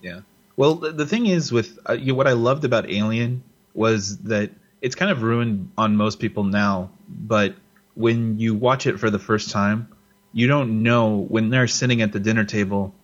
Yeah. 0.00 0.20
Well, 0.56 0.76
the, 0.76 0.92
the 0.92 1.06
thing 1.06 1.26
is 1.26 1.52
with 1.52 1.78
uh, 1.88 1.92
you 1.92 2.12
know, 2.12 2.14
what 2.14 2.26
I 2.26 2.32
loved 2.32 2.64
about 2.64 2.90
Alien 2.90 3.42
was 3.74 4.18
that 4.18 4.50
it's 4.80 4.94
kind 4.94 5.10
of 5.10 5.22
ruined 5.22 5.70
on 5.76 5.96
most 5.96 6.20
people 6.20 6.44
now, 6.44 6.90
but 7.08 7.54
when 7.94 8.38
you 8.38 8.54
watch 8.54 8.86
it 8.86 8.98
for 8.98 9.10
the 9.10 9.18
first 9.18 9.50
time, 9.50 9.88
you 10.32 10.46
don't 10.46 10.82
know 10.82 11.26
when 11.28 11.50
they're 11.50 11.66
sitting 11.66 12.00
at 12.00 12.12
the 12.12 12.20
dinner 12.20 12.44
table, 12.44 12.94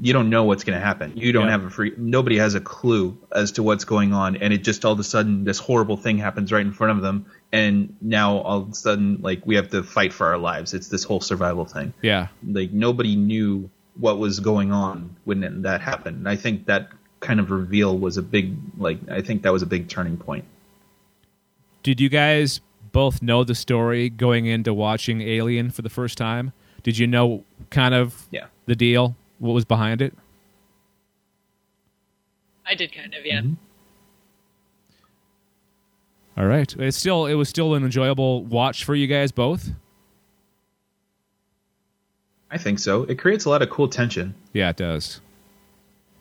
you 0.00 0.12
don't 0.12 0.30
know 0.30 0.44
what's 0.44 0.64
going 0.64 0.78
to 0.78 0.84
happen. 0.84 1.12
You 1.16 1.32
don't 1.32 1.46
Yeah. 1.46 1.50
have 1.52 1.64
a 1.64 1.70
free 1.70 1.92
nobody 1.96 2.36
has 2.38 2.54
a 2.54 2.60
clue 2.60 3.16
as 3.34 3.52
to 3.52 3.62
what's 3.62 3.84
going 3.84 4.12
on 4.12 4.36
and 4.36 4.52
it 4.52 4.58
just 4.64 4.84
all 4.84 4.92
of 4.92 4.98
a 5.00 5.04
sudden 5.04 5.44
this 5.44 5.58
horrible 5.58 5.96
thing 5.96 6.18
happens 6.18 6.52
right 6.52 6.64
in 6.64 6.72
front 6.72 6.96
of 6.96 7.02
them 7.02 7.26
and 7.52 7.94
now 8.00 8.38
all 8.38 8.60
of 8.62 8.70
a 8.70 8.74
sudden 8.74 9.18
like 9.22 9.44
we 9.46 9.56
have 9.56 9.70
to 9.70 9.82
fight 9.82 10.12
for 10.12 10.26
our 10.28 10.38
lives. 10.38 10.74
It's 10.74 10.88
this 10.88 11.04
whole 11.04 11.20
survival 11.20 11.64
thing 11.64 11.92
Yeah. 12.02 12.28
like 12.46 12.70
nobody 12.72 13.16
knew 13.16 13.70
what 13.98 14.18
was 14.18 14.38
going 14.40 14.70
on 14.72 15.16
when 15.24 15.62
that 15.62 15.80
happened. 15.80 16.18
And 16.18 16.28
I 16.28 16.36
think 16.36 16.66
that 16.66 16.90
kind 17.20 17.40
of 17.40 17.50
reveal 17.50 17.98
was 17.98 18.16
a 18.16 18.22
big 18.22 18.56
like 18.78 18.98
I 19.10 19.22
think 19.22 19.42
that 19.42 19.52
was 19.52 19.62
a 19.62 19.66
big 19.66 19.88
turning 19.88 20.16
point. 20.16 20.44
Did 21.82 22.00
you 22.00 22.08
guys 22.08 22.60
both 22.92 23.22
know 23.22 23.44
the 23.44 23.54
story 23.54 24.08
going 24.08 24.46
into 24.46 24.72
watching 24.74 25.20
Alien 25.22 25.70
for 25.70 25.82
the 25.82 25.90
first 25.90 26.18
time? 26.18 26.52
Did 26.82 26.98
you 26.98 27.06
know 27.06 27.44
kind 27.70 27.94
of 27.94 28.26
Yeah. 28.30 28.46
the 28.66 28.76
deal? 28.76 29.16
What 29.38 29.52
was 29.52 29.64
behind 29.64 30.02
it? 30.02 30.14
I 32.66 32.74
did 32.74 32.92
kind 32.92 33.14
of, 33.14 33.24
yeah. 33.24 33.40
Mm-hmm. 33.40 33.54
All 36.38 36.46
right. 36.46 36.72
It's 36.78 36.96
still 36.96 37.26
it 37.26 37.34
was 37.34 37.48
still 37.48 37.74
an 37.74 37.84
enjoyable 37.84 38.44
watch 38.44 38.84
for 38.84 38.94
you 38.94 39.08
guys 39.08 39.32
both. 39.32 39.70
I 42.50 42.58
think 42.58 42.78
so. 42.78 43.02
It 43.02 43.18
creates 43.18 43.44
a 43.44 43.50
lot 43.50 43.60
of 43.60 43.70
cool 43.70 43.88
tension. 43.88 44.34
Yeah, 44.52 44.70
it 44.70 44.76
does. 44.76 45.20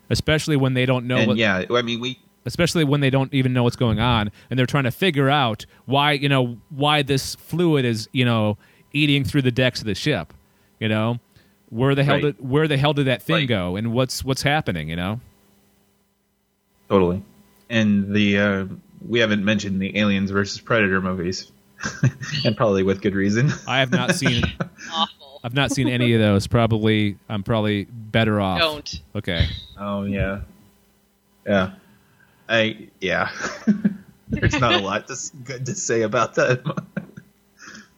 Especially 0.09 0.55
when 0.55 0.73
they 0.73 0.85
don't 0.85 1.05
know 1.05 1.17
and 1.17 1.27
what, 1.27 1.37
yeah, 1.37 1.63
I 1.69 1.81
mean 1.83 1.99
we 1.99 2.19
especially 2.45 2.83
when 2.83 3.01
they 3.01 3.09
don't 3.09 3.31
even 3.33 3.53
know 3.53 3.63
what's 3.63 3.75
going 3.75 3.99
on 3.99 4.31
and 4.49 4.57
they're 4.57 4.65
trying 4.65 4.85
to 4.85 4.91
figure 4.91 5.29
out 5.29 5.65
why, 5.85 6.13
you 6.13 6.29
know, 6.29 6.57
why 6.69 7.03
this 7.03 7.35
fluid 7.35 7.85
is, 7.85 8.07
you 8.13 8.25
know, 8.25 8.57
eating 8.93 9.23
through 9.23 9.41
the 9.41 9.51
decks 9.51 9.81
of 9.81 9.85
the 9.85 9.93
ship, 9.93 10.33
you 10.79 10.87
know? 10.87 11.19
Where 11.69 11.95
the 11.95 12.03
hell 12.03 12.15
Right. 12.15 12.21
did 12.23 12.35
where 12.49 12.67
the 12.67 12.77
hell 12.77 12.93
did 12.93 13.07
that 13.07 13.21
thing 13.21 13.35
Like- 13.41 13.47
go 13.49 13.75
and 13.75 13.91
what's 13.93 14.23
what's 14.23 14.41
happening, 14.43 14.89
you 14.89 14.95
know? 14.95 15.19
totally. 16.89 17.21
And 17.69 18.13
the 18.15 18.37
uh 18.39 18.65
we 19.07 19.19
haven't 19.19 19.43
mentioned 19.43 19.81
the 19.81 19.97
Aliens 19.97 20.31
versus 20.31 20.59
Predator 20.61 21.01
movies. 21.01 21.51
and 22.45 22.55
probably 22.57 22.81
with 22.83 23.01
good 23.01 23.13
reason. 23.13 23.51
I 23.67 23.79
have 23.79 23.91
not 23.91 24.15
seen 24.15 24.43
Awful. 24.91 25.41
I've 25.43 25.53
not 25.53 25.71
seen 25.71 25.87
any 25.87 26.13
of 26.13 26.19
those. 26.21 26.47
Probably 26.47 27.17
I'm 27.29 27.43
probably 27.43 27.83
better 27.85 28.39
off. 28.41 28.59
Don't. 28.59 29.01
Okay. 29.15 29.47
Oh 29.79 30.03
yeah. 30.03 30.41
Yeah. 31.45 31.73
I 32.49 32.87
yeah. 33.01 33.29
There's 34.29 34.59
not 34.59 34.73
a 34.73 34.79
lot 34.79 35.07
to, 35.07 35.15
good 35.43 35.65
to 35.67 35.75
say 35.75 36.01
about 36.01 36.35
that. 36.35 36.61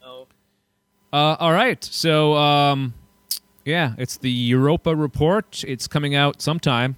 Oh. 0.04 0.28
Uh, 1.12 1.36
all 1.40 1.52
right. 1.52 1.84
So, 1.84 2.36
um, 2.36 2.94
yeah, 3.70 3.94
it's 3.98 4.18
the 4.18 4.32
Europa 4.32 4.96
report. 4.96 5.64
It's 5.68 5.88
coming 5.88 6.16
out 6.16 6.42
sometime. 6.42 6.96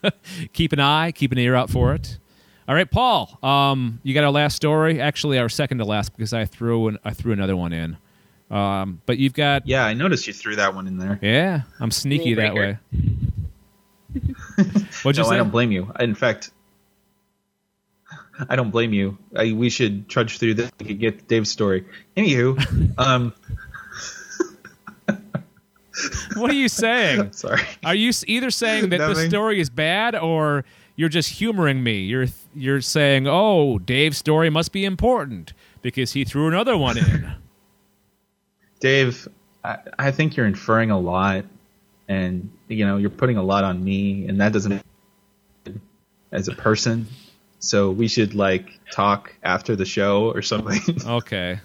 keep 0.52 0.72
an 0.72 0.80
eye, 0.80 1.12
keep 1.12 1.32
an 1.32 1.38
ear 1.38 1.54
out 1.54 1.70
for 1.70 1.94
it. 1.94 2.18
All 2.68 2.74
right, 2.74 2.90
Paul. 2.90 3.38
Um, 3.42 4.00
you 4.02 4.14
got 4.14 4.24
our 4.24 4.30
last 4.30 4.56
story. 4.56 5.00
Actually, 5.00 5.38
our 5.38 5.48
second 5.48 5.78
to 5.78 5.84
last 5.84 6.16
because 6.16 6.32
I 6.32 6.44
threw 6.44 6.88
an, 6.88 6.98
I 7.04 7.12
threw 7.12 7.32
another 7.32 7.56
one 7.56 7.72
in. 7.72 7.96
Um, 8.50 9.00
but 9.06 9.18
you've 9.18 9.34
got 9.34 9.66
yeah, 9.66 9.84
I 9.84 9.94
noticed 9.94 10.26
you 10.26 10.32
threw 10.32 10.56
that 10.56 10.74
one 10.74 10.86
in 10.86 10.98
there. 10.98 11.18
yeah. 11.20 11.62
I'm 11.80 11.90
sneaky 11.90 12.34
that 12.34 12.54
way. 12.54 12.78
Rule 12.92 13.16
What'd 15.02 15.16
you 15.16 15.24
no, 15.24 15.28
say? 15.28 15.34
I 15.34 15.36
don't 15.36 15.50
blame 15.50 15.72
you. 15.72 15.92
In 15.98 16.14
fact, 16.14 16.52
I 18.48 18.56
don't 18.56 18.70
blame 18.70 18.92
you. 18.92 19.18
I, 19.36 19.52
we 19.52 19.70
should 19.70 20.08
trudge 20.08 20.38
through 20.38 20.54
this 20.54 20.70
to 20.78 20.84
get 20.84 21.26
Dave's 21.26 21.50
story. 21.50 21.84
Anywho, 22.16 22.94
um, 22.98 23.34
what 26.36 26.50
are 26.50 26.54
you 26.54 26.68
saying? 26.68 27.32
sorry. 27.32 27.62
Are 27.84 27.94
you 27.94 28.12
either 28.26 28.50
saying 28.50 28.90
that 28.90 28.98
the 28.98 29.28
story 29.28 29.60
is 29.60 29.70
bad 29.70 30.14
or 30.14 30.64
you're 30.96 31.08
just 31.08 31.30
humoring 31.30 31.82
me? 31.82 32.00
You're 32.00 32.26
you're 32.54 32.80
saying, 32.80 33.26
"Oh, 33.26 33.78
Dave's 33.78 34.18
story 34.18 34.50
must 34.50 34.72
be 34.72 34.84
important 34.84 35.52
because 35.82 36.12
he 36.12 36.24
threw 36.24 36.48
another 36.48 36.76
one 36.76 36.98
in." 36.98 37.32
Dave, 38.80 39.28
I, 39.62 39.78
I 39.98 40.10
think 40.10 40.36
you're 40.36 40.46
inferring 40.46 40.90
a 40.90 40.98
lot, 40.98 41.44
and 42.08 42.50
you 42.68 42.86
know 42.86 42.96
you're 42.96 43.10
putting 43.10 43.36
a 43.36 43.42
lot 43.42 43.64
on 43.64 43.82
me, 43.82 44.26
and 44.26 44.40
that 44.40 44.52
doesn't 44.52 44.84
as 46.32 46.48
a 46.48 46.54
person. 46.54 47.06
So 47.60 47.90
we 47.90 48.08
should 48.08 48.34
like 48.34 48.78
talk 48.90 49.34
after 49.42 49.74
the 49.74 49.86
show 49.86 50.30
or 50.30 50.42
something. 50.42 50.98
okay. 51.06 51.60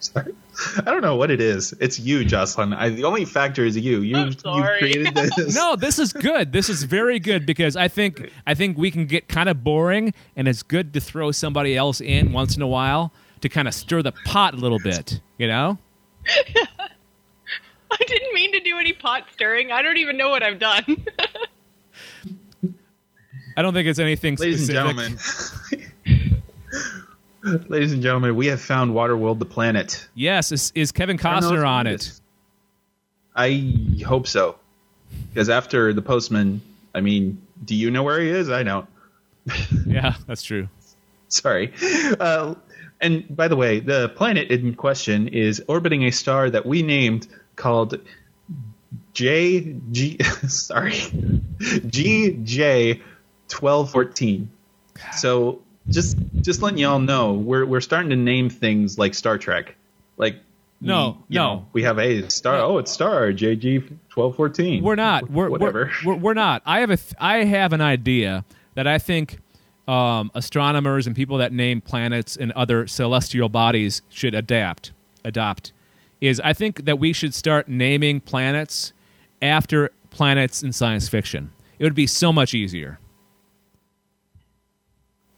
Sorry. 0.00 0.32
I 0.78 0.82
don't 0.82 1.02
know 1.02 1.16
what 1.16 1.30
it 1.30 1.40
is. 1.40 1.72
It's 1.80 1.98
you, 1.98 2.24
Jocelyn. 2.24 2.72
I, 2.72 2.88
the 2.88 3.04
only 3.04 3.24
factor 3.24 3.64
is 3.64 3.76
you. 3.76 4.00
You 4.02 4.16
I'm 4.16 4.28
you 4.28 4.62
created 4.78 5.14
this. 5.36 5.54
No, 5.54 5.76
this 5.76 5.98
is 5.98 6.12
good. 6.12 6.52
This 6.52 6.68
is 6.68 6.82
very 6.82 7.18
good 7.20 7.46
because 7.46 7.76
I 7.76 7.88
think 7.88 8.30
I 8.46 8.54
think 8.54 8.76
we 8.76 8.90
can 8.90 9.06
get 9.06 9.28
kind 9.28 9.48
of 9.48 9.62
boring 9.62 10.12
and 10.36 10.48
it's 10.48 10.62
good 10.62 10.92
to 10.94 11.00
throw 11.00 11.30
somebody 11.32 11.76
else 11.76 12.00
in 12.00 12.32
once 12.32 12.56
in 12.56 12.62
a 12.62 12.66
while 12.66 13.12
to 13.40 13.48
kind 13.48 13.68
of 13.68 13.74
stir 13.74 14.02
the 14.02 14.12
pot 14.24 14.54
a 14.54 14.56
little 14.56 14.80
bit, 14.80 15.20
you 15.38 15.46
know? 15.46 15.78
I 17.90 17.96
didn't 18.06 18.34
mean 18.34 18.52
to 18.52 18.60
do 18.60 18.78
any 18.78 18.92
pot 18.92 19.24
stirring. 19.32 19.70
I 19.70 19.80
don't 19.80 19.96
even 19.96 20.16
know 20.16 20.28
what 20.28 20.42
I've 20.42 20.58
done. 20.58 21.04
I 23.56 23.62
don't 23.62 23.74
think 23.74 23.88
it's 23.88 23.98
anything 23.98 24.36
Ladies 24.36 24.68
and 24.68 24.76
specific. 24.76 25.18
gentlemen. 26.08 26.42
Ladies 27.68 27.92
and 27.92 28.02
gentlemen, 28.02 28.34
we 28.34 28.46
have 28.46 28.60
found 28.60 28.92
Waterworld 28.92 29.38
the 29.38 29.44
planet. 29.44 30.08
Yes, 30.14 30.50
is, 30.52 30.72
is 30.74 30.92
Kevin 30.92 31.18
I 31.22 31.40
don't 31.40 31.42
know 31.42 31.50
Costner 31.50 31.68
on 31.68 31.86
it. 31.86 32.12
I 33.34 34.02
hope 34.04 34.26
so. 34.26 34.56
Because 35.28 35.48
after 35.48 35.92
the 35.92 36.02
postman, 36.02 36.60
I 36.94 37.00
mean, 37.00 37.40
do 37.64 37.74
you 37.74 37.90
know 37.90 38.02
where 38.02 38.20
he 38.20 38.28
is? 38.28 38.50
I 38.50 38.62
don't. 38.62 38.86
Yeah, 39.86 40.14
that's 40.26 40.42
true. 40.42 40.68
Sorry. 41.28 41.72
Uh, 42.20 42.54
and 43.00 43.24
by 43.34 43.48
the 43.48 43.56
way, 43.56 43.80
the 43.80 44.10
planet 44.10 44.50
in 44.50 44.74
question 44.74 45.28
is 45.28 45.62
orbiting 45.66 46.04
a 46.04 46.10
star 46.10 46.50
that 46.50 46.66
we 46.66 46.82
named 46.82 47.26
called 47.56 47.98
J 49.14 49.76
G. 49.90 50.18
Sorry, 50.48 51.00
G 51.86 52.38
J 52.42 53.00
twelve 53.48 53.90
fourteen. 53.90 54.50
So 55.16 55.62
just 55.90 56.16
just 56.42 56.62
letting 56.62 56.78
y'all 56.78 56.98
know, 56.98 57.34
we're 57.34 57.64
we're 57.66 57.80
starting 57.80 58.10
to 58.10 58.16
name 58.16 58.50
things 58.50 58.98
like 58.98 59.14
Star 59.14 59.38
Trek, 59.38 59.74
like. 60.16 60.36
No, 60.80 61.24
we- 61.28 61.34
no. 61.34 61.54
know, 61.54 61.66
we 61.72 61.82
have 61.82 61.98
a 61.98 62.30
star. 62.30 62.54
Oh, 62.58 62.78
it's 62.78 62.92
star 62.92 63.32
JG 63.32 63.98
twelve 64.10 64.36
fourteen. 64.36 64.84
We're 64.84 64.94
not. 64.94 65.28
We're 65.28 65.48
whatever. 65.50 65.90
We're, 66.04 66.14
we're, 66.14 66.20
we're 66.20 66.34
not. 66.34 66.62
I 66.64 66.78
have 66.78 66.90
a. 66.90 66.96
Th- 66.96 67.14
I 67.18 67.38
have 67.38 67.72
an 67.72 67.80
idea 67.80 68.44
that 68.74 68.86
I 68.86 68.98
think 68.98 69.40
um, 69.88 70.30
astronomers 70.36 71.08
and 71.08 71.16
people 71.16 71.38
that 71.38 71.52
name 71.52 71.80
planets 71.80 72.36
and 72.36 72.52
other 72.52 72.86
celestial 72.86 73.48
bodies 73.48 74.02
should 74.08 74.36
adapt. 74.36 74.92
Adopt 75.24 75.72
is 76.20 76.40
I 76.44 76.52
think 76.52 76.84
that 76.84 77.00
we 77.00 77.12
should 77.12 77.34
start 77.34 77.66
naming 77.66 78.20
planets 78.20 78.92
after 79.42 79.90
planets 80.10 80.62
in 80.62 80.72
science 80.72 81.08
fiction. 81.08 81.50
It 81.80 81.84
would 81.84 81.96
be 81.96 82.06
so 82.06 82.32
much 82.32 82.54
easier, 82.54 83.00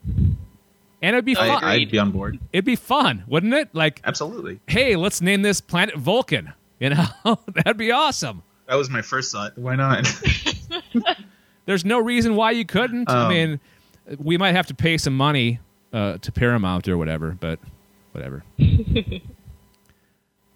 and 0.05 0.36
it'd 1.03 1.24
be 1.24 1.34
fun. 1.34 1.48
I, 1.64 1.72
I'd 1.74 1.90
be 1.90 1.98
on 1.98 2.11
board. 2.11 2.38
it'd 2.53 2.64
be 2.64 2.76
fun, 2.76 3.24
wouldn't 3.26 3.55
it? 3.55 3.68
Like, 3.74 4.01
Absolutely. 4.05 4.61
hey, 4.66 4.96
let's 4.96 5.20
name 5.20 5.42
this 5.42 5.61
planet 5.61 5.96
Vulcan. 5.96 6.53
You 6.78 6.90
know, 6.90 7.07
that'd 7.55 7.76
be 7.76 7.90
awesome. 7.90 8.42
That 8.66 8.76
was 8.76 8.88
my 8.90 9.03
first 9.03 9.32
thought. 9.32 9.57
Why 9.59 9.76
not? 9.76 10.07
There's 11.66 11.84
no 11.84 11.98
reason 12.01 12.36
why 12.36 12.53
you 12.53 12.64
couldn't. 12.64 13.11
I 13.11 13.24
Um, 13.24 13.28
mean, 13.28 13.61
we 14.18 14.36
might 14.38 14.55
have 14.55 14.66
to 14.68 14.74
pay 14.74 14.96
some 14.98 15.16
money 15.16 15.59
uh, 15.92 16.18
to 16.18 16.32
Paramount 16.32 16.88
or 16.88 16.96
whatever, 16.96 17.36
but 17.38 17.59
whatever. 18.12 18.42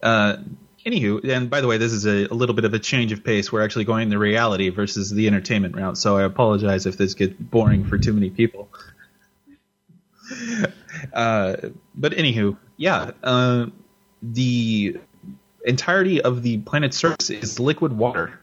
Uh, 0.02 0.36
anywho, 0.84 1.26
and 1.30 1.48
by 1.48 1.60
the 1.62 1.66
way, 1.66 1.78
this 1.78 1.92
is 1.92 2.04
a, 2.04 2.26
a 2.26 2.34
little 2.34 2.54
bit 2.54 2.64
of 2.66 2.74
a 2.74 2.78
change 2.78 3.10
of 3.12 3.24
pace. 3.24 3.50
We're 3.50 3.64
actually 3.64 3.86
going 3.86 4.10
the 4.10 4.18
reality 4.18 4.68
versus 4.68 5.10
the 5.10 5.26
entertainment 5.26 5.74
route, 5.74 5.96
so 5.96 6.18
I 6.18 6.24
apologize 6.24 6.84
if 6.84 6.98
this 6.98 7.14
gets 7.14 7.32
boring 7.38 7.84
for 7.86 7.96
too 7.96 8.12
many 8.12 8.28
people. 8.28 8.68
Uh, 11.12 11.56
but 11.94 12.12
anywho, 12.12 12.56
yeah, 12.76 13.10
uh, 13.22 13.66
the 14.22 14.98
entirety 15.64 16.20
of 16.22 16.42
the 16.42 16.58
planet's 16.58 16.96
surface 16.96 17.30
is 17.30 17.60
liquid 17.60 17.92
water. 17.92 18.40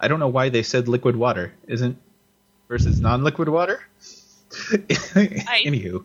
I 0.00 0.08
don't 0.08 0.20
know 0.20 0.28
why 0.28 0.48
they 0.48 0.62
said 0.62 0.88
liquid 0.88 1.16
water, 1.16 1.52
isn't 1.66 1.98
versus 2.68 3.00
non-liquid 3.00 3.48
water. 3.48 3.80
Anywho, 4.50 6.04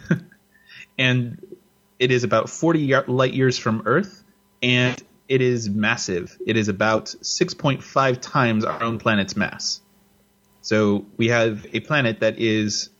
and 0.98 1.56
it 1.98 2.10
is 2.10 2.24
about 2.24 2.48
40 2.48 2.94
light 3.08 3.34
years 3.34 3.58
from 3.58 3.82
Earth, 3.84 4.22
and 4.62 5.02
it 5.28 5.40
is 5.42 5.68
massive. 5.68 6.36
It 6.46 6.56
is 6.56 6.68
about 6.68 7.06
6.5 7.06 8.20
times 8.20 8.64
our 8.64 8.82
own 8.82 8.98
planet's 8.98 9.36
mass. 9.36 9.80
So 10.62 11.06
we 11.16 11.28
have 11.28 11.66
a 11.72 11.80
planet 11.80 12.20
that 12.20 12.38
is 12.38 12.90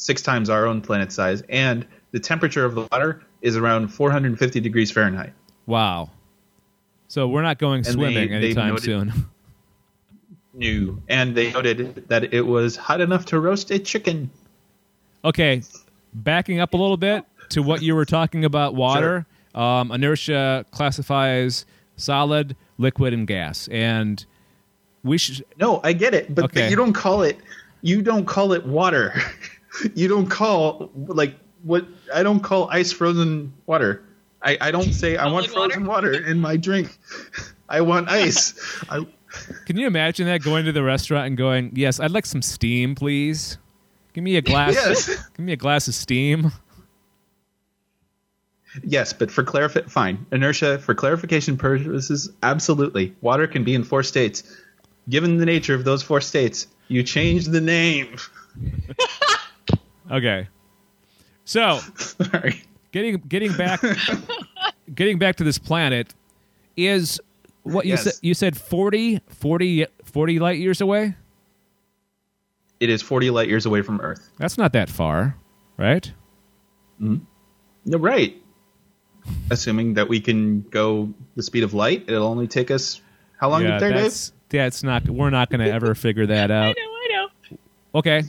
six 0.00 0.22
times 0.22 0.48
our 0.48 0.66
own 0.66 0.80
planet 0.80 1.12
size, 1.12 1.42
and 1.50 1.86
the 2.12 2.18
temperature 2.18 2.64
of 2.64 2.74
the 2.74 2.88
water 2.90 3.22
is 3.42 3.54
around 3.56 3.88
450 3.88 4.58
degrees 4.60 4.90
Fahrenheit. 4.90 5.32
Wow. 5.66 6.10
So 7.08 7.28
we're 7.28 7.42
not 7.42 7.58
going 7.58 7.82
they- 7.82 7.90
swimming 7.90 8.30
they've 8.30 8.42
anytime 8.44 8.70
noted- 8.70 8.84
soon. 8.84 9.12
New, 10.54 11.00
and 11.08 11.36
they 11.36 11.52
noted 11.52 12.08
that 12.08 12.34
it 12.34 12.40
was 12.42 12.76
hot 12.76 13.00
enough 13.00 13.26
to 13.26 13.38
roast 13.38 13.70
a 13.70 13.78
chicken. 13.78 14.30
Okay, 15.24 15.62
backing 16.12 16.58
up 16.58 16.74
a 16.74 16.76
little 16.76 16.96
bit 16.96 17.24
to 17.50 17.62
what 17.62 17.82
you 17.82 17.94
were 17.94 18.04
talking 18.04 18.44
about 18.44 18.74
water. 18.74 19.26
Um, 19.54 19.92
inertia 19.92 20.64
classifies 20.72 21.66
solid, 21.96 22.56
liquid, 22.78 23.12
and 23.12 23.26
gas, 23.28 23.68
and 23.68 24.24
we 25.04 25.18
should. 25.18 25.44
No, 25.58 25.80
I 25.84 25.92
get 25.92 26.14
it, 26.14 26.34
but 26.34 26.46
Okay. 26.46 26.68
you 26.68 26.74
don't 26.74 26.94
call 26.94 27.22
it. 27.22 27.38
You 27.82 28.02
don't 28.02 28.26
call 28.26 28.52
it 28.52 28.66
water. 28.66 29.14
you 29.94 30.08
don't 30.08 30.28
call 30.28 30.90
like 30.94 31.34
what 31.62 31.86
I 32.14 32.22
don't 32.22 32.40
call 32.40 32.68
ice 32.70 32.92
frozen 32.92 33.52
water. 33.66 34.02
I, 34.42 34.56
I 34.60 34.70
don't 34.70 34.92
say 34.92 35.16
I 35.16 35.30
want 35.30 35.46
Solid 35.46 35.58
water? 35.58 35.70
frozen 35.74 35.86
water 35.86 36.12
in 36.26 36.40
my 36.40 36.56
drink. 36.56 36.96
I 37.68 37.80
want 37.82 38.08
ice. 38.10 38.54
I, 38.88 39.06
Can 39.66 39.76
you 39.76 39.86
imagine 39.86 40.26
that 40.26 40.42
going 40.42 40.64
to 40.64 40.72
the 40.72 40.82
restaurant 40.82 41.26
and 41.26 41.36
going, 41.36 41.72
"Yes, 41.74 42.00
I'd 42.00 42.10
like 42.10 42.26
some 42.26 42.42
steam, 42.42 42.94
please. 42.94 43.58
Give 44.12 44.24
me 44.24 44.36
a 44.36 44.42
glass. 44.42 44.74
Yes. 44.74 45.06
Give 45.36 45.44
me 45.44 45.52
a 45.52 45.56
glass 45.56 45.88
of 45.88 45.94
steam." 45.94 46.52
yes, 48.84 49.12
but 49.12 49.30
for 49.30 49.42
clarify, 49.42 49.80
fine 49.82 50.24
inertia 50.32 50.78
for 50.78 50.94
clarification 50.94 51.56
purposes, 51.56 52.30
absolutely. 52.42 53.14
Water 53.20 53.46
can 53.46 53.64
be 53.64 53.74
in 53.74 53.82
four 53.84 54.02
states. 54.02 54.42
Given 55.08 55.38
the 55.38 55.46
nature 55.46 55.74
of 55.74 55.84
those 55.84 56.02
four 56.04 56.20
states, 56.20 56.68
you 56.88 57.02
change 57.02 57.46
the 57.46 57.60
name. 57.60 58.16
Okay. 60.10 60.48
So 61.44 61.78
Sorry. 61.96 62.62
getting 62.92 63.18
getting 63.28 63.52
back 63.56 63.80
getting 64.94 65.18
back 65.18 65.36
to 65.36 65.44
this 65.44 65.58
planet 65.58 66.14
is 66.76 67.20
what 67.62 67.84
you 67.86 67.92
Yes. 67.92 68.04
said 68.04 68.12
you 68.22 68.34
said 68.34 68.56
40, 68.56 69.20
40 69.28 69.86
40 70.04 70.38
light 70.38 70.58
years 70.58 70.80
away 70.80 71.14
It 72.80 72.88
is 72.90 73.02
40 73.02 73.30
light 73.30 73.48
years 73.48 73.66
away 73.66 73.82
from 73.82 74.00
Earth. 74.00 74.28
that's 74.38 74.56
not 74.58 74.72
that 74.72 74.88
far 74.88 75.36
right 75.76 76.12
mm-hmm. 77.00 77.24
No, 77.86 77.96
right. 77.96 78.36
Assuming 79.50 79.94
that 79.94 80.06
we 80.08 80.20
can 80.20 80.60
go 80.68 81.12
the 81.34 81.42
speed 81.42 81.62
of 81.62 81.72
light, 81.72 82.04
it'll 82.08 82.26
only 82.26 82.46
take 82.46 82.70
us 82.70 83.00
how 83.38 83.48
long 83.48 83.62
yeah 83.62 83.78
there, 83.78 83.92
that's 83.92 84.32
that's 84.50 84.82
not 84.82 85.08
we're 85.08 85.30
not 85.30 85.48
going 85.50 85.60
to 85.60 85.70
ever 85.72 85.94
figure 85.94 86.26
that 86.26 86.50
out. 86.58 86.64
I 86.64 86.68
know, 86.72 86.74
I 86.76 87.08
know. 87.50 87.58
okay 87.94 88.22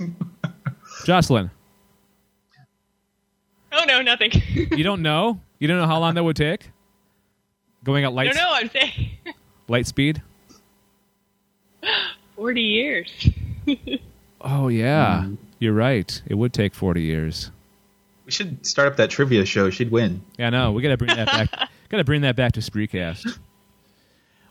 jocelyn 1.05 1.51
no, 4.01 4.11
nothing. 4.11 4.31
you 4.77 4.83
don't 4.83 5.01
know 5.01 5.39
you 5.59 5.67
don't 5.67 5.77
know 5.77 5.87
how 5.87 5.99
long 5.99 6.15
that 6.15 6.23
would 6.23 6.35
take 6.35 6.71
going 7.83 8.03
at 8.03 8.13
light 8.13 8.33
no, 8.33 8.41
no, 8.41 8.49
I'm 8.53 8.69
saying 8.69 9.11
light 9.67 9.87
speed 9.87 10.21
forty 12.35 12.61
years. 12.61 13.29
oh 14.41 14.67
yeah 14.67 15.27
you're 15.59 15.73
right 15.73 16.21
it 16.27 16.35
would 16.35 16.53
take 16.53 16.73
40 16.73 17.01
years 17.01 17.51
We 18.25 18.31
should 18.31 18.65
start 18.65 18.87
up 18.87 18.97
that 18.97 19.09
trivia 19.11 19.45
show. 19.45 19.69
She'd 19.69 19.91
win. 19.91 20.23
Yeah, 20.37 20.49
no, 20.49 20.71
we 20.71 20.81
gotta 20.81 20.97
bring 20.97 21.15
that 21.15 21.27
back. 21.27 21.69
gotta 21.89 22.03
bring 22.03 22.21
that 22.21 22.35
back 22.35 22.53
to 22.53 22.59
Spreecast. 22.61 23.37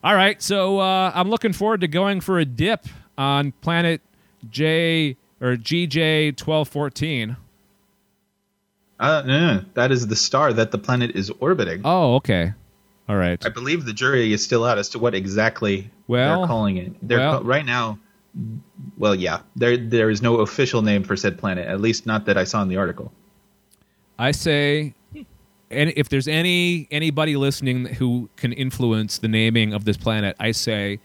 All 0.03 0.15
right, 0.15 0.41
so 0.41 0.79
uh, 0.79 1.13
I'm 1.15 1.29
looking 1.29 1.53
forward 1.53 1.81
to 1.83 1.89
going 1.89 2.21
for 2.21 2.39
a 2.39 2.45
dip 2.45 2.87
on 3.19 3.53
planet 3.61 4.01
J 4.49 5.17
or 5.41 5.57
GJ 5.57 6.37
twelve 6.37 6.69
fourteen. 6.69 7.37
Uh, 9.01 9.23
no, 9.27 9.55
no, 9.55 9.65
that 9.75 9.91
is 9.91 10.07
the 10.07 10.15
star 10.15 10.53
that 10.53 10.71
the 10.71 10.79
planet 10.79 11.13
is 11.17 11.31
orbiting. 11.41 11.81
Oh, 11.85 12.17
okay. 12.17 12.53
All 13.09 13.17
right. 13.17 13.45
I 13.45 13.49
believe 13.49 13.87
the 13.87 13.95
jury 13.95 14.33
is 14.33 14.45
still 14.45 14.65
out 14.65 14.79
as 14.79 14.91
to 14.91 14.99
what 14.99 15.15
exactly 15.15 15.91
Well, 16.07 16.39
they're 16.39 16.47
calling 16.47 16.77
it. 16.77 16.93
They're 17.03 17.19
well- 17.19 17.43
right 17.43 17.65
now. 17.65 17.99
Well, 18.97 19.17
yeah, 19.17 19.41
there 19.57 19.77
there 19.77 20.09
is 20.09 20.23
no 20.23 20.37
official 20.37 20.83
name 20.83 21.03
for 21.03 21.17
said 21.17 21.37
planet. 21.37 21.67
At 21.67 21.81
least 21.81 22.07
not 22.07 22.27
that 22.27 22.39
I 22.39 22.45
saw 22.45 22.63
in 22.63 22.69
the 22.69 22.77
article. 22.77 23.11
I 24.21 24.31
say, 24.31 24.95
and 25.69 25.93
if 25.97 26.09
there's 26.11 26.29
any 26.29 26.87
anybody 26.93 27.35
listening 27.37 27.87
who 27.87 28.29
can 28.37 28.53
influence 28.53 29.19
the 29.19 29.27
naming 29.27 29.73
of 29.73 29.85
this 29.85 29.97
planet, 29.97 30.37
I 30.39 30.53
say, 30.53 31.01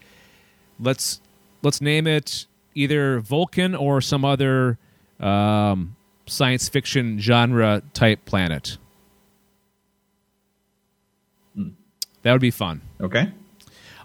let's 0.78 1.20
let's 1.62 1.80
name 1.80 2.06
it 2.06 2.46
either 2.76 3.18
Vulcan 3.18 3.74
or 3.74 4.00
some 4.00 4.24
other 4.24 4.78
um, 5.18 5.95
science 6.26 6.68
fiction 6.68 7.18
genre 7.18 7.82
type 7.94 8.24
planet. 8.24 8.78
Hmm. 11.54 11.70
That 12.22 12.32
would 12.32 12.40
be 12.40 12.50
fun. 12.50 12.82
Okay. 13.00 13.32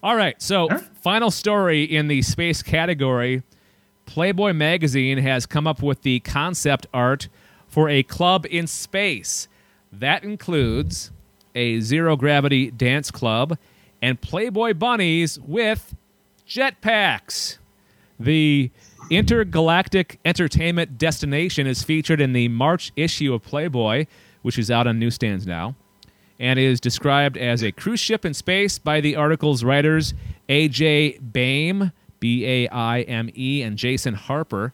All 0.04 0.16
right, 0.16 0.42
so 0.42 0.68
final 1.02 1.30
story 1.30 1.84
in 1.84 2.08
the 2.08 2.24
space 2.24 2.64
category. 2.64 3.44
Playboy 4.08 4.54
magazine 4.54 5.20
has 5.20 5.46
come 5.46 5.68
up 5.68 5.84
with 5.84 6.02
the 6.02 6.20
concept 6.22 6.88
art 6.94 7.30
for 7.68 7.88
a 7.88 8.02
club 8.04 8.46
in 8.50 8.66
space. 8.66 9.48
That 9.92 10.24
includes 10.24 11.12
a 11.54 11.80
zero 11.82 12.16
gravity 12.16 12.72
dance 12.72 13.12
club 13.12 13.58
and 14.02 14.20
Playboy 14.20 14.74
bunnies 14.74 15.40
with 15.40 15.96
jetpacks. 16.48 17.58
The 18.20 18.72
intergalactic 19.12 20.20
entertainment 20.26 20.98
destination 20.98 21.68
is 21.68 21.84
featured 21.84 22.22
in 22.22 22.34
the 22.34 22.48
March 22.48 22.92
issue 22.96 23.34
of 23.34 23.44
Playboy, 23.44 24.08
which 24.42 24.58
is 24.58 24.72
out 24.72 24.88
on 24.88 24.98
newsstands 24.98 25.46
now 25.46 25.76
and 26.42 26.58
is 26.58 26.82
described 26.82 27.38
as 27.38 27.62
a 27.62 27.72
cruise 27.72 28.00
ship 28.00 28.26
in 28.26 28.34
space 28.34 28.80
by 28.80 29.00
the 29.00 29.16
article's 29.16 29.64
writers 29.64 30.16
A.J. 30.50 31.20
Baime, 31.20 31.92
B 32.20 32.46
A 32.46 32.68
I 32.70 33.02
M 33.02 33.30
E, 33.38 33.62
and 33.62 33.78
Jason 33.78 34.16
Harper. 34.16 34.74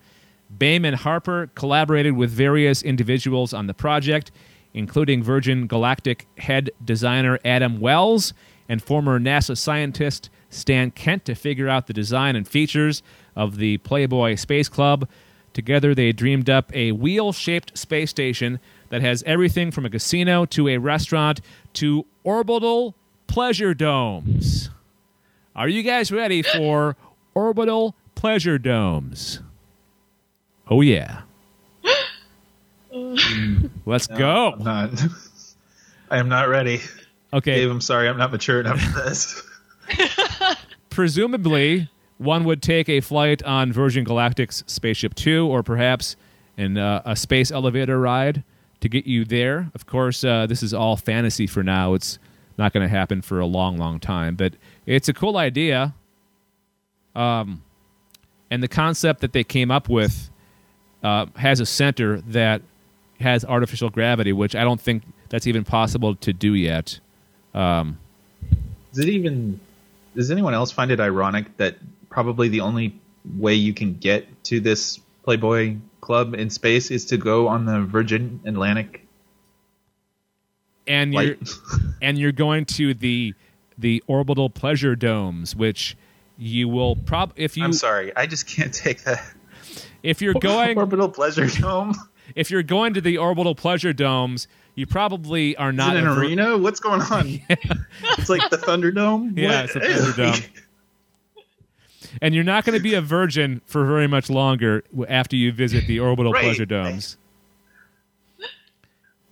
Baime 0.50 0.86
and 0.86 0.96
Harper 0.96 1.50
collaborated 1.56 2.16
with 2.16 2.32
various 2.32 2.82
individuals 2.82 3.54
on 3.54 3.68
the 3.68 3.74
project, 3.74 4.32
including 4.74 5.22
Virgin 5.22 5.68
Galactic 5.68 6.26
head 6.38 6.70
designer 6.86 7.38
Adam 7.44 7.82
Wells 7.82 8.34
and 8.70 8.82
former 8.82 9.20
NASA 9.20 9.58
scientist 9.58 10.30
Stan 10.50 10.92
Kent 10.92 11.26
to 11.26 11.36
figure 11.36 11.68
out 11.68 11.88
the 11.88 11.94
design 11.94 12.38
and 12.38 12.48
features 12.48 13.04
of 13.38 13.58
the 13.58 13.78
Playboy 13.78 14.36
Space 14.36 14.68
Club. 14.68 15.08
Together, 15.54 15.96
they 15.96 16.12
dreamed 16.12 16.50
up 16.50 16.76
a 16.76 16.92
wheel 16.92 17.32
shaped 17.32 17.78
space 17.78 18.10
station 18.10 18.60
that 18.90 19.02
has 19.02 19.24
everything 19.24 19.72
from 19.72 19.86
a 19.86 19.90
casino 19.90 20.46
to 20.46 20.68
a 20.68 20.78
restaurant 20.78 21.40
to 21.74 22.06
orbital 22.24 22.96
pleasure 23.28 23.74
domes. 23.74 24.70
Are 25.56 25.70
you 25.70 25.84
guys 25.84 26.12
ready 26.12 26.42
for 26.42 26.96
orbital 27.34 27.96
pleasure 28.16 28.58
domes? 28.58 29.40
Oh, 30.70 30.82
yeah. 30.82 31.22
Let's 33.86 34.08
go. 34.08 34.54
I'm 34.54 34.64
not. 34.64 35.02
I 36.10 36.18
am 36.18 36.30
not 36.30 36.50
ready. 36.50 36.82
Okay. 37.34 37.56
Dave, 37.56 37.70
I'm 37.70 37.82
sorry. 37.82 38.08
I'm 38.08 38.18
not 38.18 38.32
mature 38.32 38.60
enough 38.62 38.80
for 38.80 39.02
this. 39.02 39.44
presumably 40.90 41.90
one 42.18 42.44
would 42.46 42.62
take 42.62 42.90
a 42.90 43.02
flight 43.02 43.44
on 43.44 43.72
Virgin 43.72 44.06
Galactic's 44.06 44.64
Spaceship 44.68 45.16
Two, 45.16 45.48
or 45.48 45.64
perhaps 45.64 46.16
in 46.58 46.78
uh, 46.78 47.02
a 47.06 47.16
space 47.16 47.52
elevator 47.52 48.00
ride 48.00 48.44
to 48.80 48.90
get 48.90 49.06
you 49.06 49.26
there. 49.26 49.70
Of 49.76 49.86
course, 49.86 50.24
uh, 50.24 50.48
this 50.48 50.64
is 50.64 50.74
all 50.74 50.98
fantasy 50.98 51.48
for 51.48 51.64
now. 51.64 51.94
It's 51.94 52.20
not 52.58 52.74
going 52.74 52.84
to 52.84 52.90
happen 52.90 53.22
for 53.22 53.40
a 53.40 53.46
long, 53.46 53.78
long 53.78 54.00
time, 54.00 54.36
but 54.36 54.54
it's 54.86 55.08
a 55.08 55.14
cool 55.14 55.38
idea. 55.38 55.94
Um, 57.16 57.62
and 58.50 58.64
the 58.64 58.68
concept 58.68 59.22
that 59.22 59.34
they 59.34 59.44
came 59.44 59.72
up 59.72 59.90
with 59.90 60.30
uh, 61.04 61.28
has 61.36 61.60
a 61.60 61.66
center 61.66 62.22
that 62.22 62.62
has 63.20 63.44
artificial 63.46 63.90
gravity, 63.90 64.34
which 64.34 64.56
I 64.56 64.64
don't 64.64 64.82
think 64.82 65.04
that's 65.30 65.48
even 65.48 65.64
possible 65.64 66.16
to 66.16 66.34
do 66.34 66.54
yet. 66.54 67.00
Um, 67.54 67.98
Does 68.94 69.06
it 69.06 69.10
even? 69.10 69.60
Does 70.16 70.32
anyone 70.32 70.54
else 70.54 70.72
find 70.72 70.90
it 70.90 71.00
ironic 71.00 71.58
that 71.58 71.78
probably 72.10 72.50
the 72.50 72.62
only 72.62 73.00
way 73.38 73.54
you 73.56 73.74
can 73.74 73.96
get 73.96 74.44
to 74.46 74.60
this 74.60 75.00
Playboy 75.24 75.76
club 76.02 76.34
in 76.34 76.50
space 76.50 76.90
is 76.92 77.06
to 77.06 77.18
go 77.18 77.48
on 77.50 77.66
the 77.66 77.82
Virgin 77.82 78.40
Atlantic 78.46 79.06
and 80.88 81.14
you're 81.14 81.36
and 82.02 82.18
you're 82.18 82.32
going 82.32 82.66
to 82.66 82.94
the 82.94 83.34
the 83.78 84.04
orbital 84.08 84.50
pleasure 84.50 84.96
domes, 84.96 85.56
which 85.56 85.96
you 86.38 86.68
will 86.70 86.96
prob 86.96 87.34
if 87.36 87.58
you 87.58 87.64
I'm 87.64 87.74
sorry. 87.74 88.16
I 88.16 88.26
just 88.26 88.48
can't 88.48 88.74
take 88.74 89.04
that. 89.04 89.24
if 90.04 90.22
you're 90.22 90.34
going 90.34 90.78
orbital 90.78 91.10
pleasure 91.10 91.48
dome. 91.48 91.94
if 92.36 92.50
you're 92.50 92.64
going 92.64 92.94
to 92.94 93.02
the 93.02 93.18
orbital 93.18 93.54
pleasure 93.56 93.94
domes, 93.94 94.48
you 94.76 94.88
probably 94.88 95.56
are 95.58 95.72
Is 95.72 95.76
not 95.76 95.96
it 95.96 96.04
an 96.04 96.08
a 96.08 96.14
vir- 96.14 96.22
arena? 96.22 96.58
What's 96.58 96.80
going 96.80 97.02
on? 97.02 97.42
It's 98.18 98.30
like 98.30 98.50
the 98.50 98.58
Thunderdome. 98.58 99.38
Yeah, 99.38 99.62
What? 99.62 99.66
it's 99.66 99.76
a 99.76 99.80
Thunderdome. 99.82 100.48
And 102.22 102.34
you're 102.36 102.44
not 102.44 102.66
going 102.66 102.78
to 102.78 102.84
be 102.84 102.94
a 102.94 103.02
virgin 103.02 103.62
for 103.66 103.86
very 103.86 104.08
much 104.08 104.30
longer 104.30 104.84
after 105.10 105.36
you 105.36 105.52
visit 105.52 105.86
the 105.88 106.00
orbital 106.00 106.32
Right. 106.32 106.44
pleasure 106.44 106.66
domes. 106.66 107.18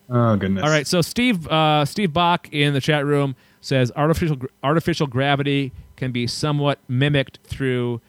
oh 0.09 0.35
goodness. 0.35 0.63
All 0.63 0.69
right, 0.69 0.87
so 0.87 1.01
Steve 1.01 1.47
uh, 1.47 1.85
Steve 1.85 2.13
Bach 2.13 2.47
in 2.51 2.73
the 2.73 2.81
chat 2.81 3.05
room 3.05 3.35
says 3.61 3.91
artificial 3.95 4.37
artificial 4.63 5.07
gravity 5.07 5.71
can 5.95 6.11
be 6.11 6.27
somewhat 6.27 6.79
mimicked 6.87 7.39
through 7.43 8.01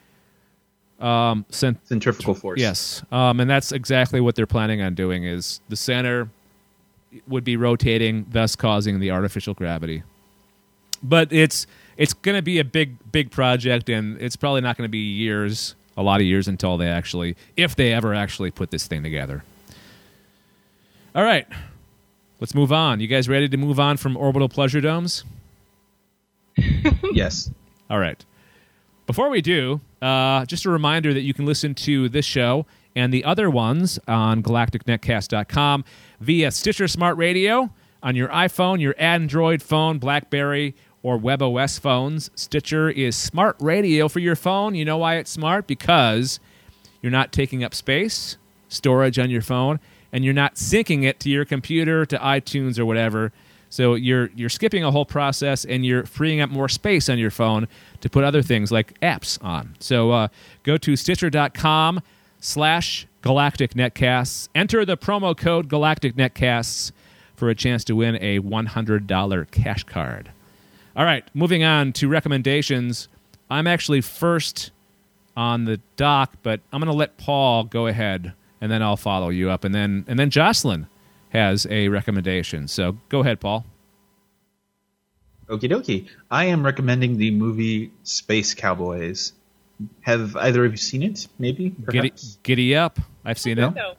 um, 1.01 1.45
cent- 1.51 1.87
Centrifugal 1.87 2.35
force. 2.35 2.61
Yes, 2.61 3.03
um, 3.12 3.41
and 3.41 3.49
that's 3.49 3.73
exactly 3.73 4.21
what 4.21 4.35
they're 4.35 4.47
planning 4.47 4.83
on 4.83 4.95
doing. 4.95 5.25
Is 5.25 5.61
the 5.69 5.77
center 5.77 6.29
would 7.29 7.45
be 7.45 7.57
rotating, 7.57 8.27
thus 8.31 8.57
causing 8.57 9.01
the 9.01 9.11
artificial 9.11 9.55
gravity. 9.55 10.03
But 11.03 11.33
it's 11.33 11.67
it's 11.97 12.13
going 12.13 12.37
to 12.37 12.43
be 12.43 12.59
a 12.59 12.65
big 12.65 12.97
big 13.13 13.31
project, 13.31 13.89
and 13.89 14.21
it's 14.21 14.37
probably 14.37 14.61
not 14.61 14.77
going 14.77 14.87
to 14.89 14.91
be 14.93 14.99
years, 14.99 15.75
a 15.97 16.03
lot 16.03 16.21
of 16.21 16.27
years 16.27 16.49
until 16.49 16.77
they 16.77 16.89
actually, 16.89 17.37
if 17.57 17.75
they 17.77 17.93
ever 17.93 18.15
actually 18.15 18.51
put 18.51 18.71
this 18.71 18.87
thing 18.87 19.03
together. 19.03 19.43
All 21.15 21.23
right, 21.23 21.47
let's 22.41 22.55
move 22.55 22.73
on. 22.73 23.01
You 23.01 23.07
guys 23.07 23.29
ready 23.29 23.49
to 23.49 23.57
move 23.57 23.81
on 23.81 23.97
from 23.97 24.17
orbital 24.17 24.49
pleasure 24.49 24.81
domes? 24.81 25.25
Yes. 27.13 27.51
All 27.89 27.99
right. 27.99 28.23
Before 29.07 29.31
we 29.31 29.41
do, 29.41 29.81
uh, 30.03 30.45
just 30.45 30.67
a 30.67 30.71
reminder 30.71 31.15
that 31.15 31.23
you 31.23 31.33
can 31.33 31.47
listen 31.47 31.75
to 31.77 32.09
this 32.11 32.27
show 32.27 32.67
and 32.95 33.13
the 33.13 33.25
other 33.25 33.49
ones 33.49 33.99
on 34.07 34.43
galacticnetcast.com 34.43 35.85
via 36.21 36.51
Stitcher 36.51 36.89
Smart 36.89 37.17
Radio 37.17 37.71
on 38.03 38.17
your 38.17 38.29
iPhone, 38.29 38.81
your 38.81 38.95
Android 38.99 39.63
phone, 39.63 39.99
Blackberry, 39.99 40.75
or 41.07 41.17
WebOS 41.17 41.79
phones. 41.79 42.33
Stitcher 42.35 42.91
is 42.91 43.15
smart 43.15 43.55
radio 43.61 44.09
for 44.09 44.19
your 44.19 44.35
phone. 44.35 44.75
You 44.75 44.85
know 44.85 44.99
why 44.99 45.19
it's 45.19 45.31
smart? 45.31 45.69
Because 45.69 46.41
you're 47.01 47.13
not 47.13 47.31
taking 47.31 47.63
up 47.63 47.77
space, 47.77 48.37
storage 48.69 49.17
on 49.17 49.31
your 49.31 49.41
phone, 49.41 49.79
and 50.11 50.25
you're 50.25 50.35
not 50.35 50.57
syncing 50.57 51.05
it 51.05 51.21
to 51.21 51.31
your 51.31 51.45
computer, 51.45 52.05
to 52.07 52.19
iTunes, 52.19 52.77
or 52.77 52.85
whatever. 52.85 53.31
So 53.71 53.95
you're 53.95 54.31
you're 54.35 54.49
skipping 54.49 54.83
a 54.83 54.91
whole 54.91 55.05
process 55.05 55.65
and 55.65 55.87
you're 55.87 56.05
freeing 56.07 56.41
up 56.41 56.51
more 56.51 56.69
space 56.69 57.09
on 57.09 57.21
your 57.21 57.31
phone 57.31 57.69
to 58.01 58.11
put 58.11 58.25
other 58.25 58.43
things 58.43 58.73
like 58.73 58.99
apps 58.99 59.41
on. 59.45 59.77
So 59.79 60.11
uh, 60.11 60.29
go 60.65 60.77
to 60.77 60.97
Stitcher.com 60.97 62.01
slash 62.41 63.07
Galactic 63.23 63.75
Netcasts. 63.75 64.49
Enter 64.57 64.85
the 64.85 64.97
promo 64.97 65.37
code 65.37 65.69
Galactic 65.69 66.17
Netcasts 66.17 66.91
for 67.37 67.49
a 67.49 67.55
chance 67.55 67.85
to 67.85 67.95
win 67.95 68.17
a 68.17 68.41
$100 68.41 69.51
cash 69.53 69.85
card. 69.85 70.33
All 70.97 71.05
right, 71.05 71.29
moving 71.35 71.63
on 71.63 71.93
to 71.95 72.09
recommendations. 72.09 73.09
I'm 73.51 73.67
actually 73.67 74.01
first 74.01 74.71
on 75.37 75.67
the 75.67 75.79
dock, 75.97 76.33
but 76.43 76.61
I'm 76.73 76.81
going 76.81 76.91
to 76.91 76.97
let 76.97 77.19
Paul 77.19 77.65
go 77.65 77.87
ahead, 77.87 78.33
and 78.63 78.73
then 78.73 78.83
I'll 78.83 78.97
follow 78.97 79.29
you 79.29 79.51
up, 79.51 79.65
and 79.65 79.75
then 79.75 80.07
and 80.09 80.19
then 80.19 80.31
Jocelyn 80.31 80.87
has 81.31 81.67
a 81.69 81.89
recommendation. 81.89 82.67
So 82.67 82.97
go 83.11 83.21
ahead, 83.21 83.41
Paul. 83.41 83.67
Okie 85.49 85.71
dokie. 85.71 86.09
I 86.31 86.47
am 86.47 86.65
recommending 86.65 87.19
the 87.19 87.31
movie 87.31 87.93
Space 88.03 88.55
Cowboys. 88.55 89.35
Have 90.01 90.35
either 90.37 90.65
of 90.65 90.73
you 90.73 90.79
seen 90.79 91.03
it? 91.03 91.29
Maybe. 91.39 91.69
Giddy, 91.91 92.09
Perhaps? 92.09 92.39
giddy 92.43 92.75
up! 92.75 92.99
I've 93.23 93.39
seen 93.39 93.59
it. 93.59 93.75
So, 93.75 93.97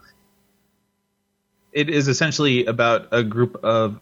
It 1.74 1.90
is 1.92 2.08
essentially 2.08 2.66
about 2.66 3.08
a 3.12 3.24
group 3.24 3.56
of 3.64 4.00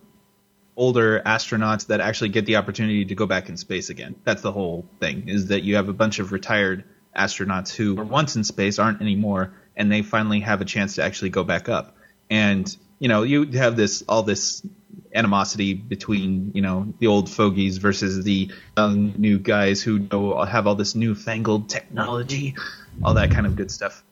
older 0.78 1.22
astronauts 1.26 1.88
that 1.88 2.02
actually 2.02 2.30
get 2.30 2.46
the 2.46 2.58
opportunity 2.58 3.06
to 3.06 3.16
go 3.16 3.26
back 3.26 3.50
in 3.50 3.58
space 3.58 3.90
again. 3.90 4.16
That's 4.24 4.42
the 4.42 4.52
whole 4.52 4.86
thing. 5.00 5.30
Is 5.30 5.48
that 5.48 5.64
you 5.64 5.76
have 5.76 5.90
a 5.90 5.94
bunch 5.94 6.20
of 6.20 6.32
retired 6.32 6.84
astronauts 7.16 7.74
who 7.74 7.96
were 7.96 8.04
once 8.04 8.36
in 8.36 8.44
space, 8.44 8.78
aren't 8.78 9.02
anymore, 9.02 9.54
and 9.76 9.92
they 9.92 10.02
finally 10.02 10.42
have 10.42 10.62
a 10.62 10.66
chance 10.66 10.96
to 10.96 11.04
actually 11.04 11.30
go 11.30 11.44
back 11.44 11.70
up. 11.70 11.96
And 12.30 12.76
you 13.00 13.08
know, 13.08 13.24
you 13.24 13.46
have 13.52 13.76
this 13.76 14.04
all 14.08 14.24
this 14.24 14.66
animosity 15.14 15.74
between 15.74 16.52
you 16.54 16.62
know 16.62 16.94
the 17.00 17.08
old 17.08 17.30
fogies 17.30 17.78
versus 17.78 18.24
the 18.24 18.52
young 18.78 19.14
new 19.18 19.40
guys 19.40 19.82
who 19.82 20.00
know, 20.00 20.44
have 20.44 20.68
all 20.68 20.76
this 20.76 20.96
newfangled 20.96 21.70
technology, 21.70 22.56
all 23.04 23.14
that 23.14 23.32
kind 23.32 23.46
of 23.46 23.56
good 23.56 23.72
stuff 23.72 24.04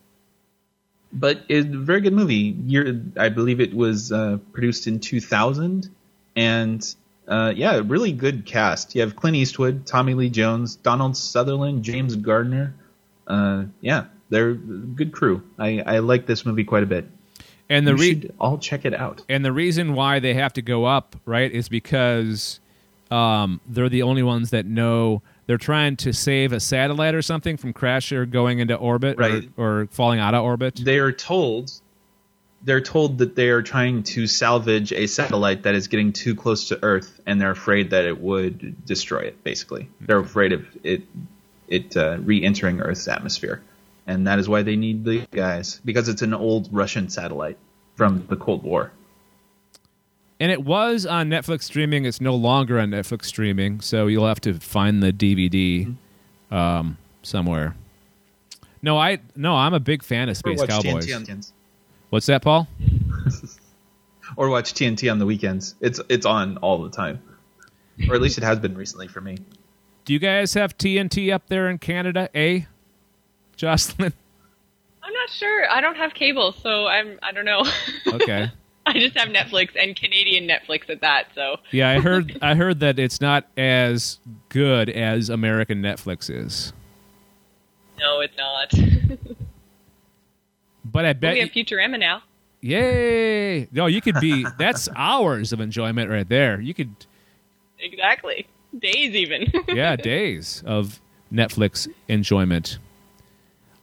but 1.13 1.45
it's 1.47 1.67
a 1.67 1.77
very 1.77 2.01
good 2.01 2.13
movie. 2.13 2.57
I 3.17 3.29
believe 3.29 3.61
it 3.61 3.73
was 3.73 4.11
uh, 4.11 4.37
produced 4.51 4.87
in 4.87 4.99
2000, 4.99 5.89
and 6.35 6.95
uh, 7.27 7.53
yeah, 7.55 7.81
really 7.85 8.11
good 8.11 8.45
cast. 8.45 8.95
You 8.95 9.01
have 9.01 9.15
Clint 9.15 9.35
Eastwood, 9.37 9.85
Tommy 9.85 10.13
Lee 10.13 10.29
Jones, 10.29 10.75
Donald 10.75 11.15
Sutherland, 11.15 11.83
James 11.83 12.15
Gardner. 12.15 12.73
Uh, 13.27 13.63
yeah, 13.81 14.05
they're 14.29 14.49
a 14.49 14.55
good 14.55 15.11
crew. 15.13 15.41
I, 15.57 15.81
I 15.85 15.99
like 15.99 16.25
this 16.25 16.45
movie 16.45 16.63
quite 16.65 16.83
a 16.83 16.87
bit. 16.87 17.07
And 17.69 17.87
the 17.87 17.95
re- 17.95 18.09
should 18.09 18.33
all 18.39 18.57
check 18.57 18.83
it 18.85 18.93
out. 18.93 19.23
and 19.29 19.43
the 19.45 19.53
reason 19.53 19.93
why 19.93 20.19
they 20.19 20.33
have 20.33 20.51
to 20.53 20.61
go 20.61 20.83
up, 20.85 21.15
right, 21.25 21.49
is 21.49 21.69
because 21.69 22.59
um, 23.09 23.61
they're 23.67 23.89
the 23.89 24.03
only 24.03 24.21
ones 24.21 24.49
that 24.49 24.65
know 24.65 25.21
they're 25.45 25.57
trying 25.57 25.95
to 25.97 26.11
save 26.13 26.51
a 26.51 26.59
satellite 26.59 27.15
or 27.15 27.21
something 27.21 27.55
from 27.57 27.71
crash 27.73 28.11
or 28.11 28.25
going 28.25 28.59
into 28.59 28.75
orbit 28.75 29.17
or- 29.17 29.21
Right. 29.21 29.49
or, 29.55 29.87
falling 29.91 30.19
out 30.19 30.33
of 30.33 30.43
orbit. 30.43 30.81
They 30.83 30.99
are 30.99 31.11
told 31.11 31.71
they're 32.63 32.81
told 32.81 33.17
that 33.17 33.35
they 33.35 33.49
are 33.49 33.61
trying 33.61 34.03
to 34.03 34.25
salvage 34.25 34.93
a 34.93 35.07
satellite 35.07 35.63
that 35.63 35.75
is 35.75 35.87
getting 35.87 36.13
too 36.13 36.33
close 36.33 36.69
to 36.69 36.79
Earth, 36.81 37.19
and 37.25 37.39
they're 37.39 37.51
afraid 37.51 37.89
that 37.89 38.05
it 38.05 38.19
would 38.21 38.85
destroy 38.85 39.19
it. 39.19 39.43
Basically, 39.43 39.89
they're 40.01 40.19
afraid 40.19 40.53
of 40.53 40.65
it 40.83 41.03
it 41.67 41.95
uh, 41.97 42.17
re-entering 42.21 42.79
Earth's 42.81 43.07
atmosphere, 43.07 43.61
and 44.07 44.27
that 44.27 44.39
is 44.39 44.47
why 44.47 44.61
they 44.61 44.75
need 44.75 45.03
the 45.03 45.25
guys 45.31 45.81
because 45.83 46.07
it's 46.07 46.21
an 46.21 46.33
old 46.33 46.69
Russian 46.71 47.09
satellite 47.09 47.57
from 47.95 48.25
the 48.27 48.35
Cold 48.35 48.63
War. 48.63 48.91
And 50.39 50.51
it 50.51 50.63
was 50.63 51.05
on 51.05 51.29
Netflix 51.29 51.63
streaming. 51.63 52.05
It's 52.05 52.19
no 52.19 52.35
longer 52.35 52.79
on 52.79 52.89
Netflix 52.89 53.25
streaming, 53.25 53.81
so 53.81 54.07
you'll 54.07 54.27
have 54.27 54.41
to 54.41 54.53
find 54.55 55.01
the 55.01 55.13
DVD 55.13 55.95
um, 56.51 56.97
somewhere. 57.21 57.75
No, 58.81 58.97
I 58.97 59.19
no, 59.35 59.55
I'm 59.55 59.73
a 59.73 59.79
big 59.79 60.03
fan 60.03 60.29
of 60.29 60.37
Space 60.37 60.61
Cowboys. 60.63 61.05
TNT 61.05 61.15
on 61.15 61.23
the 61.23 61.25
weekends. 61.25 61.53
What's 62.13 62.27
that, 62.27 62.43
Paul? 62.43 62.67
Or 64.37 64.49
watch 64.49 64.73
TNT 64.73 65.11
on 65.11 65.19
the 65.19 65.25
weekends. 65.27 65.75
It's 65.79 65.99
it's 66.09 66.25
on 66.25 66.57
all 66.57 66.81
the 66.81 66.89
time, 66.89 67.21
or 68.09 68.15
at 68.15 68.21
least 68.21 68.39
it 68.39 68.43
has 68.43 68.57
been 68.57 68.75
recently 68.75 69.07
for 69.07 69.21
me. 69.21 69.37
Do 70.05 70.13
you 70.13 70.17
guys 70.17 70.55
have 70.55 70.75
TNT 70.75 71.31
up 71.31 71.47
there 71.49 71.69
in 71.69 71.77
Canada? 71.77 72.29
Eh, 72.33 72.61
Jocelyn? 73.57 74.13
I'm 75.03 75.13
not 75.13 75.29
sure. 75.29 75.69
I 75.69 75.81
don't 75.81 75.97
have 75.97 76.15
cable, 76.15 76.51
so 76.51 76.87
I'm. 76.87 77.19
I 77.21 77.31
don't 77.31 77.45
know. 77.45 77.63
Okay. 78.07 78.49
I 78.87 78.93
just 78.93 79.15
have 79.17 79.27
Netflix 79.29 79.71
and 79.79 79.95
Canadian 79.95 80.47
Netflix 80.47 80.89
at 80.89 81.01
that. 81.01 81.27
So 81.35 81.57
Yeah, 81.69 81.89
I 81.89 81.99
heard. 81.99 82.39
I 82.41 82.55
heard 82.55 82.79
that 82.79 82.97
it's 82.97 83.21
not 83.21 83.45
as 83.55 84.19
good 84.49 84.89
as 84.89 85.29
American 85.29 85.81
Netflix 85.83 86.33
is, 86.33 86.73
no, 87.99 88.21
it's 88.21 88.37
not. 88.37 88.73
But 90.93 91.03
I 91.05 91.11
bet. 91.13 91.33
we 91.33 91.39
have 91.41 91.49
y- 91.53 91.61
Futurama 91.63 91.99
now. 91.99 92.21
yay! 92.61 93.67
No, 93.73 93.87
you 93.87 93.99
could 93.99 94.19
be. 94.21 94.45
That's 94.57 94.87
hours 94.95 95.51
of 95.51 95.59
enjoyment 95.59 96.09
right 96.09 96.27
there. 96.27 96.61
You 96.61 96.73
could. 96.73 96.95
Exactly. 97.79 98.47
Days 98.79 99.13
even. 99.13 99.51
yeah, 99.67 99.95
days 99.97 100.63
of 100.65 101.01
Netflix 101.31 101.87
enjoyment. 102.07 102.79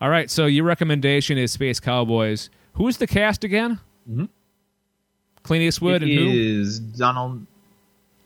All 0.00 0.08
right, 0.08 0.30
so 0.30 0.46
your 0.46 0.64
recommendation 0.64 1.36
is 1.36 1.52
Space 1.52 1.78
Cowboys. 1.78 2.48
Who's 2.74 2.96
the 2.96 3.06
cast 3.06 3.44
again? 3.44 3.78
Mhm. 4.10 4.28
Clint 5.42 5.62
Eastwood 5.62 6.02
It 6.02 6.08
and 6.10 6.18
who? 6.18 6.30
is 6.30 6.78
Donald 6.80 7.46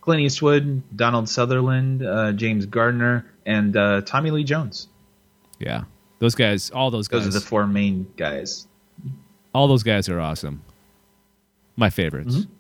Clint 0.01 0.20
Eastwood, 0.22 0.82
Donald 0.97 1.28
Sutherland, 1.28 2.05
uh, 2.07 2.32
James 2.32 2.66
Gardner, 2.66 3.24
and 3.47 3.76
uh, 3.76 4.03
Tommy 4.03 4.30
Lee 4.30 4.45
Jones. 4.45 4.89
Yeah, 5.59 5.85
those 6.18 6.35
guys. 6.35 6.70
All 6.70 6.91
those 6.91 7.09
guys. 7.09 7.24
Those 7.24 7.35
are 7.37 7.41
the 7.41 7.45
four 7.47 7.66
main 7.66 8.07
guys. 8.16 8.66
All 9.55 9.68
those 9.68 9.82
guys 9.82 10.09
are 10.09 10.20
awesome. 10.20 10.62
My 11.76 11.90
favorites. 11.90 12.36
Mm-hmm. 12.36 12.52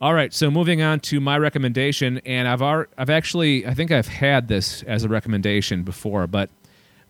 All 0.00 0.14
right, 0.14 0.34
so 0.34 0.50
moving 0.50 0.82
on 0.82 0.98
to 1.00 1.20
my 1.20 1.38
recommendation, 1.38 2.18
and 2.26 2.48
I've 2.48 2.60
ar- 2.60 2.88
I've 2.98 3.08
actually 3.08 3.64
I 3.64 3.74
think 3.74 3.92
I've 3.92 4.08
had 4.08 4.48
this 4.48 4.82
as 4.82 5.04
a 5.04 5.08
recommendation 5.08 5.84
before, 5.84 6.26
but 6.26 6.50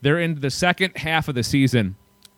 they're 0.01 0.19
in 0.19 0.41
the 0.41 0.51
second 0.51 0.95
half 0.97 1.27
of 1.27 1.33
the 1.33 1.41
season 1.41 1.95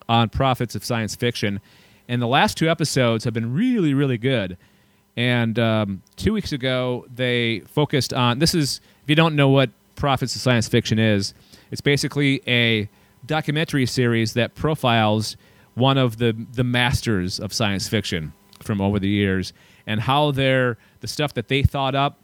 on 0.07 0.29
Prophets 0.29 0.73
of 0.73 0.85
Science 0.85 1.13
Fiction, 1.13 1.59
and 2.07 2.21
the 2.21 2.27
last 2.27 2.57
two 2.57 2.69
episodes 2.69 3.25
have 3.25 3.33
been 3.33 3.53
really 3.53 3.93
really 3.93 4.17
good. 4.17 4.57
And 5.17 5.59
um, 5.59 6.01
two 6.15 6.31
weeks 6.31 6.53
ago, 6.53 7.05
they 7.13 7.59
focused 7.67 8.13
on 8.13 8.39
this 8.39 8.55
is 8.55 8.79
if 9.03 9.09
you 9.09 9.15
don't 9.15 9.35
know 9.35 9.49
what 9.49 9.71
Prophets 9.97 10.35
of 10.35 10.41
Science 10.41 10.69
Fiction 10.69 10.99
is, 10.99 11.33
it's 11.69 11.81
basically 11.81 12.41
a 12.47 12.87
documentary 13.25 13.85
series 13.85 14.33
that 14.33 14.55
profiles 14.55 15.35
one 15.75 15.97
of 15.97 16.17
the 16.17 16.35
the 16.53 16.63
masters 16.63 17.39
of 17.39 17.53
science 17.53 17.87
fiction 17.87 18.33
from 18.61 18.81
over 18.81 18.99
the 18.99 19.07
years, 19.07 19.53
and 19.85 20.01
how 20.01 20.31
their 20.31 20.77
the 21.01 21.07
stuff 21.07 21.33
that 21.35 21.47
they 21.47 21.61
thought 21.61 21.95
up 21.95 22.17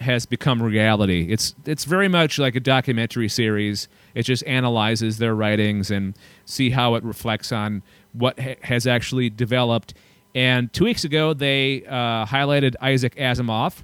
has 0.00 0.26
become 0.26 0.62
reality. 0.62 1.26
It's 1.30 1.54
it's 1.64 1.84
very 1.84 2.08
much 2.08 2.38
like 2.38 2.56
a 2.56 2.60
documentary 2.60 3.28
series. 3.28 3.88
It 4.14 4.22
just 4.22 4.44
analyzes 4.46 5.18
their 5.18 5.34
writings 5.34 5.90
and 5.90 6.14
see 6.44 6.70
how 6.70 6.94
it 6.94 7.04
reflects 7.04 7.52
on 7.52 7.82
what 8.12 8.38
ha- 8.38 8.56
has 8.62 8.86
actually 8.86 9.30
developed. 9.30 9.94
And 10.34 10.72
two 10.72 10.84
weeks 10.84 11.04
ago, 11.04 11.34
they 11.34 11.84
uh, 11.86 12.26
highlighted 12.26 12.74
Isaac 12.80 13.14
Asimov. 13.16 13.82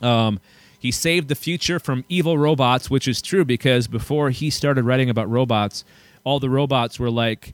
Um, 0.00 0.40
he 0.78 0.90
saved 0.90 1.28
the 1.28 1.34
future 1.34 1.78
from 1.78 2.04
evil 2.08 2.38
robots, 2.38 2.88
which 2.88 3.06
is 3.06 3.20
true 3.20 3.44
because 3.44 3.86
before 3.86 4.30
he 4.30 4.48
started 4.48 4.84
writing 4.84 5.10
about 5.10 5.28
robots, 5.28 5.84
all 6.24 6.40
the 6.40 6.48
robots 6.48 6.98
were 6.98 7.10
like, 7.10 7.52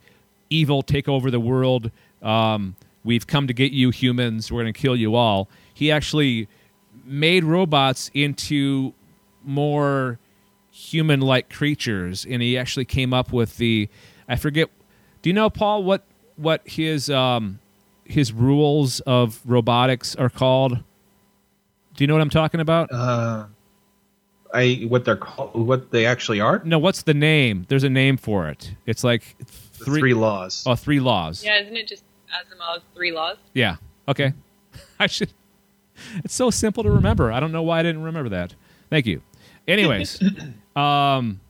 "Evil, 0.50 0.82
take 0.82 1.08
over 1.08 1.30
the 1.30 1.40
world. 1.40 1.90
Um, 2.22 2.76
we've 3.04 3.26
come 3.26 3.46
to 3.46 3.52
get 3.52 3.72
you, 3.72 3.90
humans. 3.90 4.50
We're 4.50 4.62
going 4.62 4.72
to 4.74 4.80
kill 4.80 4.96
you 4.96 5.14
all." 5.14 5.48
He 5.72 5.90
actually 5.90 6.48
made 7.04 7.44
robots 7.44 8.10
into 8.14 8.94
more 9.44 10.18
human-like 10.70 11.48
creatures, 11.50 12.26
and 12.28 12.42
he 12.42 12.58
actually 12.58 12.84
came 12.84 13.12
up 13.14 13.32
with 13.32 13.56
the. 13.56 13.88
I 14.28 14.36
forget. 14.36 14.68
Do 15.22 15.30
you 15.30 15.34
know, 15.34 15.50
Paul, 15.50 15.84
what 15.84 16.04
what 16.36 16.62
his 16.64 17.10
um, 17.10 17.58
his 18.04 18.32
rules 18.32 19.00
of 19.00 19.40
robotics 19.44 20.14
are 20.16 20.30
called? 20.30 20.78
Do 21.94 22.04
you 22.04 22.06
know 22.06 22.14
what 22.14 22.20
I'm 22.20 22.30
talking 22.30 22.60
about? 22.60 22.92
Uh, 22.92 23.46
I 24.56 24.86
what 24.88 25.04
they're 25.04 25.16
called, 25.16 25.54
what 25.54 25.90
they 25.90 26.06
actually 26.06 26.40
are. 26.40 26.62
no, 26.64 26.78
what's 26.78 27.02
the 27.02 27.14
name? 27.14 27.66
There's 27.68 27.84
a 27.84 27.90
name 27.90 28.16
for 28.16 28.48
it. 28.48 28.74
It's 28.86 29.04
like 29.04 29.36
three, 29.44 30.00
three 30.00 30.14
laws. 30.14 30.64
oh, 30.66 30.74
three 30.74 31.00
laws. 31.00 31.44
Yeah, 31.44 31.60
isn't 31.60 31.76
it 31.76 31.86
just 31.86 32.04
Asimov's 32.30 32.84
three 32.94 33.12
laws? 33.12 33.36
Yeah. 33.54 33.76
Okay. 34.08 34.32
I 34.98 35.06
should. 35.06 35.32
It's 36.24 36.34
so 36.34 36.50
simple 36.50 36.82
to 36.82 36.90
remember. 36.90 37.32
I 37.32 37.40
don't 37.40 37.52
know 37.52 37.62
why 37.62 37.80
I 37.80 37.82
didn't 37.82 38.02
remember 38.02 38.30
that. 38.30 38.54
Thank 38.90 39.06
you. 39.06 39.22
Anyways, 39.66 40.22
um, 40.76 41.40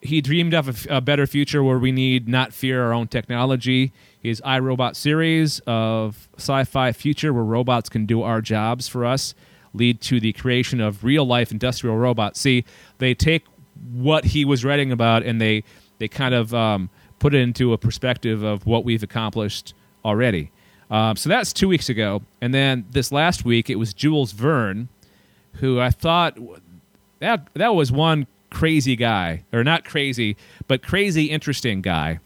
he 0.00 0.20
dreamed 0.20 0.54
of 0.54 0.86
a 0.90 1.00
better 1.00 1.26
future 1.26 1.62
where 1.62 1.78
we 1.78 1.92
need 1.92 2.28
not 2.28 2.52
fear 2.52 2.82
our 2.84 2.92
own 2.92 3.08
technology. 3.08 3.92
His 4.20 4.42
I, 4.44 4.58
Robot 4.58 4.96
series 4.96 5.60
of 5.66 6.28
sci-fi 6.36 6.92
future 6.92 7.32
where 7.32 7.44
robots 7.44 7.88
can 7.88 8.06
do 8.06 8.22
our 8.22 8.40
jobs 8.40 8.88
for 8.88 9.04
us 9.04 9.34
lead 9.76 10.00
to 10.02 10.20
the 10.20 10.32
creation 10.32 10.80
of 10.80 11.04
real-life 11.04 11.52
industrial 11.52 11.96
robots. 11.96 12.40
See, 12.40 12.64
they 12.98 13.14
take 13.14 13.44
what 13.92 14.24
he 14.24 14.44
was 14.44 14.64
writing 14.64 14.92
about 14.92 15.22
and 15.22 15.40
they 15.40 15.64
they 15.98 16.08
kind 16.08 16.34
of 16.34 16.52
um, 16.54 16.90
put 17.18 17.34
it 17.34 17.38
into 17.38 17.72
a 17.72 17.78
perspective 17.78 18.42
of 18.42 18.66
what 18.66 18.84
we've 18.84 19.02
accomplished 19.02 19.74
already. 20.04 20.50
Um, 20.90 21.16
so 21.16 21.28
that's 21.28 21.52
two 21.52 21.68
weeks 21.68 21.88
ago, 21.88 22.22
and 22.40 22.54
then 22.54 22.84
this 22.90 23.10
last 23.10 23.44
week 23.44 23.68
it 23.68 23.76
was 23.76 23.92
Jules 23.92 24.32
Verne, 24.32 24.88
who 25.54 25.80
I 25.80 25.90
thought 25.90 26.38
that 27.18 27.48
that 27.54 27.74
was 27.74 27.90
one 27.90 28.26
crazy 28.50 28.94
guy, 28.94 29.44
or 29.52 29.64
not 29.64 29.84
crazy, 29.84 30.36
but 30.68 30.82
crazy 30.82 31.26
interesting 31.26 31.82
guy. 31.82 32.20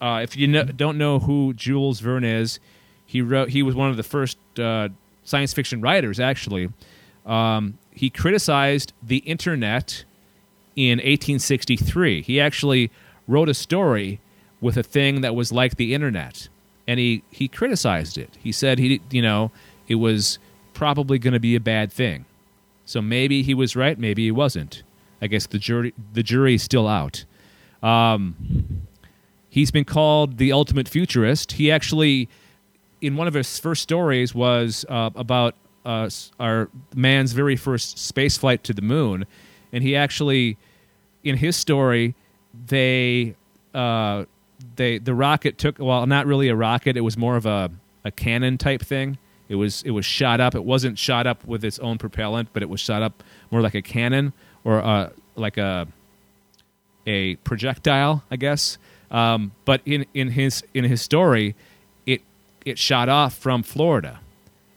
Uh, 0.00 0.20
if 0.22 0.36
you 0.36 0.46
know, 0.46 0.64
don't 0.64 0.98
know 0.98 1.20
who 1.20 1.54
Jules 1.54 2.00
Verne 2.00 2.24
is, 2.24 2.60
he 3.06 3.22
wrote. 3.22 3.50
He 3.50 3.62
was 3.62 3.74
one 3.74 3.90
of 3.90 3.96
the 3.96 4.02
first 4.02 4.38
uh, 4.58 4.88
science 5.24 5.52
fiction 5.52 5.80
writers. 5.80 6.18
Actually, 6.20 6.70
um, 7.26 7.78
he 7.92 8.10
criticized 8.10 8.92
the 9.02 9.18
internet 9.18 10.04
in 10.76 10.98
1863. 10.98 12.22
He 12.22 12.40
actually 12.40 12.90
wrote 13.26 13.48
a 13.48 13.54
story 13.54 14.20
with 14.60 14.76
a 14.76 14.82
thing 14.82 15.20
that 15.20 15.34
was 15.34 15.52
like 15.52 15.76
the 15.76 15.94
internet, 15.94 16.48
and 16.86 16.98
he 16.98 17.22
he 17.30 17.48
criticized 17.48 18.18
it. 18.18 18.36
He 18.38 18.52
said 18.52 18.78
he 18.78 19.00
you 19.10 19.22
know 19.22 19.50
it 19.88 19.96
was 19.96 20.38
probably 20.74 21.18
going 21.18 21.34
to 21.34 21.40
be 21.40 21.54
a 21.54 21.60
bad 21.60 21.92
thing. 21.92 22.24
So 22.84 23.00
maybe 23.00 23.42
he 23.42 23.54
was 23.54 23.76
right, 23.76 23.98
maybe 23.98 24.24
he 24.24 24.30
wasn't. 24.30 24.82
I 25.22 25.26
guess 25.26 25.46
the 25.46 25.58
jury 25.58 25.94
the 26.12 26.22
jury's 26.22 26.62
still 26.62 26.88
out. 26.88 27.24
Um, 27.82 28.86
he's 29.48 29.70
been 29.70 29.84
called 29.84 30.38
the 30.38 30.52
ultimate 30.52 30.88
futurist. 30.88 31.52
He 31.52 31.70
actually, 31.70 32.28
in 33.00 33.16
one 33.16 33.26
of 33.26 33.34
his 33.34 33.58
first 33.58 33.82
stories, 33.82 34.34
was 34.34 34.84
uh, 34.88 35.10
about 35.14 35.54
uh, 35.84 36.08
our 36.38 36.68
man's 36.94 37.32
very 37.32 37.56
first 37.56 37.98
space 37.98 38.36
flight 38.36 38.62
to 38.64 38.74
the 38.74 38.82
moon, 38.82 39.26
and 39.72 39.82
he 39.82 39.96
actually, 39.96 40.56
in 41.24 41.36
his 41.36 41.56
story, 41.56 42.14
they 42.66 43.34
uh, 43.74 44.24
they 44.76 44.98
the 44.98 45.14
rocket 45.14 45.58
took 45.58 45.78
well, 45.78 46.06
not 46.06 46.26
really 46.26 46.48
a 46.48 46.56
rocket. 46.56 46.96
It 46.96 47.02
was 47.02 47.16
more 47.16 47.36
of 47.36 47.46
a 47.46 47.70
a 48.04 48.10
cannon 48.10 48.58
type 48.58 48.82
thing. 48.82 49.18
It 49.48 49.56
was 49.56 49.82
it 49.82 49.90
was 49.90 50.04
shot 50.04 50.40
up. 50.40 50.54
It 50.54 50.64
wasn't 50.64 50.98
shot 50.98 51.26
up 51.26 51.44
with 51.44 51.64
its 51.64 51.78
own 51.78 51.98
propellant, 51.98 52.50
but 52.52 52.62
it 52.62 52.68
was 52.68 52.80
shot 52.80 53.02
up 53.02 53.22
more 53.50 53.60
like 53.60 53.74
a 53.74 53.82
cannon 53.82 54.32
or 54.64 54.80
uh, 54.82 55.10
like 55.36 55.56
a 55.56 55.88
a 57.06 57.36
projectile, 57.36 58.22
I 58.30 58.36
guess. 58.36 58.78
Um, 59.10 59.52
but 59.64 59.80
in, 59.84 60.06
in 60.14 60.28
his 60.28 60.62
in 60.72 60.84
his 60.84 61.02
story, 61.02 61.56
it 62.64 62.78
shot 62.78 63.08
off 63.08 63.34
from 63.34 63.62
Florida, 63.62 64.20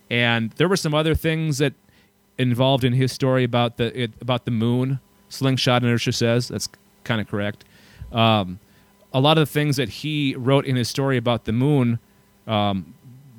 and 0.10 0.52
there 0.52 0.68
were 0.68 0.78
some 0.78 0.94
other 0.94 1.16
things 1.16 1.58
that 1.58 1.74
involved 2.38 2.84
in 2.84 2.94
his 2.94 3.12
story 3.12 3.44
about 3.44 3.78
the 3.78 4.04
it, 4.04 4.12
about 4.22 4.46
the 4.46 4.52
moon. 4.52 5.00
Slingshot 5.30 5.84
inertia 5.84 6.12
says 6.12 6.48
that's 6.48 6.70
kind 7.04 7.20
of 7.20 7.28
correct. 7.28 7.66
Um, 8.12 8.60
a 9.14 9.20
lot 9.20 9.38
of 9.38 9.48
the 9.48 9.54
things 9.54 9.78
that 9.78 9.90
he 9.90 10.36
wrote 10.36 10.66
in 10.66 10.76
his 10.76 10.88
story 10.88 11.18
about 11.18 11.46
the 11.46 11.52
moon, 11.52 12.00
um, 12.48 12.94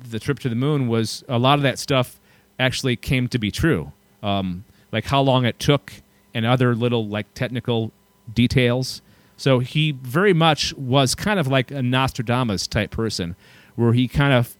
the 0.09 0.19
trip 0.19 0.39
to 0.39 0.49
the 0.49 0.55
moon, 0.55 0.87
was 0.87 1.23
a 1.27 1.37
lot 1.37 1.59
of 1.59 1.63
that 1.63 1.79
stuff 1.79 2.19
actually 2.59 2.95
came 2.95 3.27
to 3.29 3.39
be 3.39 3.51
true. 3.51 3.91
Um, 4.23 4.63
like 4.91 5.05
how 5.05 5.21
long 5.21 5.45
it 5.45 5.59
took 5.59 5.93
and 6.33 6.45
other 6.45 6.75
little 6.75 7.07
like 7.07 7.33
technical 7.33 7.91
details. 8.33 9.01
So 9.37 9.59
he 9.59 9.91
very 9.91 10.33
much 10.33 10.73
was 10.75 11.15
kind 11.15 11.39
of 11.39 11.47
like 11.47 11.71
a 11.71 11.81
Nostradamus 11.81 12.67
type 12.67 12.91
person, 12.91 13.35
where 13.75 13.93
he 13.93 14.07
kind 14.07 14.33
of 14.33 14.55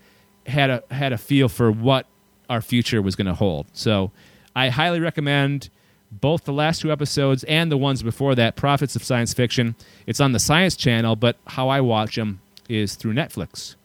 had 0.48 0.70
a 0.70 0.84
had 0.92 1.14
a 1.14 1.18
feel 1.18 1.50
for 1.50 1.72
what 1.72 2.06
our 2.50 2.62
future 2.62 3.02
was 3.02 3.16
going 3.16 3.28
to 3.28 3.34
hold. 3.34 3.68
So 3.74 4.12
I 4.56 4.70
highly 4.70 5.00
recommend 5.00 5.70
both 6.12 6.46
the 6.46 6.54
last 6.54 6.82
two 6.82 6.92
episodes 6.92 7.44
and 7.46 7.72
the 7.72 7.78
ones 7.78 8.04
before 8.04 8.36
that, 8.36 8.56
Prophets 8.56 8.96
of 8.96 9.04
Science 9.04 9.34
Fiction. 9.34 9.76
It's 10.06 10.20
on 10.20 10.32
the 10.32 10.40
Science 10.40 10.76
Channel, 10.76 11.16
but 11.16 11.38
how 11.48 11.70
I 11.70 11.82
watch 11.82 12.16
them 12.16 12.42
is 12.70 12.96
through 12.96 13.14
Netflix, 13.14 13.76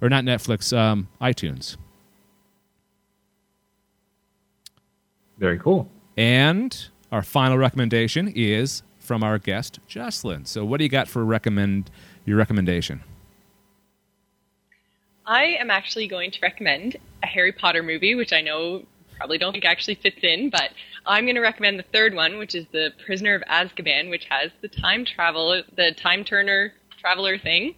or 0.00 0.08
not 0.08 0.24
Netflix, 0.24 0.76
um, 0.76 1.08
iTunes. 1.20 1.76
Very 5.38 5.58
cool. 5.58 5.88
And 6.16 6.88
our 7.12 7.22
final 7.22 7.56
recommendation 7.56 8.28
is 8.34 8.82
from 8.98 9.22
our 9.22 9.38
guest 9.38 9.78
Jocelyn. 9.86 10.44
So, 10.44 10.64
what 10.64 10.78
do 10.78 10.84
you 10.84 10.90
got 10.90 11.08
for 11.08 11.24
recommend 11.24 11.90
your 12.26 12.36
recommendation? 12.36 13.00
I 15.28 15.58
am 15.60 15.70
actually 15.70 16.08
going 16.08 16.30
to 16.30 16.38
recommend 16.40 16.96
a 17.22 17.26
Harry 17.26 17.52
Potter 17.52 17.82
movie, 17.82 18.14
which 18.14 18.32
I 18.32 18.40
know 18.40 18.84
probably 19.14 19.36
don't 19.36 19.52
think 19.52 19.66
actually 19.66 19.96
fits 19.96 20.20
in, 20.22 20.48
but 20.48 20.70
I'm 21.04 21.24
going 21.24 21.34
to 21.34 21.42
recommend 21.42 21.78
the 21.78 21.84
third 21.92 22.14
one, 22.14 22.38
which 22.38 22.54
is 22.54 22.64
The 22.72 22.92
Prisoner 23.04 23.34
of 23.34 23.42
Azkaban, 23.42 24.08
which 24.08 24.24
has 24.30 24.50
the 24.62 24.68
time 24.68 25.04
travel, 25.04 25.62
the 25.76 25.92
time 25.92 26.24
turner 26.24 26.72
traveler 26.98 27.36
thing. 27.36 27.74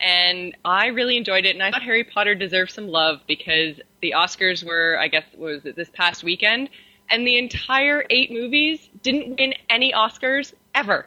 And 0.00 0.56
I 0.64 0.86
really 0.86 1.18
enjoyed 1.18 1.44
it, 1.44 1.50
and 1.54 1.62
I 1.62 1.70
thought 1.70 1.82
Harry 1.82 2.04
Potter 2.04 2.34
deserved 2.34 2.70
some 2.70 2.88
love 2.88 3.20
because 3.28 3.78
the 4.00 4.14
Oscars 4.16 4.64
were, 4.64 4.96
I 4.98 5.08
guess, 5.08 5.24
was 5.36 5.66
it 5.66 5.76
this 5.76 5.90
past 5.92 6.24
weekend, 6.24 6.70
and 7.10 7.26
the 7.26 7.36
entire 7.36 8.06
eight 8.08 8.30
movies 8.30 8.88
didn't 9.02 9.38
win 9.38 9.52
any 9.68 9.92
Oscars 9.92 10.54
ever. 10.74 11.04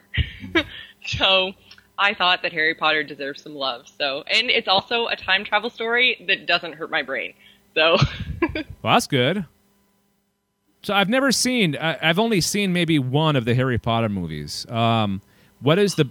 so 1.08 1.54
I 2.00 2.14
thought 2.14 2.42
that 2.44 2.54
Harry 2.54 2.74
Potter 2.74 3.04
deserves 3.04 3.44
some 3.44 3.54
love. 3.56 3.88
So, 4.00 4.24
and 4.34 4.50
it's 4.50 4.68
also 4.68 5.08
a 5.08 5.16
time 5.16 5.44
travel 5.44 5.70
story 5.70 6.24
that 6.28 6.48
doesn't 6.48 6.74
hurt 6.74 6.90
my 6.90 7.04
brain. 7.04 7.34
So, 7.76 7.98
Well, 8.82 8.94
that's 8.94 9.08
good. 9.08 9.46
So 10.82 10.94
I've 10.94 11.10
never 11.10 11.32
seen. 11.32 11.76
I, 11.76 11.98
I've 12.02 12.20
only 12.20 12.40
seen 12.42 12.72
maybe 12.72 13.00
one 13.00 13.36
of 13.36 13.44
the 13.46 13.54
Harry 13.54 13.78
Potter 13.78 14.10
movies. 14.10 14.66
Um, 14.70 15.22
what 15.60 15.78
is 15.78 15.96
the? 15.96 16.10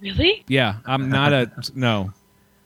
really? 0.00 0.42
Yeah, 0.48 0.76
I'm 0.86 1.10
not 1.10 1.32
a 1.32 1.50
no, 1.74 2.12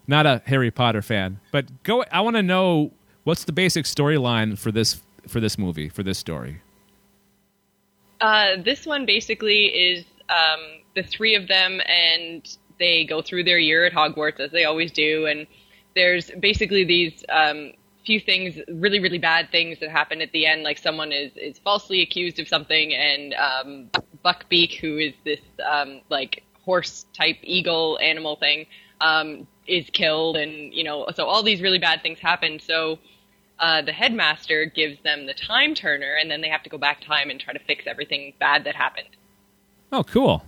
not 0.07 0.27
a 0.27 0.43
Harry 0.47 0.71
Potter 0.71 1.03
fan. 1.03 1.41
But 1.51 1.83
go. 1.83 2.05
I 2.13 2.21
want 2.21 2.37
to 2.37 2.43
know 2.43 2.93
what's 3.25 3.45
the 3.45 3.53
basic 3.53 3.85
storyline 3.85 4.57
for 4.57 4.71
this 4.71 5.03
for 5.27 5.41
this 5.41 5.59
movie 5.59 5.89
for 5.89 6.05
this 6.05 6.19
story. 6.19 6.63
Uh, 8.21 8.57
this 8.63 8.87
one 8.87 9.05
basically 9.07 9.67
is 9.67 10.05
um, 10.31 10.61
the 10.95 11.03
three 11.03 11.35
of 11.35 11.49
them, 11.49 11.81
and 11.87 12.57
they 12.79 13.05
go 13.05 13.21
through 13.23 13.45
their 13.45 13.59
year 13.59 13.85
at 13.85 13.93
Hogwarts 13.93 14.41
as 14.41 14.51
they 14.51 14.65
always 14.65 14.93
do. 14.93 15.27
And 15.27 15.47
there's 15.95 16.31
basically 16.41 16.85
these 16.85 17.25
um, 17.29 17.73
few 18.07 18.21
things, 18.21 18.59
really, 18.69 19.01
really 19.01 19.19
bad 19.19 19.51
things 19.51 19.79
that 19.81 19.91
happen 19.91 20.21
at 20.21 20.33
the 20.33 20.47
end. 20.47 20.63
Like 20.63 20.79
someone 20.79 21.13
is 21.13 21.33
is 21.37 21.59
falsely 21.59 22.03
accused 22.03 22.39
of 22.39 22.49
something, 22.49 22.95
and 22.95 23.35
um, 23.35 23.91
Buckbeak, 24.25 24.79
who 24.79 24.99
is 24.99 25.15
this 25.25 25.41
um, 25.69 26.01
like 26.09 26.43
horse 26.65 27.07
type 27.13 27.37
eagle 27.43 27.99
animal 28.03 28.37
thing, 28.37 28.67
um, 29.01 29.47
is 29.67 29.89
killed, 29.91 30.37
and 30.37 30.73
you 30.73 30.85
know, 30.85 31.07
so 31.15 31.27
all 31.27 31.43
these 31.43 31.61
really 31.61 31.79
bad 31.79 32.03
things 32.03 32.19
happen. 32.19 32.59
So 32.61 32.99
uh, 33.59 33.83
the 33.83 33.93
headmaster 33.93 34.65
gives 34.67 35.03
them 35.03 35.27
the 35.27 35.35
time 35.35 35.75
turner, 35.75 36.15
and 36.21 36.31
then 36.31 36.41
they 36.41 36.49
have 36.49 36.63
to 36.63 36.71
go 36.71 36.79
back 36.79 37.03
time 37.03 37.31
and 37.31 37.39
try 37.39 37.53
to 37.53 37.61
fix 37.61 37.85
everything 37.87 38.33
bad 38.41 38.65
that 38.65 38.75
happened. 38.75 39.09
Oh, 39.93 40.05
cool. 40.05 40.45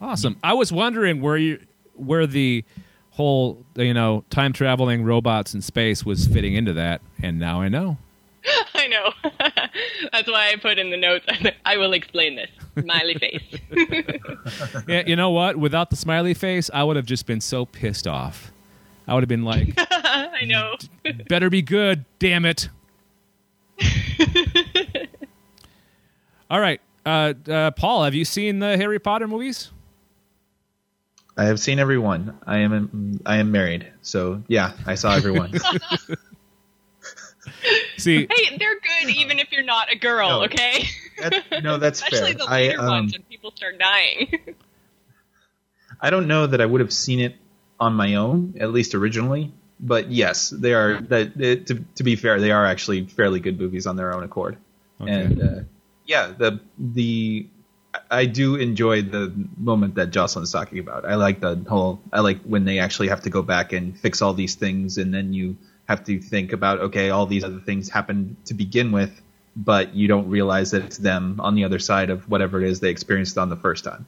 Awesome. 0.00 0.38
I 0.42 0.54
was 0.54 0.72
wondering 0.72 1.20
where 1.20 1.36
you 1.36 1.60
where 1.94 2.26
the 2.26 2.64
whole, 3.12 3.64
you 3.76 3.94
know, 3.94 4.24
time 4.28 4.52
traveling 4.52 5.02
robots 5.02 5.54
in 5.54 5.62
space 5.62 6.04
was 6.04 6.26
fitting 6.26 6.54
into 6.54 6.74
that, 6.74 7.00
and 7.22 7.38
now 7.38 7.60
I 7.62 7.68
know. 7.68 7.96
I 8.74 8.86
know. 8.88 9.12
That's 10.12 10.28
why 10.28 10.50
I 10.52 10.56
put 10.56 10.78
in 10.78 10.90
the 10.90 10.96
notes. 10.96 11.26
I 11.64 11.76
will 11.78 11.94
explain 11.94 12.36
this. 12.36 12.50
Smiley 12.78 13.14
face. 13.14 13.42
Yeah, 14.86 15.02
you 15.06 15.16
know 15.16 15.30
what? 15.30 15.56
Without 15.56 15.88
the 15.90 15.96
smiley 15.96 16.34
face, 16.34 16.70
I 16.72 16.84
would 16.84 16.96
have 16.96 17.06
just 17.06 17.26
been 17.26 17.40
so 17.40 17.64
pissed 17.64 18.06
off. 18.06 18.52
I 19.08 19.14
would 19.14 19.22
have 19.22 19.28
been 19.28 19.44
like, 19.44 19.72
I 19.78 20.44
know. 20.44 20.74
better 21.28 21.48
be 21.48 21.62
good, 21.62 22.04
damn 22.18 22.44
it. 22.44 22.68
All 26.50 26.60
right. 26.60 26.80
Uh, 27.06 27.32
uh, 27.48 27.70
Paul, 27.70 28.04
have 28.04 28.14
you 28.14 28.24
seen 28.24 28.58
the 28.58 28.76
Harry 28.76 28.98
Potter 28.98 29.28
movies? 29.28 29.70
I 31.36 31.44
have 31.44 31.60
seen 31.60 31.78
every 31.78 31.98
one. 31.98 32.36
I 32.46 32.58
am 32.58 33.20
I 33.24 33.36
am 33.36 33.52
married, 33.52 33.86
so 34.02 34.42
yeah, 34.48 34.72
I 34.86 34.96
saw 34.96 35.14
everyone. 35.14 35.52
See, 37.96 38.26
Hey, 38.30 38.56
they're 38.58 38.80
good 38.80 39.10
even 39.10 39.38
if 39.38 39.52
you're 39.52 39.62
not 39.64 39.90
a 39.92 39.96
girl, 39.96 40.28
No. 40.40 40.44
okay? 40.44 40.84
That- 41.20 41.62
no, 41.62 41.78
that's 41.78 42.02
Especially 42.02 42.32
fair. 42.34 42.46
the 42.46 42.52
I 42.52 42.74
um, 42.74 42.86
ones 42.88 43.12
when 43.12 43.22
people 43.22 43.52
start 43.54 43.78
dying. 43.78 44.32
I 46.00 46.10
don't 46.10 46.26
know 46.26 46.46
that 46.46 46.60
I 46.60 46.66
would 46.66 46.80
have 46.80 46.92
seen 46.92 47.20
it 47.20 47.36
on 47.78 47.94
my 47.94 48.16
own, 48.16 48.54
at 48.60 48.72
least 48.72 48.94
originally. 48.94 49.52
But 49.78 50.10
yes, 50.10 50.50
they 50.50 50.72
are. 50.74 51.00
That 51.02 51.38
to, 51.66 51.84
to 51.96 52.02
be 52.02 52.16
fair, 52.16 52.40
they 52.40 52.50
are 52.50 52.64
actually 52.66 53.06
fairly 53.06 53.40
good 53.40 53.58
movies 53.60 53.86
on 53.86 53.96
their 53.96 54.14
own 54.14 54.24
accord. 54.24 54.56
Okay. 55.00 55.12
And 55.12 55.42
uh, 55.42 55.60
yeah, 56.06 56.32
the 56.36 56.60
the 56.78 57.46
I 58.10 58.26
do 58.26 58.56
enjoy 58.56 59.02
the 59.02 59.32
moment 59.56 59.94
that 59.96 60.10
Jocelyn's 60.10 60.52
talking 60.52 60.78
about. 60.78 61.04
I 61.04 61.14
like 61.14 61.40
the 61.40 61.56
whole. 61.68 62.00
I 62.12 62.20
like 62.20 62.42
when 62.42 62.64
they 62.64 62.78
actually 62.78 63.08
have 63.08 63.22
to 63.22 63.30
go 63.30 63.42
back 63.42 63.72
and 63.72 63.98
fix 63.98 64.22
all 64.22 64.34
these 64.34 64.54
things, 64.54 64.98
and 64.98 65.12
then 65.12 65.32
you 65.32 65.56
have 65.88 66.04
to 66.04 66.18
think 66.20 66.52
about 66.52 66.80
okay, 66.80 67.10
all 67.10 67.26
these 67.26 67.44
other 67.44 67.60
things 67.60 67.88
happened 67.88 68.36
to 68.46 68.54
begin 68.54 68.92
with, 68.92 69.20
but 69.56 69.94
you 69.94 70.08
don't 70.08 70.28
realize 70.28 70.72
that 70.72 70.84
it's 70.84 70.98
them 70.98 71.40
on 71.40 71.54
the 71.54 71.64
other 71.64 71.78
side 71.78 72.10
of 72.10 72.28
whatever 72.28 72.62
it 72.62 72.68
is 72.68 72.80
they 72.80 72.90
experienced 72.90 73.38
on 73.38 73.48
the 73.48 73.56
first 73.56 73.84
time. 73.84 74.06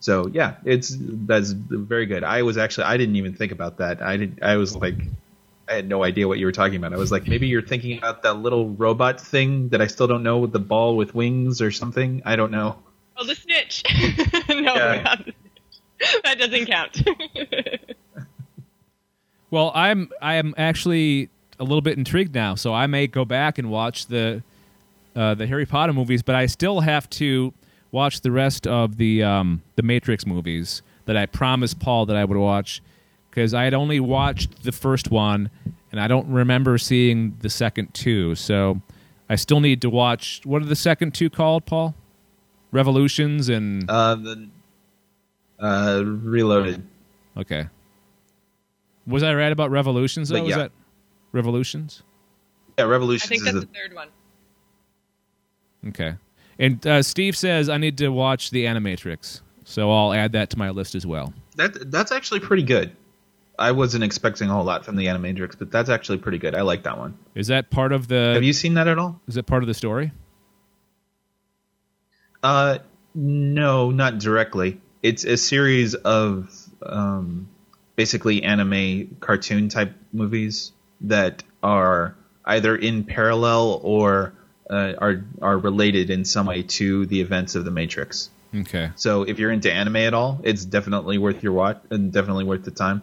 So 0.00 0.28
yeah, 0.32 0.56
it's 0.64 0.94
that's 0.98 1.50
very 1.50 2.06
good. 2.06 2.24
I 2.24 2.42
was 2.42 2.56
actually 2.56 2.84
I 2.84 2.96
didn't 2.96 3.16
even 3.16 3.34
think 3.34 3.52
about 3.52 3.78
that. 3.78 4.02
I 4.02 4.16
did 4.16 4.40
I 4.42 4.56
was 4.56 4.76
like 4.76 4.98
I 5.68 5.74
had 5.74 5.88
no 5.88 6.02
idea 6.04 6.26
what 6.28 6.38
you 6.38 6.46
were 6.46 6.52
talking 6.52 6.76
about. 6.76 6.92
I 6.92 6.96
was 6.96 7.12
like 7.12 7.26
maybe 7.26 7.46
you're 7.46 7.62
thinking 7.62 7.98
about 7.98 8.22
that 8.22 8.34
little 8.34 8.70
robot 8.70 9.20
thing 9.20 9.68
that 9.70 9.80
I 9.82 9.86
still 9.86 10.06
don't 10.06 10.22
know 10.22 10.38
with 10.38 10.52
the 10.52 10.58
ball 10.58 10.96
with 10.96 11.14
wings 11.14 11.60
or 11.60 11.70
something. 11.70 12.22
I 12.24 12.36
don't 12.36 12.50
know. 12.50 12.76
oh, 13.16 13.24
the 13.24 13.34
snitch. 13.34 13.84
no, 14.48 14.74
Yeah. 14.74 15.02
not 15.02 15.18
the 15.26 15.32
snitch. 15.98 16.22
that 16.24 16.38
doesn't 16.38 16.66
count. 16.66 17.02
well, 19.50 19.72
I'm 19.74 20.10
I 20.20 20.34
am 20.34 20.54
actually 20.56 21.28
a 21.58 21.64
little 21.64 21.80
bit 21.80 21.98
intrigued 21.98 22.34
now, 22.34 22.54
so 22.54 22.72
I 22.74 22.86
may 22.86 23.06
go 23.06 23.24
back 23.24 23.58
and 23.58 23.70
watch 23.70 24.06
the 24.06 24.42
uh, 25.16 25.34
the 25.34 25.46
Harry 25.46 25.66
Potter 25.66 25.92
movies, 25.92 26.22
but 26.22 26.34
I 26.34 26.46
still 26.46 26.80
have 26.80 27.08
to 27.10 27.52
watch 27.90 28.20
the 28.20 28.30
rest 28.30 28.66
of 28.66 28.96
the 28.96 29.22
um, 29.22 29.62
the 29.76 29.82
Matrix 29.82 30.26
movies 30.26 30.82
that 31.06 31.16
I 31.16 31.26
promised 31.26 31.80
Paul 31.80 32.06
that 32.06 32.16
I 32.16 32.24
would 32.24 32.36
watch 32.36 32.82
because 33.38 33.54
I 33.54 33.62
had 33.62 33.72
only 33.72 34.00
watched 34.00 34.64
the 34.64 34.72
first 34.72 35.12
one 35.12 35.48
and 35.92 36.00
I 36.00 36.08
don't 36.08 36.26
remember 36.26 36.76
seeing 36.76 37.36
the 37.40 37.48
second 37.48 37.94
two. 37.94 38.34
So 38.34 38.80
I 39.30 39.36
still 39.36 39.60
need 39.60 39.80
to 39.82 39.90
watch. 39.90 40.40
What 40.44 40.60
are 40.60 40.64
the 40.64 40.74
second 40.74 41.14
two 41.14 41.30
called, 41.30 41.64
Paul? 41.66 41.94
Revolutions 42.72 43.48
and 43.48 43.88
Uh, 43.88 44.16
the 44.16 44.48
uh, 45.60 46.02
Reloaded. 46.04 46.84
okay. 47.36 47.68
Was 49.06 49.22
I 49.22 49.32
right 49.34 49.52
about 49.52 49.70
Revolutions? 49.70 50.30
Though? 50.30 50.38
But 50.38 50.42
Was 50.42 50.50
yeah. 50.50 50.56
that 50.58 50.72
Revolutions? 51.30 52.02
Yeah, 52.76 52.86
Revolutions. 52.86 52.86
I 52.86 52.90
Revolutions 52.90 53.28
think 53.28 53.40
is 53.42 53.44
that's 53.44 53.54
the 53.54 53.60
the 53.60 53.78
third 53.88 53.94
one. 53.94 54.08
Okay. 55.90 56.16
And 56.58 56.84
uh, 56.84 57.02
Steve 57.04 57.36
says 57.36 57.68
I 57.68 57.78
need 57.78 57.96
to 57.98 58.08
watch 58.08 58.50
the 58.50 58.64
Animatrix, 58.64 59.42
so 59.62 59.92
I'll 59.92 60.12
add 60.12 60.32
that 60.32 60.50
to 60.50 60.58
my 60.58 60.70
list 60.70 60.96
as 60.96 61.06
well. 61.06 61.32
that 61.54 61.92
that's 61.92 62.10
actually 62.10 62.40
pretty 62.40 62.64
good. 62.64 62.90
I 63.58 63.72
wasn't 63.72 64.04
expecting 64.04 64.48
a 64.50 64.54
whole 64.54 64.64
lot 64.64 64.84
from 64.84 64.96
the 64.96 65.06
Animatrix, 65.06 65.58
but 65.58 65.70
that's 65.70 65.90
actually 65.90 66.18
pretty 66.18 66.38
good. 66.38 66.54
I 66.54 66.62
like 66.62 66.84
that 66.84 66.96
one. 66.98 67.18
Is 67.34 67.48
that 67.48 67.70
part 67.70 67.92
of 67.92 68.08
the? 68.08 68.32
Have 68.34 68.44
you 68.44 68.52
seen 68.52 68.74
that 68.74 68.86
at 68.88 68.98
all? 68.98 69.20
is 69.26 69.34
that 69.34 69.46
part 69.46 69.62
of 69.62 69.66
the 69.66 69.74
story? 69.74 70.12
Uh, 72.42 72.78
no, 73.14 73.90
not 73.90 74.18
directly. 74.18 74.80
It's 75.02 75.24
a 75.24 75.36
series 75.36 75.94
of 75.94 76.54
um, 76.82 77.48
basically 77.96 78.42
anime 78.44 79.16
cartoon 79.20 79.68
type 79.68 79.92
movies 80.12 80.72
that 81.02 81.42
are 81.62 82.16
either 82.44 82.76
in 82.76 83.04
parallel 83.04 83.80
or 83.82 84.34
uh, 84.70 84.92
are 84.98 85.24
are 85.42 85.58
related 85.58 86.10
in 86.10 86.24
some 86.24 86.46
way 86.46 86.62
to 86.62 87.06
the 87.06 87.20
events 87.20 87.54
of 87.54 87.64
the 87.64 87.70
Matrix. 87.70 88.30
Okay. 88.54 88.90
So 88.96 89.22
if 89.22 89.38
you're 89.38 89.50
into 89.50 89.72
anime 89.72 89.96
at 89.96 90.14
all, 90.14 90.40
it's 90.42 90.64
definitely 90.64 91.18
worth 91.18 91.42
your 91.42 91.52
watch 91.52 91.80
and 91.90 92.12
definitely 92.12 92.44
worth 92.44 92.64
the 92.64 92.70
time. 92.70 93.02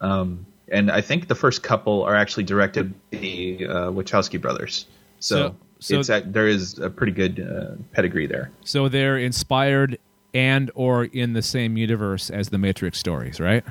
Um, 0.00 0.46
and 0.68 0.90
I 0.90 1.00
think 1.00 1.28
the 1.28 1.34
first 1.34 1.62
couple 1.62 2.02
are 2.02 2.14
actually 2.14 2.44
directed 2.44 2.92
by 3.10 3.18
the 3.18 3.66
uh, 3.66 3.72
Wachowski 3.90 4.40
brothers. 4.40 4.86
So, 5.20 5.36
So- 5.36 5.56
so- 5.80 6.00
it's 6.00 6.10
at, 6.10 6.32
there 6.32 6.48
is 6.48 6.78
a 6.78 6.90
pretty 6.90 7.12
good 7.12 7.40
uh, 7.40 7.76
pedigree 7.92 8.26
there. 8.26 8.50
So 8.64 8.88
they're 8.88 9.18
inspired 9.18 9.98
and 10.34 10.70
or 10.74 11.04
in 11.04 11.32
the 11.32 11.42
same 11.42 11.76
universe 11.76 12.30
as 12.30 12.48
the 12.50 12.58
Matrix 12.58 12.98
stories, 12.98 13.40
right? 13.40 13.64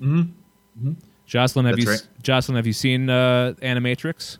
Mm-hmm. 0.00 0.92
Jocelyn, 1.26 1.66
have 1.66 1.76
That's 1.76 1.84
you 1.84 1.90
right. 1.92 2.08
Jocelyn, 2.22 2.56
have 2.56 2.66
you 2.66 2.72
seen 2.72 3.08
uh, 3.08 3.54
Animatrix? 3.62 4.38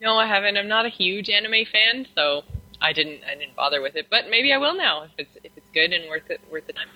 No, 0.00 0.16
I 0.16 0.26
haven't. 0.26 0.56
I'm 0.56 0.68
not 0.68 0.86
a 0.86 0.88
huge 0.88 1.28
anime 1.28 1.66
fan, 1.70 2.06
so 2.14 2.42
I 2.80 2.92
didn't. 2.92 3.20
I 3.30 3.34
didn't 3.34 3.54
bother 3.54 3.82
with 3.82 3.96
it. 3.96 4.06
But 4.10 4.30
maybe 4.30 4.52
I 4.52 4.56
will 4.56 4.74
now 4.74 5.02
if 5.02 5.10
it's 5.18 5.36
if 5.44 5.52
it's 5.56 5.68
good 5.74 5.92
and 5.92 6.08
worth 6.08 6.30
it 6.30 6.40
worth 6.50 6.66
the 6.66 6.72
time. 6.72 6.88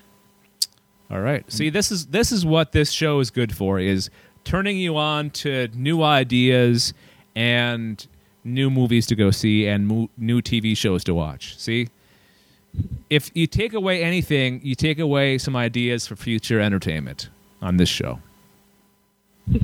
All 1.14 1.20
right. 1.20 1.50
See, 1.50 1.70
this 1.70 1.92
is 1.92 2.06
this 2.06 2.32
is 2.32 2.44
what 2.44 2.72
this 2.72 2.90
show 2.90 3.20
is 3.20 3.30
good 3.30 3.54
for 3.54 3.78
is 3.78 4.10
turning 4.42 4.76
you 4.78 4.96
on 4.96 5.30
to 5.30 5.68
new 5.68 6.02
ideas 6.02 6.92
and 7.36 8.04
new 8.42 8.68
movies 8.68 9.06
to 9.06 9.14
go 9.14 9.30
see 9.30 9.64
and 9.68 9.86
mo- 9.86 10.10
new 10.18 10.42
TV 10.42 10.76
shows 10.76 11.04
to 11.04 11.14
watch. 11.14 11.56
See? 11.56 11.88
If 13.08 13.30
you 13.34 13.46
take 13.46 13.74
away 13.74 14.02
anything, 14.02 14.60
you 14.64 14.74
take 14.74 14.98
away 14.98 15.38
some 15.38 15.54
ideas 15.54 16.04
for 16.04 16.16
future 16.16 16.60
entertainment 16.60 17.28
on 17.62 17.76
this 17.76 17.88
show. 17.88 18.18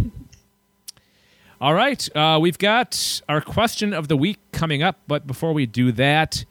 All 1.61 1.75
right, 1.75 2.17
uh, 2.17 2.39
we've 2.41 2.59
got 2.59 3.21
our 3.29 3.41
question 3.41 3.93
of 3.93 4.07
the 4.07 4.17
week 4.17 4.39
coming 4.53 4.85
up, 4.85 5.01
but 5.09 5.27
before 5.27 5.53
we 5.53 5.67
do 5.67 5.91
that, 5.93 6.45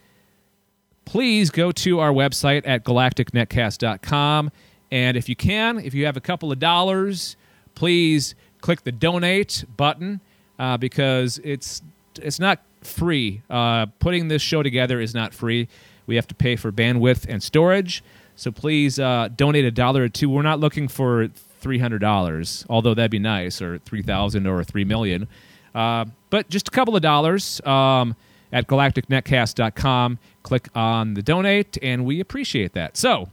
please 1.05 1.49
go 1.49 1.71
to 1.71 1.99
our 1.99 2.11
website 2.11 2.63
at 2.65 2.83
galacticnetcast.com. 2.83 4.51
And 4.91 5.17
if 5.17 5.29
you 5.29 5.35
can, 5.35 5.79
if 5.79 5.93
you 5.93 6.05
have 6.05 6.17
a 6.17 6.21
couple 6.21 6.51
of 6.51 6.59
dollars, 6.59 7.35
please 7.75 8.35
click 8.61 8.83
the 8.83 8.91
donate 8.91 9.65
button 9.77 10.21
uh, 10.57 10.77
because 10.77 11.39
it's 11.43 11.81
it's 12.21 12.39
not 12.39 12.59
free. 12.81 13.41
Uh, 13.49 13.85
putting 13.99 14.27
this 14.27 14.41
show 14.41 14.63
together 14.63 14.99
is 14.99 15.13
not 15.13 15.33
free. 15.33 15.67
We 16.05 16.15
have 16.15 16.27
to 16.27 16.35
pay 16.35 16.55
for 16.55 16.71
bandwidth 16.71 17.25
and 17.29 17.41
storage. 17.41 18.03
So 18.35 18.51
please 18.51 18.99
uh, 18.99 19.29
donate 19.35 19.65
a 19.65 19.71
dollar 19.71 20.03
or 20.03 20.09
two. 20.09 20.29
We're 20.29 20.41
not 20.41 20.59
looking 20.59 20.87
for 20.87 21.27
three 21.27 21.79
hundred 21.79 21.99
dollars, 21.99 22.65
although 22.69 22.93
that'd 22.93 23.11
be 23.11 23.19
nice, 23.19 23.61
or 23.61 23.79
three 23.79 24.01
thousand, 24.01 24.47
or 24.47 24.63
three 24.63 24.85
million. 24.85 25.27
Uh, 25.75 26.05
but 26.29 26.49
just 26.49 26.67
a 26.67 26.71
couple 26.71 26.95
of 26.95 27.01
dollars 27.01 27.61
um, 27.65 28.15
at 28.51 28.67
galacticnetcast.com. 28.67 30.19
Click 30.43 30.69
on 30.73 31.13
the 31.13 31.21
donate, 31.21 31.77
and 31.81 32.05
we 32.05 32.19
appreciate 32.19 32.73
that. 32.73 32.97
So, 32.97 33.29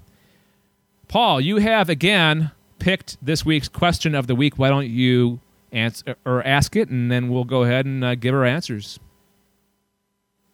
Paul, 1.09 1.41
you 1.41 1.57
have 1.57 1.89
again 1.89 2.51
picked 2.79 3.17
this 3.25 3.45
week's 3.45 3.69
question 3.69 4.15
of 4.15 4.27
the 4.27 4.35
week. 4.35 4.59
Why 4.59 4.69
don't 4.69 4.89
you 4.89 5.41
answer 5.73 6.17
or 6.25 6.47
ask 6.47 6.77
it, 6.77 6.89
and 6.89 7.11
then 7.11 7.29
we'll 7.29 7.45
go 7.45 7.63
ahead 7.63 7.87
and 7.87 8.05
uh, 8.05 8.15
give 8.15 8.35
our 8.35 8.45
answers. 8.45 8.99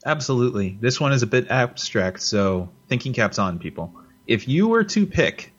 Absolutely. 0.05 0.77
This 0.81 1.01
one 1.01 1.13
is 1.13 1.23
a 1.23 1.27
bit 1.27 1.49
abstract, 1.49 2.23
so 2.23 2.69
thinking 2.89 3.13
caps 3.13 3.39
on, 3.39 3.59
people. 3.59 3.95
If 4.27 4.49
you 4.49 4.69
were 4.69 4.85
to 4.85 5.07
pick 5.07 5.53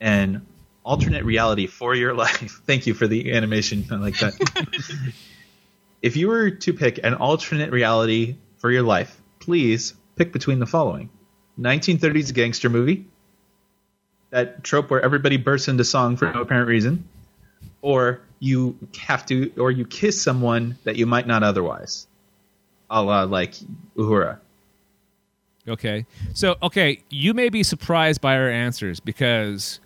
an 0.00 0.46
alternate 0.84 1.24
reality 1.24 1.66
for 1.66 1.94
your 1.94 2.14
life, 2.24 2.62
thank 2.66 2.86
you 2.86 2.94
for 2.94 3.06
the 3.06 3.32
animation. 3.32 3.84
I 3.90 3.96
like 3.96 4.18
that. 4.18 4.34
if 6.02 6.16
you 6.16 6.28
were 6.28 6.50
to 6.50 6.72
pick 6.72 7.00
an 7.02 7.14
alternate 7.14 7.70
reality 7.70 8.36
for 8.56 8.70
your 8.70 8.82
life, 8.82 9.20
please 9.40 9.94
pick 10.16 10.32
between 10.32 10.58
the 10.58 10.66
following 10.66 11.10
1930s 11.58 12.32
gangster 12.32 12.68
movie, 12.68 13.06
that 14.36 14.62
trope 14.62 14.90
where 14.90 15.00
everybody 15.00 15.38
bursts 15.38 15.66
into 15.66 15.82
song 15.82 16.14
for 16.14 16.30
no 16.30 16.42
apparent 16.42 16.68
reason, 16.68 17.02
or 17.80 18.20
you 18.38 18.76
have 18.98 19.24
to, 19.24 19.50
or 19.58 19.70
you 19.70 19.86
kiss 19.86 20.20
someone 20.20 20.76
that 20.84 20.96
you 20.96 21.06
might 21.06 21.26
not 21.26 21.42
otherwise, 21.42 22.06
a 22.90 23.02
la 23.02 23.22
like 23.22 23.54
Uhura. 23.96 24.38
Okay. 25.66 26.04
So, 26.34 26.56
okay, 26.62 27.02
you 27.08 27.32
may 27.32 27.48
be 27.48 27.62
surprised 27.62 28.20
by 28.20 28.36
our 28.36 28.50
answers 28.50 29.00
because, 29.00 29.80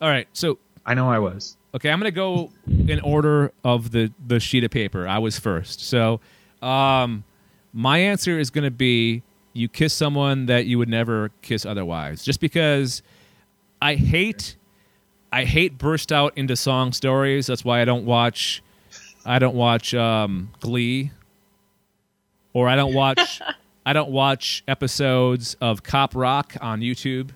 all 0.00 0.08
right, 0.08 0.26
so, 0.32 0.58
I 0.86 0.94
know 0.94 1.10
I 1.10 1.18
was. 1.18 1.58
okay, 1.74 1.90
I'm 1.90 2.00
going 2.00 2.10
to 2.10 2.16
go 2.16 2.50
in 2.66 3.00
order 3.00 3.52
of 3.64 3.90
the, 3.90 4.10
the 4.26 4.40
sheet 4.40 4.64
of 4.64 4.70
paper. 4.70 5.06
I 5.06 5.18
was 5.18 5.38
first. 5.38 5.82
So, 5.82 6.20
um, 6.62 7.22
my 7.74 7.98
answer 7.98 8.38
is 8.38 8.48
going 8.48 8.64
to 8.64 8.70
be 8.70 9.22
you 9.52 9.68
kiss 9.68 9.92
someone 9.92 10.46
that 10.46 10.64
you 10.64 10.78
would 10.78 10.88
never 10.88 11.30
kiss 11.42 11.66
otherwise. 11.66 12.24
Just 12.24 12.40
because 12.40 13.02
I 13.82 13.94
hate, 13.94 14.56
I 15.32 15.44
hate 15.44 15.78
burst 15.78 16.12
out 16.12 16.36
into 16.36 16.56
song 16.56 16.92
stories. 16.92 17.46
That's 17.46 17.64
why 17.64 17.80
I 17.80 17.84
don't 17.84 18.04
watch, 18.04 18.62
I 19.24 19.38
don't 19.38 19.54
watch 19.54 19.94
um, 19.94 20.50
Glee, 20.60 21.10
or 22.52 22.68
I 22.68 22.76
don't 22.76 22.94
watch. 22.94 23.40
I 23.86 23.94
don't 23.94 24.10
watch 24.10 24.62
episodes 24.68 25.56
of 25.60 25.82
Cop 25.82 26.14
Rock 26.14 26.54
on 26.60 26.80
YouTube. 26.80 27.30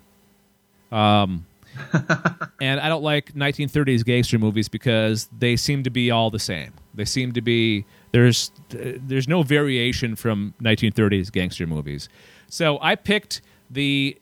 Um, 0.93 1.47
and 2.61 2.81
I 2.81 2.89
don't 2.89 3.03
like 3.03 3.33
1930s 3.33 4.05
gangster 4.05 4.39
movies 4.39 4.69
because 4.69 5.29
they 5.37 5.57
seem 5.57 5.83
to 5.85 5.91
be 5.91 6.11
all 6.11 6.31
the 6.31 6.39
same. 6.39 6.73
They 6.95 7.05
seem 7.05 7.33
to 7.33 7.41
be 7.41 7.85
there's 8.13 8.53
there's 8.69 9.27
no 9.27 9.43
variation 9.43 10.15
from 10.15 10.55
1930s 10.63 11.33
gangster 11.33 11.67
movies. 11.67 12.09
So 12.49 12.79
I 12.81 12.95
picked 12.95 13.43
the 13.71 14.17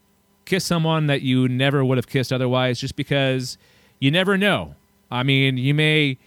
kiss 0.45 0.64
someone 0.64 1.07
that 1.07 1.22
you 1.22 1.49
never 1.49 1.84
would 1.84 1.99
have 1.99 2.07
kissed 2.09 2.32
otherwise 2.32 2.80
just 2.80 2.97
because 2.97 3.59
you 4.01 4.11
never 4.11 4.36
know. 4.36 4.74
I 5.11 5.22
mean, 5.22 5.57
you 5.57 5.74
may 5.74 6.18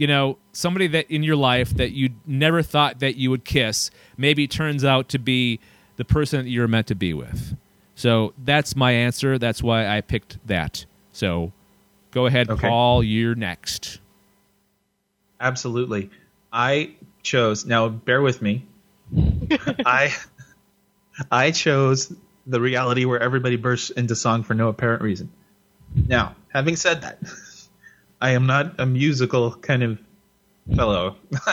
you 0.00 0.06
know, 0.06 0.38
somebody 0.52 0.86
that 0.86 1.10
in 1.10 1.22
your 1.22 1.36
life 1.36 1.74
that 1.76 1.92
you 1.92 2.08
never 2.24 2.62
thought 2.62 3.00
that 3.00 3.16
you 3.16 3.28
would 3.28 3.44
kiss 3.44 3.90
maybe 4.16 4.48
turns 4.48 4.82
out 4.82 5.10
to 5.10 5.18
be 5.18 5.60
the 5.96 6.06
person 6.06 6.44
that 6.44 6.50
you're 6.50 6.66
meant 6.66 6.86
to 6.86 6.94
be 6.94 7.12
with. 7.12 7.54
So 7.96 8.32
that's 8.42 8.74
my 8.74 8.92
answer. 8.92 9.36
That's 9.36 9.62
why 9.62 9.86
I 9.86 10.00
picked 10.00 10.38
that. 10.46 10.86
So 11.12 11.52
go 12.12 12.24
ahead, 12.24 12.48
Okay. 12.48 12.66
Paul. 12.66 13.04
You're 13.04 13.34
next. 13.34 14.00
Absolutely. 15.38 16.08
I 16.50 16.92
chose 17.22 17.66
now 17.66 17.90
bear 17.90 18.22
with 18.22 18.40
me. 18.40 18.64
I 19.84 20.14
I 21.30 21.50
chose 21.50 22.10
the 22.46 22.60
reality 22.60 23.04
where 23.04 23.20
everybody 23.20 23.56
bursts 23.56 23.90
into 23.90 24.16
song 24.16 24.42
for 24.42 24.54
no 24.54 24.68
apparent 24.68 25.02
reason. 25.02 25.30
Now, 25.94 26.36
having 26.48 26.76
said 26.76 27.02
that, 27.02 27.18
I 28.20 28.30
am 28.30 28.46
not 28.46 28.78
a 28.78 28.86
musical 28.86 29.54
kind 29.54 29.82
of 29.82 29.98
fellow. 30.74 31.16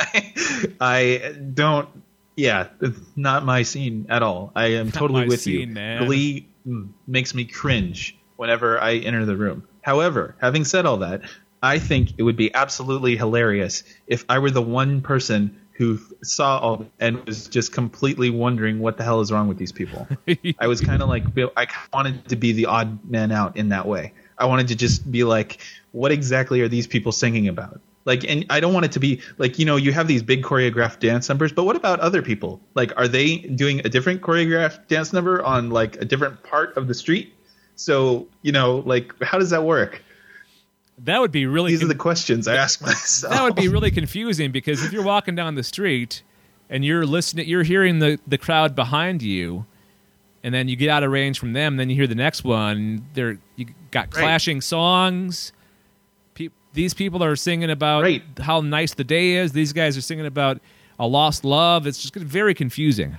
I, 0.81 1.35
don't 1.53 1.89
yeah, 2.37 2.67
it's 2.79 2.99
not 3.15 3.43
my 3.43 3.63
scene 3.63 4.05
at 4.09 4.21
all. 4.21 4.51
I 4.55 4.73
am 4.73 4.91
totally 4.91 5.27
with 5.27 5.41
scene, 5.41 5.69
you. 5.69 5.73
man. 5.73 6.05
Glee 6.05 6.47
mm, 6.65 6.89
makes 7.07 7.33
me 7.33 7.45
cringe 7.45 8.15
whenever 8.37 8.79
I 8.79 8.97
enter 8.97 9.25
the 9.25 9.35
room. 9.35 9.67
However, 9.81 10.35
having 10.39 10.63
said 10.63 10.85
all 10.85 10.97
that, 10.97 11.21
I 11.63 11.79
think 11.79 12.13
it 12.17 12.23
would 12.23 12.37
be 12.37 12.53
absolutely 12.53 13.17
hilarious 13.17 13.83
if 14.05 14.23
I 14.29 14.37
were 14.37 14.51
the 14.51 14.61
one 14.61 15.01
person 15.01 15.59
who 15.77 15.99
saw 16.23 16.57
all 16.57 16.85
and 16.99 17.23
was 17.25 17.47
just 17.47 17.71
completely 17.71 18.31
wondering 18.31 18.79
what 18.79 18.97
the 18.97 19.03
hell 19.03 19.21
is 19.21 19.31
wrong 19.31 19.47
with 19.47 19.59
these 19.59 19.71
people. 19.71 20.07
I 20.59 20.65
was 20.65 20.81
kind 20.81 21.03
of 21.03 21.07
like 21.07 21.23
I 21.55 21.67
wanted 21.93 22.27
to 22.29 22.35
be 22.35 22.51
the 22.51 22.65
odd 22.65 23.07
man 23.07 23.31
out 23.31 23.55
in 23.57 23.69
that 23.69 23.87
way. 23.87 24.13
I 24.39 24.45
wanted 24.45 24.69
to 24.69 24.75
just 24.75 25.09
be 25.11 25.23
like, 25.23 25.59
what 25.91 26.11
exactly 26.11 26.61
are 26.61 26.67
these 26.67 26.87
people 26.87 27.11
singing 27.11 27.47
about? 27.47 27.79
Like, 28.05 28.23
and 28.23 28.45
I 28.49 28.59
don't 28.59 28.73
want 28.73 28.85
it 28.85 28.93
to 28.93 28.99
be 28.99 29.21
like 29.37 29.59
you 29.59 29.65
know 29.65 29.75
you 29.75 29.91
have 29.91 30.07
these 30.07 30.23
big 30.23 30.41
choreographed 30.41 30.99
dance 30.99 31.29
numbers, 31.29 31.51
but 31.51 31.65
what 31.65 31.75
about 31.75 31.99
other 31.99 32.23
people? 32.23 32.59
Like, 32.73 32.91
are 32.97 33.07
they 33.07 33.37
doing 33.37 33.81
a 33.81 33.89
different 33.89 34.21
choreographed 34.21 34.87
dance 34.87 35.13
number 35.13 35.43
on 35.43 35.69
like 35.69 35.97
a 35.97 36.05
different 36.05 36.41
part 36.41 36.75
of 36.75 36.87
the 36.87 36.95
street? 36.95 37.35
So 37.75 38.27
you 38.41 38.51
know, 38.51 38.77
like, 38.77 39.13
how 39.21 39.37
does 39.37 39.51
that 39.51 39.63
work? 39.63 40.01
That 41.03 41.21
would 41.21 41.31
be 41.31 41.45
really 41.45 41.71
These 41.71 41.83
are 41.83 41.87
the 41.87 41.95
questions 41.95 42.47
I 42.47 42.55
ask 42.55 42.81
myself. 42.81 43.33
that 43.33 43.43
would 43.43 43.55
be 43.55 43.67
really 43.67 43.91
confusing 43.91 44.51
because 44.51 44.83
if 44.83 44.91
you're 44.91 45.03
walking 45.03 45.35
down 45.35 45.55
the 45.55 45.63
street 45.63 46.23
and 46.69 46.83
you're 46.83 47.05
listening, 47.05 47.47
you're 47.47 47.63
hearing 47.63 47.99
the, 47.99 48.19
the 48.27 48.37
crowd 48.37 48.75
behind 48.75 49.21
you, 49.21 49.65
and 50.43 50.53
then 50.53 50.67
you 50.67 50.75
get 50.75 50.89
out 50.89 51.03
of 51.03 51.11
range 51.11 51.39
from 51.39 51.53
them, 51.53 51.77
then 51.77 51.89
you 51.89 51.95
hear 51.95 52.07
the 52.07 52.15
next 52.15 52.43
one. 52.43 53.05
They're 53.13 53.37
you 53.55 53.67
got 53.91 54.05
Right. 54.07 54.11
clashing 54.23 54.61
songs. 54.61 55.51
Pe- 56.33 56.49
these 56.73 56.93
people 56.93 57.23
are 57.23 57.35
singing 57.35 57.69
about 57.69 58.03
Right. 58.03 58.23
how 58.39 58.61
nice 58.61 58.93
the 58.93 59.03
day 59.03 59.33
is. 59.35 59.51
These 59.51 59.73
guys 59.73 59.97
are 59.97 60.01
singing 60.01 60.25
about 60.25 60.59
a 60.99 61.05
lost 61.07 61.45
love. 61.45 61.85
It's 61.85 62.01
just 62.01 62.15
very 62.15 62.53
confusing. 62.53 63.17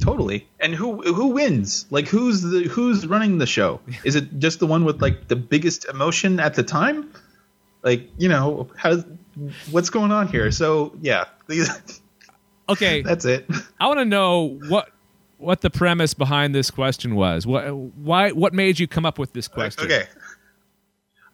Totally. 0.00 0.46
And 0.58 0.74
who 0.74 1.02
who 1.02 1.28
wins? 1.28 1.86
Like 1.90 2.08
who's 2.08 2.42
the 2.42 2.62
who's 2.62 3.06
running 3.06 3.38
the 3.38 3.46
show? 3.46 3.80
Is 4.04 4.16
it 4.16 4.38
just 4.38 4.60
the 4.60 4.66
one 4.66 4.84
with 4.84 5.02
like 5.02 5.28
the 5.28 5.36
biggest 5.36 5.84
emotion 5.86 6.40
at 6.40 6.54
the 6.54 6.62
time? 6.62 7.12
Like, 7.82 8.08
you 8.18 8.28
know, 8.28 8.68
how 8.76 9.02
what's 9.70 9.90
going 9.90 10.12
on 10.12 10.28
here? 10.28 10.50
So, 10.50 10.92
yeah. 11.00 11.24
Okay, 12.68 13.02
That's 13.02 13.24
it. 13.24 13.46
I 13.80 13.88
want 13.88 13.98
to 13.98 14.04
know 14.04 14.60
what 14.68 14.90
what 15.38 15.60
the 15.60 15.70
premise 15.70 16.14
behind 16.14 16.54
this 16.54 16.70
question 16.70 17.16
was. 17.16 17.44
What 17.44 17.74
why 17.74 18.30
what 18.30 18.54
made 18.54 18.78
you 18.78 18.86
come 18.86 19.04
up 19.04 19.18
with 19.18 19.32
this 19.32 19.48
question? 19.48 19.86
Okay. 19.86 20.04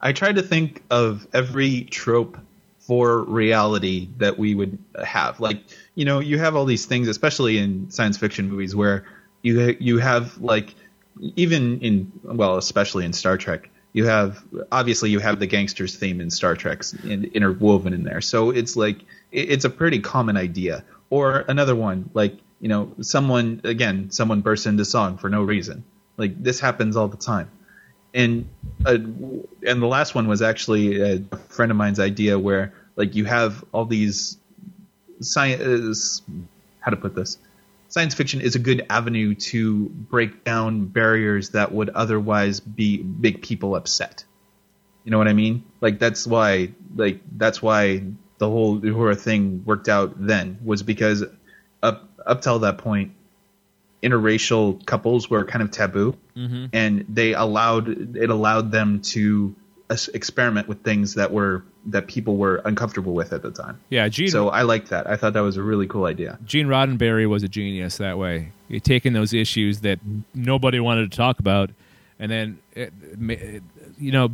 I 0.01 0.13
tried 0.13 0.37
to 0.37 0.43
think 0.43 0.83
of 0.91 1.27
every 1.35 1.83
trope 1.85 2.39
for 2.79 3.25
reality 3.25 4.09
that 4.17 4.39
we 4.39 4.55
would 4.55 4.79
have. 5.05 5.41
Like, 5.41 5.59
you 5.97 6.05
know, 6.05 6.21
you 6.21 6.39
have 6.39 6.55
all 6.55 6.67
these 6.67 6.87
things, 6.87 7.09
especially 7.09 7.59
in 7.59 7.91
science 7.91 8.17
fiction 8.17 8.49
movies, 8.49 8.77
where 8.77 9.05
you 9.43 9.77
you 9.81 9.99
have 9.99 10.39
like 10.39 10.75
even 11.35 11.81
in 11.81 12.13
well, 12.23 12.59
especially 12.59 13.05
in 13.05 13.13
Star 13.13 13.37
Trek, 13.37 13.69
you 13.93 14.05
have 14.05 14.45
obviously 14.71 15.11
you 15.11 15.19
have 15.19 15.41
the 15.41 15.47
gangsters 15.47 15.97
theme 15.97 16.21
in 16.21 16.31
Star 16.31 16.55
Trek 16.55 16.83
in, 17.03 17.25
interwoven 17.25 17.93
in 17.93 18.05
there. 18.05 18.21
So 18.21 18.51
it's 18.51 18.77
like 18.77 19.01
it, 19.33 19.51
it's 19.51 19.65
a 19.65 19.71
pretty 19.71 19.99
common 19.99 20.37
idea. 20.37 20.85
Or 21.11 21.45
another 21.49 21.75
one, 21.75 22.11
like 22.15 22.37
you 22.61 22.69
know, 22.69 22.93
someone 23.01 23.63
again, 23.65 24.11
someone 24.13 24.43
bursts 24.43 24.67
into 24.67 24.85
song 24.85 25.17
for 25.17 25.31
no 25.31 25.43
reason. 25.43 25.85
Like 26.17 26.41
this 26.41 26.61
happens 26.61 26.97
all 26.97 27.09
the 27.09 27.17
time 27.17 27.51
and 28.17 28.49
uh, 28.87 28.93
and 28.93 29.83
the 29.83 29.87
last 29.87 30.15
one 30.15 30.27
was 30.27 30.41
actually 30.43 31.01
a 31.01 31.19
friend 31.49 31.71
of 31.71 31.77
mine's 31.77 32.01
idea 32.01 32.39
where 32.39 32.73
like 32.97 33.15
you 33.15 33.27
have 33.27 33.63
all 33.73 33.85
these 33.85 34.39
science 35.21 36.23
how 36.81 36.91
to 36.91 36.97
put 36.97 37.15
this? 37.15 37.39
Science 37.89 38.15
fiction 38.15 38.41
is 38.41 38.57
a 38.57 38.59
good 38.59 38.85
avenue 38.91 39.35
to 39.35 39.89
break 39.89 40.45
down 40.45 40.87
barriers 40.87 41.51
that 41.51 41.73
would 41.73 41.89
otherwise 41.91 42.61
be 42.61 43.03
make 43.03 43.43
people 43.43 43.77
upset. 43.77 44.25
You 45.05 45.11
know 45.13 45.19
what 45.19 45.29
i 45.29 45.33
mean? 45.33 45.65
Like 45.81 45.99
that's 45.99 46.27
why 46.27 46.73
like 46.95 47.21
that's 47.37 47.63
why 47.63 48.03
the 48.39 48.49
whole 48.49 48.81
Uhura 48.81 49.19
thing 49.19 49.63
worked 49.65 49.89
out 49.89 50.15
then 50.19 50.59
was 50.65 50.83
because 50.83 51.25
up 51.83 52.09
up 52.27 52.43
till 52.43 52.59
that 52.61 52.79
point 52.79 53.13
interracial 54.03 54.85
couples 54.85 55.31
were 55.31 55.45
kind 55.45 55.63
of 55.63 55.71
taboo. 55.71 56.17
Mm-hmm. 56.37 56.67
and 56.75 57.07
they 57.09 57.33
allowed 57.33 58.17
it 58.17 58.29
allowed 58.29 58.71
them 58.71 59.01
to 59.01 59.55
experiment 59.91 60.67
with 60.69 60.83
things 60.83 61.15
that 61.15 61.33
were 61.33 61.65
that 61.87 62.09
people 62.09 62.37
were 62.37 62.57
uncomfortable 62.65 63.15
with 63.15 63.33
at 63.33 63.43
the 63.43 63.51
time. 63.51 63.79
Yeah, 63.89 64.09
Gene 64.09 64.29
So 64.29 64.49
I 64.49 64.63
liked 64.63 64.91
that. 64.91 65.09
I 65.09 65.17
thought 65.17 65.33
that 65.35 65.41
was 65.41 65.57
a 65.57 65.63
really 65.63 65.87
cool 65.87 66.07
idea. 66.07 66.39
Gene 66.45 66.67
Roddenberry 66.67 67.29
was 67.29 67.43
a 67.43 67.49
genius 67.49 67.99
that 67.99 68.19
way. 68.19 68.51
He 68.69 68.81
taking 68.81 69.13
those 69.13 69.33
issues 69.33 69.81
that 69.81 70.01
nobody 70.35 70.81
wanted 70.81 71.11
to 71.11 71.17
talk 71.17 71.39
about, 71.39 71.71
and 72.19 72.31
then 72.31 72.59
it, 72.75 72.93
it, 73.29 73.63
you 73.99 74.11
know, 74.11 74.31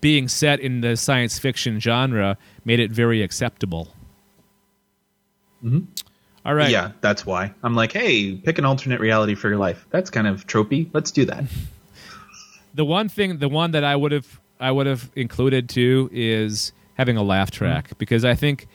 being 0.00 0.28
set 0.28 0.60
in 0.60 0.80
the 0.82 0.96
science 0.96 1.38
fiction 1.38 1.80
genre 1.80 2.36
made 2.64 2.78
it 2.78 2.92
very 2.92 3.22
acceptable. 3.22 3.88
Mhm. 5.64 5.86
All 6.44 6.54
right. 6.54 6.70
Yeah, 6.70 6.92
that's 7.00 7.24
why. 7.24 7.52
I'm 7.62 7.74
like, 7.74 7.92
hey, 7.92 8.34
pick 8.34 8.58
an 8.58 8.64
alternate 8.64 9.00
reality 9.00 9.34
for 9.34 9.48
your 9.48 9.58
life. 9.58 9.86
That's 9.90 10.10
kind 10.10 10.26
of 10.26 10.46
tropey. 10.46 10.88
Let's 10.92 11.10
do 11.10 11.24
that. 11.26 11.44
The 12.74 12.86
one 12.86 13.10
thing, 13.10 13.36
the 13.36 13.50
one 13.50 13.72
that 13.72 13.84
I 13.84 13.94
would 13.94 14.12
have, 14.12 14.40
I 14.62 14.70
would 14.70 14.86
have 14.86 15.10
included 15.16 15.68
too 15.68 16.08
is 16.12 16.72
having 16.94 17.16
a 17.16 17.22
laugh 17.22 17.50
mm-hmm. 17.50 17.64
track 17.64 17.98
because 17.98 18.24
I 18.24 18.34
think 18.34 18.66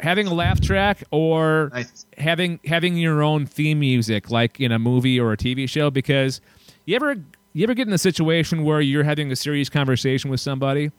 having 0.00 0.26
a 0.26 0.34
laugh 0.34 0.60
track 0.60 1.02
or 1.10 1.70
Nice. 1.72 2.06
having 2.18 2.60
having 2.66 2.96
your 2.96 3.22
own 3.22 3.46
theme 3.46 3.80
music 3.80 4.30
like 4.30 4.60
in 4.60 4.70
a 4.72 4.78
movie 4.78 5.18
or 5.18 5.32
a 5.32 5.36
TV 5.36 5.68
show 5.68 5.90
because 5.90 6.40
you 6.86 6.94
ever 6.96 7.16
you 7.54 7.62
ever 7.64 7.74
get 7.74 7.86
in 7.86 7.92
a 7.94 7.98
situation 7.98 8.64
where 8.64 8.80
you're 8.80 9.04
having 9.04 9.30
a 9.32 9.36
serious 9.36 9.68
conversation 9.68 10.30
with 10.30 10.40
somebody 10.40 10.90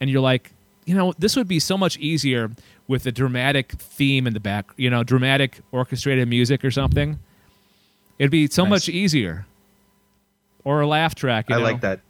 and 0.00 0.08
you're 0.08 0.20
like 0.22 0.52
you 0.86 0.94
know 0.94 1.12
this 1.18 1.36
would 1.36 1.48
be 1.48 1.58
so 1.58 1.76
much 1.76 1.98
easier 1.98 2.50
with 2.88 3.06
a 3.06 3.12
dramatic 3.12 3.72
theme 3.72 4.26
in 4.26 4.34
the 4.34 4.40
back 4.40 4.70
you 4.76 4.88
know 4.88 5.02
dramatic 5.02 5.60
orchestrated 5.72 6.28
music 6.28 6.64
or 6.64 6.70
something 6.70 7.18
it'd 8.18 8.30
be 8.30 8.46
so 8.46 8.62
Nice. 8.62 8.70
much 8.70 8.88
easier 8.88 9.46
or 10.64 10.80
a 10.80 10.86
laugh 10.86 11.14
track. 11.14 11.48
you 11.50 11.56
I 11.56 11.58
know? 11.58 11.64
like 11.64 11.80
that. 11.82 12.00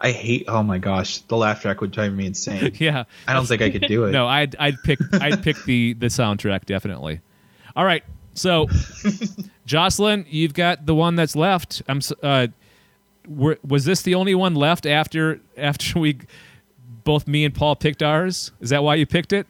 I 0.00 0.12
hate. 0.12 0.44
Oh 0.48 0.62
my 0.62 0.78
gosh, 0.78 1.18
the 1.18 1.36
laugh 1.36 1.60
track 1.60 1.80
would 1.80 1.90
drive 1.90 2.12
me 2.14 2.26
insane. 2.26 2.72
Yeah. 2.78 3.04
I 3.26 3.34
don't 3.34 3.46
think 3.46 3.60
I 3.60 3.70
could 3.70 3.82
do 3.82 4.04
it. 4.04 4.12
No, 4.12 4.26
I'd 4.26 4.56
I'd 4.56 4.82
pick 4.82 4.98
I'd 5.20 5.42
pick 5.42 5.62
the 5.64 5.92
the 5.94 6.06
soundtrack 6.06 6.64
definitely. 6.64 7.20
All 7.76 7.84
right, 7.84 8.02
so 8.34 8.66
Jocelyn, 9.66 10.26
you've 10.28 10.54
got 10.54 10.86
the 10.86 10.94
one 10.94 11.16
that's 11.16 11.36
left. 11.36 11.82
I'm. 11.88 12.00
Uh, 12.22 12.48
were, 13.28 13.58
was 13.66 13.84
this 13.84 14.02
the 14.02 14.14
only 14.14 14.34
one 14.34 14.54
left 14.54 14.86
after 14.86 15.40
after 15.56 16.00
we 16.00 16.18
both 17.04 17.28
me 17.28 17.44
and 17.44 17.54
Paul 17.54 17.76
picked 17.76 18.02
ours? 18.02 18.50
Is 18.60 18.70
that 18.70 18.82
why 18.82 18.96
you 18.96 19.06
picked 19.06 19.32
it? 19.32 19.46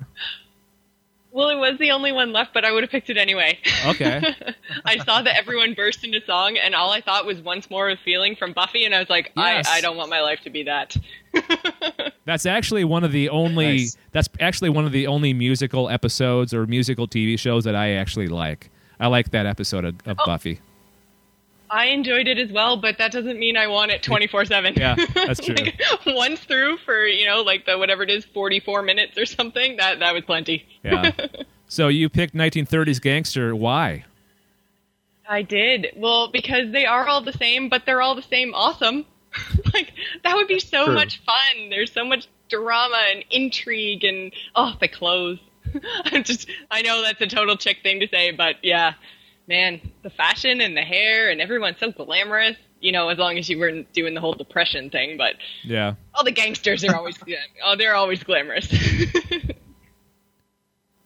Well, 1.32 1.48
it 1.48 1.56
was 1.56 1.78
the 1.78 1.92
only 1.92 2.10
one 2.10 2.32
left, 2.32 2.52
but 2.52 2.64
I 2.64 2.72
would 2.72 2.82
have 2.82 2.90
picked 2.90 3.08
it 3.08 3.16
anyway. 3.16 3.58
Okay. 3.86 4.34
I 4.84 4.98
saw 4.98 5.22
that 5.22 5.36
everyone 5.36 5.74
burst 5.74 6.02
into 6.02 6.20
song, 6.24 6.56
and 6.56 6.74
all 6.74 6.90
I 6.90 7.00
thought 7.00 7.24
was 7.24 7.40
once 7.40 7.70
more 7.70 7.88
of 7.88 8.00
feeling 8.00 8.34
from 8.34 8.52
Buffy, 8.52 8.84
and 8.84 8.94
I 8.94 8.98
was 8.98 9.08
like, 9.08 9.32
Yes. 9.36 9.68
I, 9.68 9.78
I 9.78 9.80
don't 9.80 9.96
want 9.96 10.10
my 10.10 10.20
life 10.20 10.40
to 10.44 10.50
be 10.50 10.64
that. 10.64 10.96
That's 12.24 12.46
actually 12.46 12.84
one 12.84 13.04
of 13.04 13.12
the 13.12 13.28
only. 13.28 13.78
Nice. 13.78 13.96
That's 14.12 14.28
actually 14.40 14.70
one 14.70 14.84
of 14.84 14.92
the 14.92 15.06
only 15.06 15.32
musical 15.32 15.88
episodes 15.88 16.52
or 16.52 16.66
musical 16.66 17.06
TV 17.06 17.38
shows 17.38 17.64
that 17.64 17.76
I 17.76 17.92
actually 17.92 18.28
like. 18.28 18.70
I 18.98 19.06
like 19.06 19.30
that 19.30 19.46
episode 19.46 19.84
of, 19.84 19.94
of 20.06 20.18
oh, 20.20 20.26
Buffy. 20.26 20.60
I 21.70 21.86
enjoyed 21.86 22.26
it 22.26 22.38
as 22.38 22.50
well, 22.50 22.76
but 22.76 22.98
that 22.98 23.12
doesn't 23.12 23.38
mean 23.38 23.56
I 23.56 23.68
want 23.68 23.92
it 23.92 24.02
24 24.02 24.44
7. 24.44 24.74
Yeah, 24.76 24.96
that's 25.14 25.40
true. 25.44 25.54
like, 25.54 25.80
once 26.06 26.40
through 26.40 26.78
for, 26.78 27.06
you 27.06 27.26
know, 27.26 27.42
like 27.42 27.64
the 27.64 27.78
whatever 27.78 28.02
it 28.02 28.10
is, 28.10 28.24
44 28.24 28.82
minutes 28.82 29.16
or 29.16 29.24
something, 29.24 29.76
that, 29.76 30.00
that 30.00 30.12
was 30.12 30.24
plenty. 30.24 30.66
Yeah. 30.82 31.12
so 31.68 31.88
you 31.88 32.08
picked 32.08 32.34
1930s 32.34 33.00
Gangster. 33.00 33.54
Why? 33.54 34.04
I 35.28 35.42
did. 35.42 35.92
Well, 35.96 36.28
because 36.32 36.72
they 36.72 36.86
are 36.86 37.06
all 37.06 37.20
the 37.20 37.32
same, 37.32 37.68
but 37.68 37.86
they're 37.86 38.02
all 38.02 38.16
the 38.16 38.22
same 38.22 38.52
awesome. 38.52 39.06
like, 39.72 39.92
that 40.24 40.34
would 40.34 40.48
be 40.48 40.58
so 40.58 40.86
True. 40.86 40.94
much 40.94 41.22
fun. 41.24 41.70
There's 41.70 41.92
so 41.92 42.04
much 42.04 42.26
drama 42.48 43.00
and 43.12 43.24
intrigue 43.30 44.02
and, 44.02 44.32
oh, 44.56 44.74
the 44.80 44.88
clothes. 44.88 45.38
I'm 46.04 46.24
just, 46.24 46.48
I 46.68 46.82
know 46.82 47.02
that's 47.02 47.20
a 47.20 47.28
total 47.28 47.56
chick 47.56 47.78
thing 47.84 48.00
to 48.00 48.08
say, 48.08 48.32
but 48.32 48.56
yeah, 48.64 48.94
man, 49.50 49.80
the 50.02 50.08
fashion 50.10 50.60
and 50.62 50.74
the 50.76 50.80
hair 50.82 51.28
and 51.28 51.40
everyone's 51.42 51.78
so 51.78 51.90
glamorous. 51.90 52.56
You 52.80 52.92
know, 52.92 53.10
as 53.10 53.18
long 53.18 53.36
as 53.36 53.50
you 53.50 53.58
weren't 53.58 53.92
doing 53.92 54.14
the 54.14 54.20
whole 54.22 54.32
depression 54.32 54.88
thing, 54.88 55.18
but 55.18 55.34
Yeah. 55.64 55.94
all 56.14 56.24
the 56.24 56.32
gangsters 56.32 56.82
are 56.84 56.96
always, 56.96 57.18
oh, 57.64 57.76
they're 57.76 57.94
always 57.94 58.22
glamorous. 58.24 58.72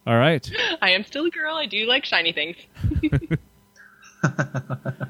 All 0.07 0.19
right. 0.19 0.49
I 0.83 0.91
am 0.91 1.03
still 1.03 1.25
a 1.25 1.31
girl. 1.31 1.57
I 1.57 1.65
do 1.65 1.87
like 1.87 2.05
shiny 2.05 2.33
things. 2.33 2.57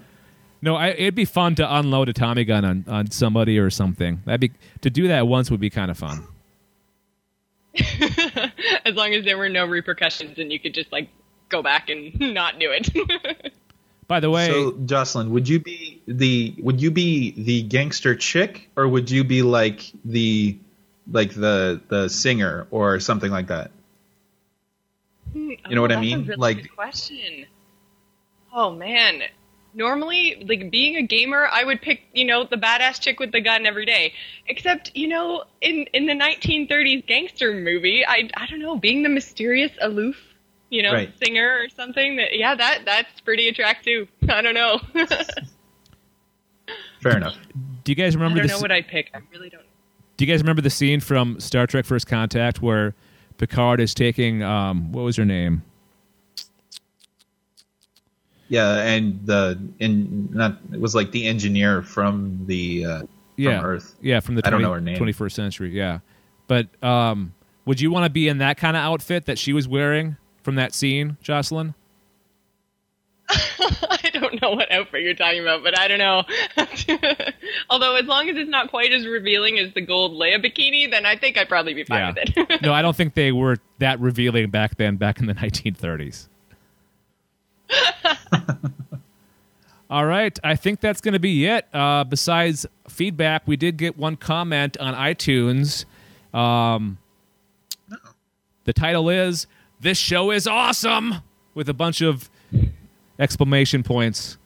No, 0.62 0.76
I, 0.76 0.89
it'd 0.93 1.14
be 1.14 1.26
fun 1.26 1.57
to 1.57 1.76
unload 1.76 2.09
a 2.09 2.14
Tommy 2.14 2.47
gun 2.47 2.64
on, 2.64 2.85
on 2.89 3.11
somebody 3.11 3.59
or 3.59 3.68
something. 3.68 4.22
That'd 4.24 4.41
be 4.41 4.53
to 4.80 4.89
do 4.89 5.09
that 5.09 5.26
once 5.26 5.51
would 5.51 5.61
be 5.61 5.68
kind 5.68 5.91
of 5.91 5.99
fun. 5.99 6.26
as 8.87 8.95
long 8.95 9.12
as 9.12 9.26
there 9.26 9.37
were 9.37 9.51
no 9.51 9.66
repercussions 9.66 10.39
and 10.39 10.51
you 10.51 10.59
could 10.59 10.72
just 10.72 10.91
like 10.91 11.11
go 11.55 11.62
back 11.62 11.88
and 11.90 12.18
not 12.40 12.59
do 12.59 12.68
it. 12.70 12.90
By 14.07 14.20
the 14.20 14.30
way, 14.30 14.48
So, 14.48 14.72
Jocelyn, 14.84 15.30
would 15.30 15.48
you 15.48 15.61
be 15.61 16.02
the 16.07 16.55
would 16.59 16.78
you 16.82 16.90
be 16.90 17.32
the 17.36 17.62
gangster 17.62 18.14
chick, 18.14 18.68
or 18.76 18.86
would 18.86 19.11
you 19.11 19.24
be 19.24 19.40
like 19.42 19.80
the 20.05 20.59
like 21.11 21.32
the 21.34 21.80
the 21.88 22.09
singer 22.09 22.66
or 22.70 23.00
something 23.00 23.30
like 23.30 23.48
that? 23.48 23.70
Hmm, 25.32 25.50
you 25.68 25.74
know 25.74 25.80
what 25.82 25.92
I 25.92 26.00
mean? 26.00 26.20
A 26.20 26.22
really 26.22 26.36
Like- 26.36 26.62
good 26.62 26.76
question. 26.76 27.46
Oh 28.52 28.70
man. 28.72 29.22
Normally, 29.76 30.36
like 30.48 30.70
being 30.70 30.94
a 30.96 31.02
gamer, 31.02 31.48
I 31.50 31.64
would 31.64 31.80
pick, 31.82 32.02
you 32.12 32.24
know, 32.24 32.44
the 32.44 32.57
badass 32.57 33.00
chick 33.00 33.18
with 33.18 33.32
the 33.32 33.40
gun 33.40 33.66
every 33.66 33.84
day. 33.86 34.12
Except, 34.46 34.92
you 34.94 35.09
know, 35.09 35.44
in 35.61 35.86
in 35.92 36.07
the 36.07 36.14
1930s 36.14 37.05
gangster 37.07 37.52
movie, 37.52 38.05
I 38.07 38.30
I 38.36 38.46
don't 38.46 38.61
know, 38.61 38.76
being 38.78 39.02
the 39.02 39.09
mysterious, 39.09 39.72
aloof, 39.80 40.16
you 40.71 40.83
know, 40.83 40.93
Right. 40.93 41.12
singer 41.23 41.59
or 41.62 41.69
something. 41.69 42.17
That 42.17 42.37
yeah, 42.37 42.55
that 42.55 42.81
that's 42.85 43.21
pretty 43.21 43.49
attractive. 43.49 44.09
I 44.29 44.43
don't 44.43 44.55
know. 44.55 44.81
Fair 47.03 47.17
enough. 47.19 47.37
do 47.85 47.93
you 47.93 47.97
guys 47.97 48.17
I 48.17 48.19
remember 48.19 48.39
don't 48.41 48.47
the 48.49 48.55
know 48.55 48.61
what 48.61 48.73
I'd 48.73 48.89
pick. 48.89 49.11
I 49.15 49.19
really 49.33 49.51
don't. 49.51 49.62
Do 50.17 50.25
you 50.25 50.33
guys 50.33 50.41
remember 50.41 50.62
the 50.62 50.71
scene 50.71 51.01
from 51.01 51.39
Star 51.41 51.67
Trek: 51.67 51.85
First 51.85 52.07
Contact 52.07 52.62
where 52.62 52.95
Picard 53.37 53.81
is 53.81 53.93
taking 53.95 54.43
um, 54.43 54.93
what 54.93 55.03
was 55.03 55.17
her 55.17 55.25
name? 55.25 55.62
Yeah, 58.49 58.83
and 58.83 59.19
the 59.27 59.59
in 59.81 60.29
not 60.33 60.59
it 60.73 60.81
was 60.81 60.95
like 60.95 61.11
the 61.11 61.27
engineer 61.27 61.83
from 61.83 62.45
the 62.47 62.85
uh, 62.85 63.03
Yeah, 63.37 63.61
from 63.61 63.71
Earth. 63.71 63.97
yeah, 64.03 64.21
from 64.21 64.35
the 64.37 64.47
I 64.47 64.51
don't 64.51 64.62
know 64.62 64.73
her 64.73 64.81
name. 64.81 64.97
21st 64.99 65.33
century. 65.33 65.71
Yeah, 65.77 66.01
but 66.47 66.69
um, 66.83 67.33
would 67.65 67.81
you 67.81 67.91
want 67.91 68.05
to 68.05 68.11
be 68.11 68.29
in 68.29 68.39
that 68.39 68.57
kind 68.59 68.77
of 68.77 68.83
outfit 68.83 69.27
that 69.27 69.39
she 69.39 69.53
was 69.53 69.67
wearing 69.67 70.17
from 70.45 70.55
that 70.57 70.74
scene, 70.74 71.16
Jocelyn? 71.22 71.74
I 73.30 74.11
don't 74.12 74.40
know 74.42 74.51
what 74.51 74.70
outfit 74.70 75.03
you're 75.03 75.14
talking 75.14 75.40
about, 75.40 75.62
but 75.64 75.78
I 75.78 75.88
don't 75.88 75.99
know. 75.99 76.24
Although, 77.70 77.97
as 77.97 78.05
long 78.05 78.28
as 78.28 78.36
it's 78.36 78.51
not 78.51 78.68
quite 78.68 78.92
as 78.92 79.07
revealing 79.07 79.59
as 79.59 79.72
the 79.72 79.80
gold 79.80 80.12
Leia 80.12 80.45
bikini, 80.45 80.90
then 80.90 81.07
I 81.07 81.16
think 81.16 81.38
I'd 81.38 81.49
probably 81.49 81.72
be 81.72 81.84
fine 81.84 82.14
Yeah. 82.14 82.24
with 82.36 82.51
it. 82.51 82.61
no, 82.62 82.72
I 82.74 82.82
don't 82.82 82.95
think 82.95 83.14
they 83.14 83.32
were 83.32 83.57
that 83.78 83.99
revealing 83.99 84.51
back 84.51 84.76
then, 84.76 84.97
back 84.97 85.18
in 85.20 85.26
the 85.26 85.34
1930s. 85.34 86.28
All 89.90 90.07
right, 90.07 90.36
I 90.42 90.57
think 90.57 90.80
that's 90.80 91.01
going 91.01 91.12
to 91.12 91.18
be 91.20 91.47
it. 91.47 91.66
Uh, 91.72 92.05
besides 92.05 92.66
feedback, 92.88 93.42
we 93.47 93.57
did 93.57 93.76
get 93.76 93.97
one 93.97 94.16
comment 94.16 94.76
on 94.78 94.95
iTunes. 94.95 95.84
Um, 96.32 96.99
the 98.64 98.72
title 98.72 99.09
is 99.09 99.47
"This 99.81 99.99
show 99.99 100.31
is 100.31 100.47
awesome" 100.47 101.16
with 101.55 101.68
a 101.68 101.75
bunch 101.75 102.01
of 102.01 102.31
exclamation 103.18 103.83
points, 103.83 104.39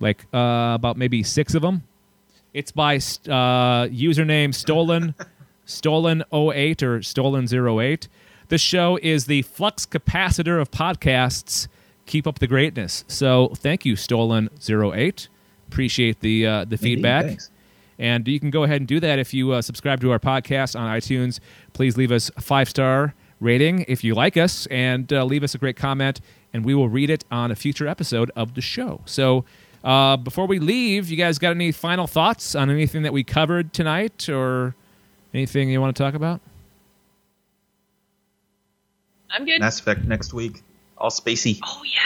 like 0.00 0.24
uh, 0.32 0.72
about 0.74 0.96
maybe 0.96 1.22
six 1.22 1.54
of 1.54 1.62
them. 1.62 1.82
It's 2.52 2.70
by 2.70 2.96
uh, 2.96 3.88
username 3.88 4.54
stolen 4.54 5.14
stolen 5.64 6.22
08 6.32 6.82
or 6.82 7.02
stolen 7.02 7.48
08. 7.52 8.08
This 8.48 8.60
show 8.60 8.98
is 9.02 9.26
the 9.26 9.42
flux 9.42 9.86
capacitor 9.86 10.60
of 10.60 10.70
podcasts. 10.70 11.68
Keep 12.06 12.26
up 12.26 12.38
the 12.38 12.46
greatness. 12.46 13.04
So 13.08 13.52
thank 13.56 13.84
you, 13.84 13.96
stolen 13.96 14.50
08. 14.68 15.28
Appreciate 15.68 16.20
the 16.20 16.46
uh, 16.46 16.64
the 16.64 16.76
feedback. 16.76 17.24
thanks. 17.26 17.50
And 17.98 18.26
you 18.26 18.40
can 18.40 18.50
go 18.50 18.64
ahead 18.64 18.80
and 18.80 18.88
do 18.88 18.98
that 19.00 19.18
if 19.18 19.32
you 19.32 19.52
uh, 19.52 19.62
subscribe 19.62 20.00
to 20.00 20.10
our 20.10 20.18
podcast 20.18 20.78
on 20.78 20.88
iTunes. 20.90 21.38
Please 21.72 21.96
leave 21.96 22.10
us 22.10 22.30
a 22.36 22.40
five 22.40 22.68
star 22.68 23.14
rating 23.44 23.84
if 23.86 24.02
you 24.02 24.14
like 24.14 24.36
us, 24.36 24.66
and 24.66 25.12
uh, 25.12 25.24
leave 25.24 25.44
us 25.44 25.54
a 25.54 25.58
great 25.58 25.76
comment, 25.76 26.20
and 26.52 26.64
we 26.64 26.74
will 26.74 26.88
read 26.88 27.10
it 27.10 27.24
on 27.30 27.50
a 27.50 27.54
future 27.54 27.86
episode 27.86 28.30
of 28.34 28.54
the 28.54 28.60
show. 28.60 29.00
So, 29.04 29.44
uh, 29.84 30.16
before 30.16 30.46
we 30.46 30.58
leave, 30.58 31.10
you 31.10 31.16
guys 31.16 31.38
got 31.38 31.50
any 31.50 31.70
final 31.70 32.06
thoughts 32.06 32.54
on 32.54 32.70
anything 32.70 33.02
that 33.02 33.12
we 33.12 33.22
covered 33.22 33.72
tonight, 33.72 34.28
or 34.28 34.74
anything 35.32 35.68
you 35.70 35.80
want 35.80 35.94
to 35.96 36.02
talk 36.02 36.14
about? 36.14 36.40
I'm 39.30 39.44
good. 39.44 39.60
Mass 39.60 39.80
Effect 39.80 40.04
next 40.04 40.32
week, 40.32 40.62
all 40.96 41.10
spacey. 41.10 41.58
oh 41.62 41.82
yeah. 41.84 42.00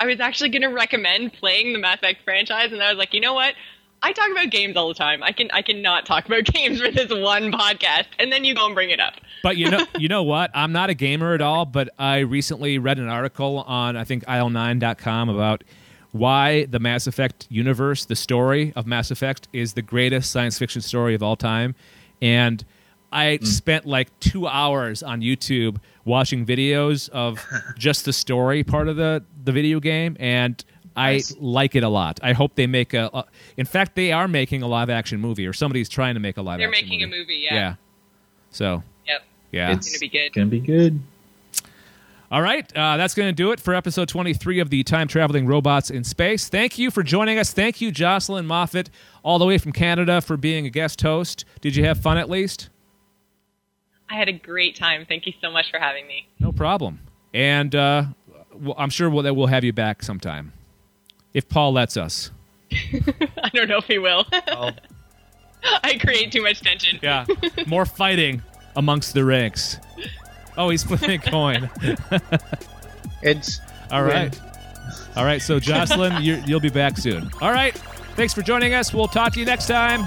I 0.00 0.06
was 0.06 0.20
actually 0.20 0.50
going 0.50 0.62
to 0.62 0.68
recommend 0.68 1.32
playing 1.32 1.72
the 1.72 1.78
Mass 1.80 1.98
Effect 1.98 2.22
franchise, 2.22 2.70
and 2.72 2.80
I 2.82 2.90
was 2.90 2.98
like, 2.98 3.14
you 3.14 3.20
know 3.20 3.34
what? 3.34 3.54
I 4.02 4.12
talk 4.12 4.30
about 4.30 4.50
games 4.50 4.76
all 4.76 4.88
the 4.88 4.94
time. 4.94 5.22
I 5.22 5.32
can 5.32 5.50
I 5.52 5.62
cannot 5.62 6.06
talk 6.06 6.26
about 6.26 6.44
games 6.52 6.80
for 6.80 6.90
this 6.90 7.10
one 7.10 7.52
podcast, 7.52 8.06
and 8.18 8.32
then 8.32 8.44
you 8.44 8.54
go 8.54 8.66
and 8.66 8.74
bring 8.74 8.90
it 8.90 9.00
up. 9.00 9.14
But 9.42 9.56
you 9.56 9.70
know, 9.70 9.84
you 9.98 10.08
know 10.08 10.22
what? 10.22 10.50
I'm 10.54 10.72
not 10.72 10.90
a 10.90 10.94
gamer 10.94 11.34
at 11.34 11.40
all, 11.40 11.64
but 11.64 11.88
I 11.98 12.18
recently 12.18 12.78
read 12.78 12.98
an 12.98 13.08
article 13.08 13.60
on 13.60 13.96
I 13.96 14.04
think 14.04 14.24
io9.com 14.26 15.28
about 15.28 15.64
why 16.12 16.64
the 16.66 16.78
Mass 16.78 17.06
Effect 17.06 17.46
universe, 17.50 18.04
the 18.06 18.16
story 18.16 18.72
of 18.74 18.86
Mass 18.86 19.10
Effect, 19.10 19.48
is 19.52 19.74
the 19.74 19.82
greatest 19.82 20.30
science 20.30 20.58
fiction 20.58 20.80
story 20.80 21.14
of 21.14 21.22
all 21.22 21.36
time, 21.36 21.74
and 22.22 22.64
I 23.12 23.38
mm. 23.40 23.46
spent 23.46 23.86
like 23.86 24.18
two 24.20 24.46
hours 24.46 25.02
on 25.02 25.20
YouTube 25.20 25.78
watching 26.04 26.46
videos 26.46 27.08
of 27.10 27.44
just 27.78 28.04
the 28.04 28.12
story 28.12 28.64
part 28.64 28.88
of 28.88 28.96
the 28.96 29.24
the 29.44 29.52
video 29.52 29.80
game, 29.80 30.16
and 30.20 30.64
I 30.98 31.12
Nice. 31.12 31.34
like 31.38 31.74
it 31.76 31.82
a 31.84 31.88
lot. 31.88 32.18
I 32.22 32.32
hope 32.32 32.54
they 32.56 32.66
make 32.66 32.92
a, 32.94 33.08
a. 33.14 33.24
In 33.56 33.66
fact, 33.66 33.94
they 33.94 34.12
are 34.12 34.26
making 34.28 34.62
a 34.62 34.66
live 34.68 34.90
action 34.90 35.20
movie, 35.20 35.46
or 35.46 35.52
somebody's 35.52 35.88
trying 35.88 36.14
to 36.14 36.20
make 36.20 36.36
a 36.36 36.42
live. 36.42 36.60
Action 36.60 36.68
movie. 36.68 36.74
They're 36.74 36.78
action 36.84 36.88
making 36.88 37.12
a 37.14 37.16
movie, 37.18 37.34
yeah. 37.44 37.54
Yeah. 37.54 37.74
So 38.50 38.82
Yep. 39.06 39.22
yeah, 39.52 39.72
it's 39.72 39.88
gonna 39.90 40.00
be 40.00 40.08
good. 40.08 40.32
Gonna 40.32 40.46
be 40.46 40.60
good. 40.60 41.00
all 42.30 42.42
right, 42.42 42.70
uh, 42.76 42.96
that's 42.98 43.14
going 43.14 43.28
to 43.28 43.32
do 43.32 43.52
it 43.52 43.60
for 43.60 43.74
episode 43.74 44.08
23 44.08 44.58
of 44.60 44.68
the 44.70 44.82
Time 44.82 45.08
Traveling 45.08 45.46
Robots 45.46 45.90
in 45.90 46.04
Space. 46.04 46.48
Thank 46.48 46.78
you 46.78 46.90
for 46.90 47.02
joining 47.02 47.38
us. 47.38 47.52
Thank 47.52 47.80
you, 47.80 47.90
Jocelyn 47.90 48.46
Moffat, 48.46 48.90
all 49.22 49.38
the 49.38 49.46
way 49.46 49.56
from 49.56 49.72
Canada, 49.72 50.20
for 50.20 50.36
being 50.36 50.66
a 50.66 50.70
guest 50.70 51.00
host. 51.00 51.44
Did 51.62 51.74
you 51.76 51.84
have 51.84 51.98
fun 52.00 52.18
at 52.18 52.28
least? 52.28 52.68
I 54.10 54.14
had 54.16 54.28
a 54.28 54.32
great 54.32 54.74
time. 54.76 55.06
Thank 55.08 55.26
you 55.26 55.32
so 55.40 55.50
much 55.50 55.70
for 55.70 55.78
having 55.78 56.06
me. 56.06 56.26
No 56.40 56.52
problem. 56.52 57.00
And 57.34 57.74
uh, 57.74 58.04
I'm 58.76 58.90
sure 58.90 59.08
we'll, 59.10 59.22
that 59.22 59.34
we'll 59.34 59.46
have 59.48 59.64
you 59.64 59.72
back 59.72 60.02
sometime. 60.02 60.52
If 61.38 61.48
Paul 61.48 61.72
lets 61.72 61.96
us. 61.96 62.30
I 62.72 63.48
don't 63.54 63.68
know 63.68 63.78
if 63.78 63.86
he 63.86 63.98
will. 63.98 64.26
I'll- 64.48 64.72
I 65.82 65.96
create 65.98 66.30
too 66.32 66.42
much 66.42 66.60
tension. 66.60 66.98
Yeah, 67.02 67.24
more 67.66 67.84
fighting 67.86 68.42
amongst 68.76 69.14
the 69.14 69.24
ranks. 69.24 69.78
Oh, 70.56 70.68
he's 70.70 70.84
flipping 70.84 71.10
a 71.10 71.18
coin. 71.30 71.68
it's 73.22 73.60
All 73.90 74.02
right. 74.04 74.38
All 75.16 75.24
right. 75.24 75.42
So, 75.42 75.58
Jocelyn, 75.58 76.22
you 76.22 76.40
you'll 76.46 76.60
be 76.60 76.68
back 76.70 76.96
soon. 76.98 77.30
All 77.40 77.52
right. 77.52 77.74
Thanks 78.14 78.34
for 78.34 78.42
joining 78.42 78.74
us. 78.74 78.92
We'll 78.94 79.08
talk 79.08 79.32
to 79.34 79.40
you 79.40 79.46
next 79.46 79.66
time. 79.66 80.06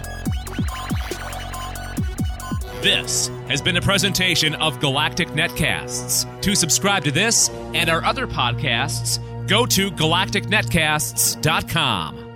This 2.82 3.28
has 3.48 3.62
been 3.62 3.78
a 3.78 3.82
presentation 3.82 4.56
of 4.56 4.80
Galactic 4.80 5.28
Netcasts. 5.30 6.26
To 6.42 6.56
subscribe 6.56 7.04
to 7.04 7.12
this 7.12 7.50
and 7.74 7.90
our 7.90 8.04
other 8.04 8.26
podcasts, 8.26 9.20
go 9.48 9.66
to 9.66 9.92
galacticnetcasts.com. 9.92 12.31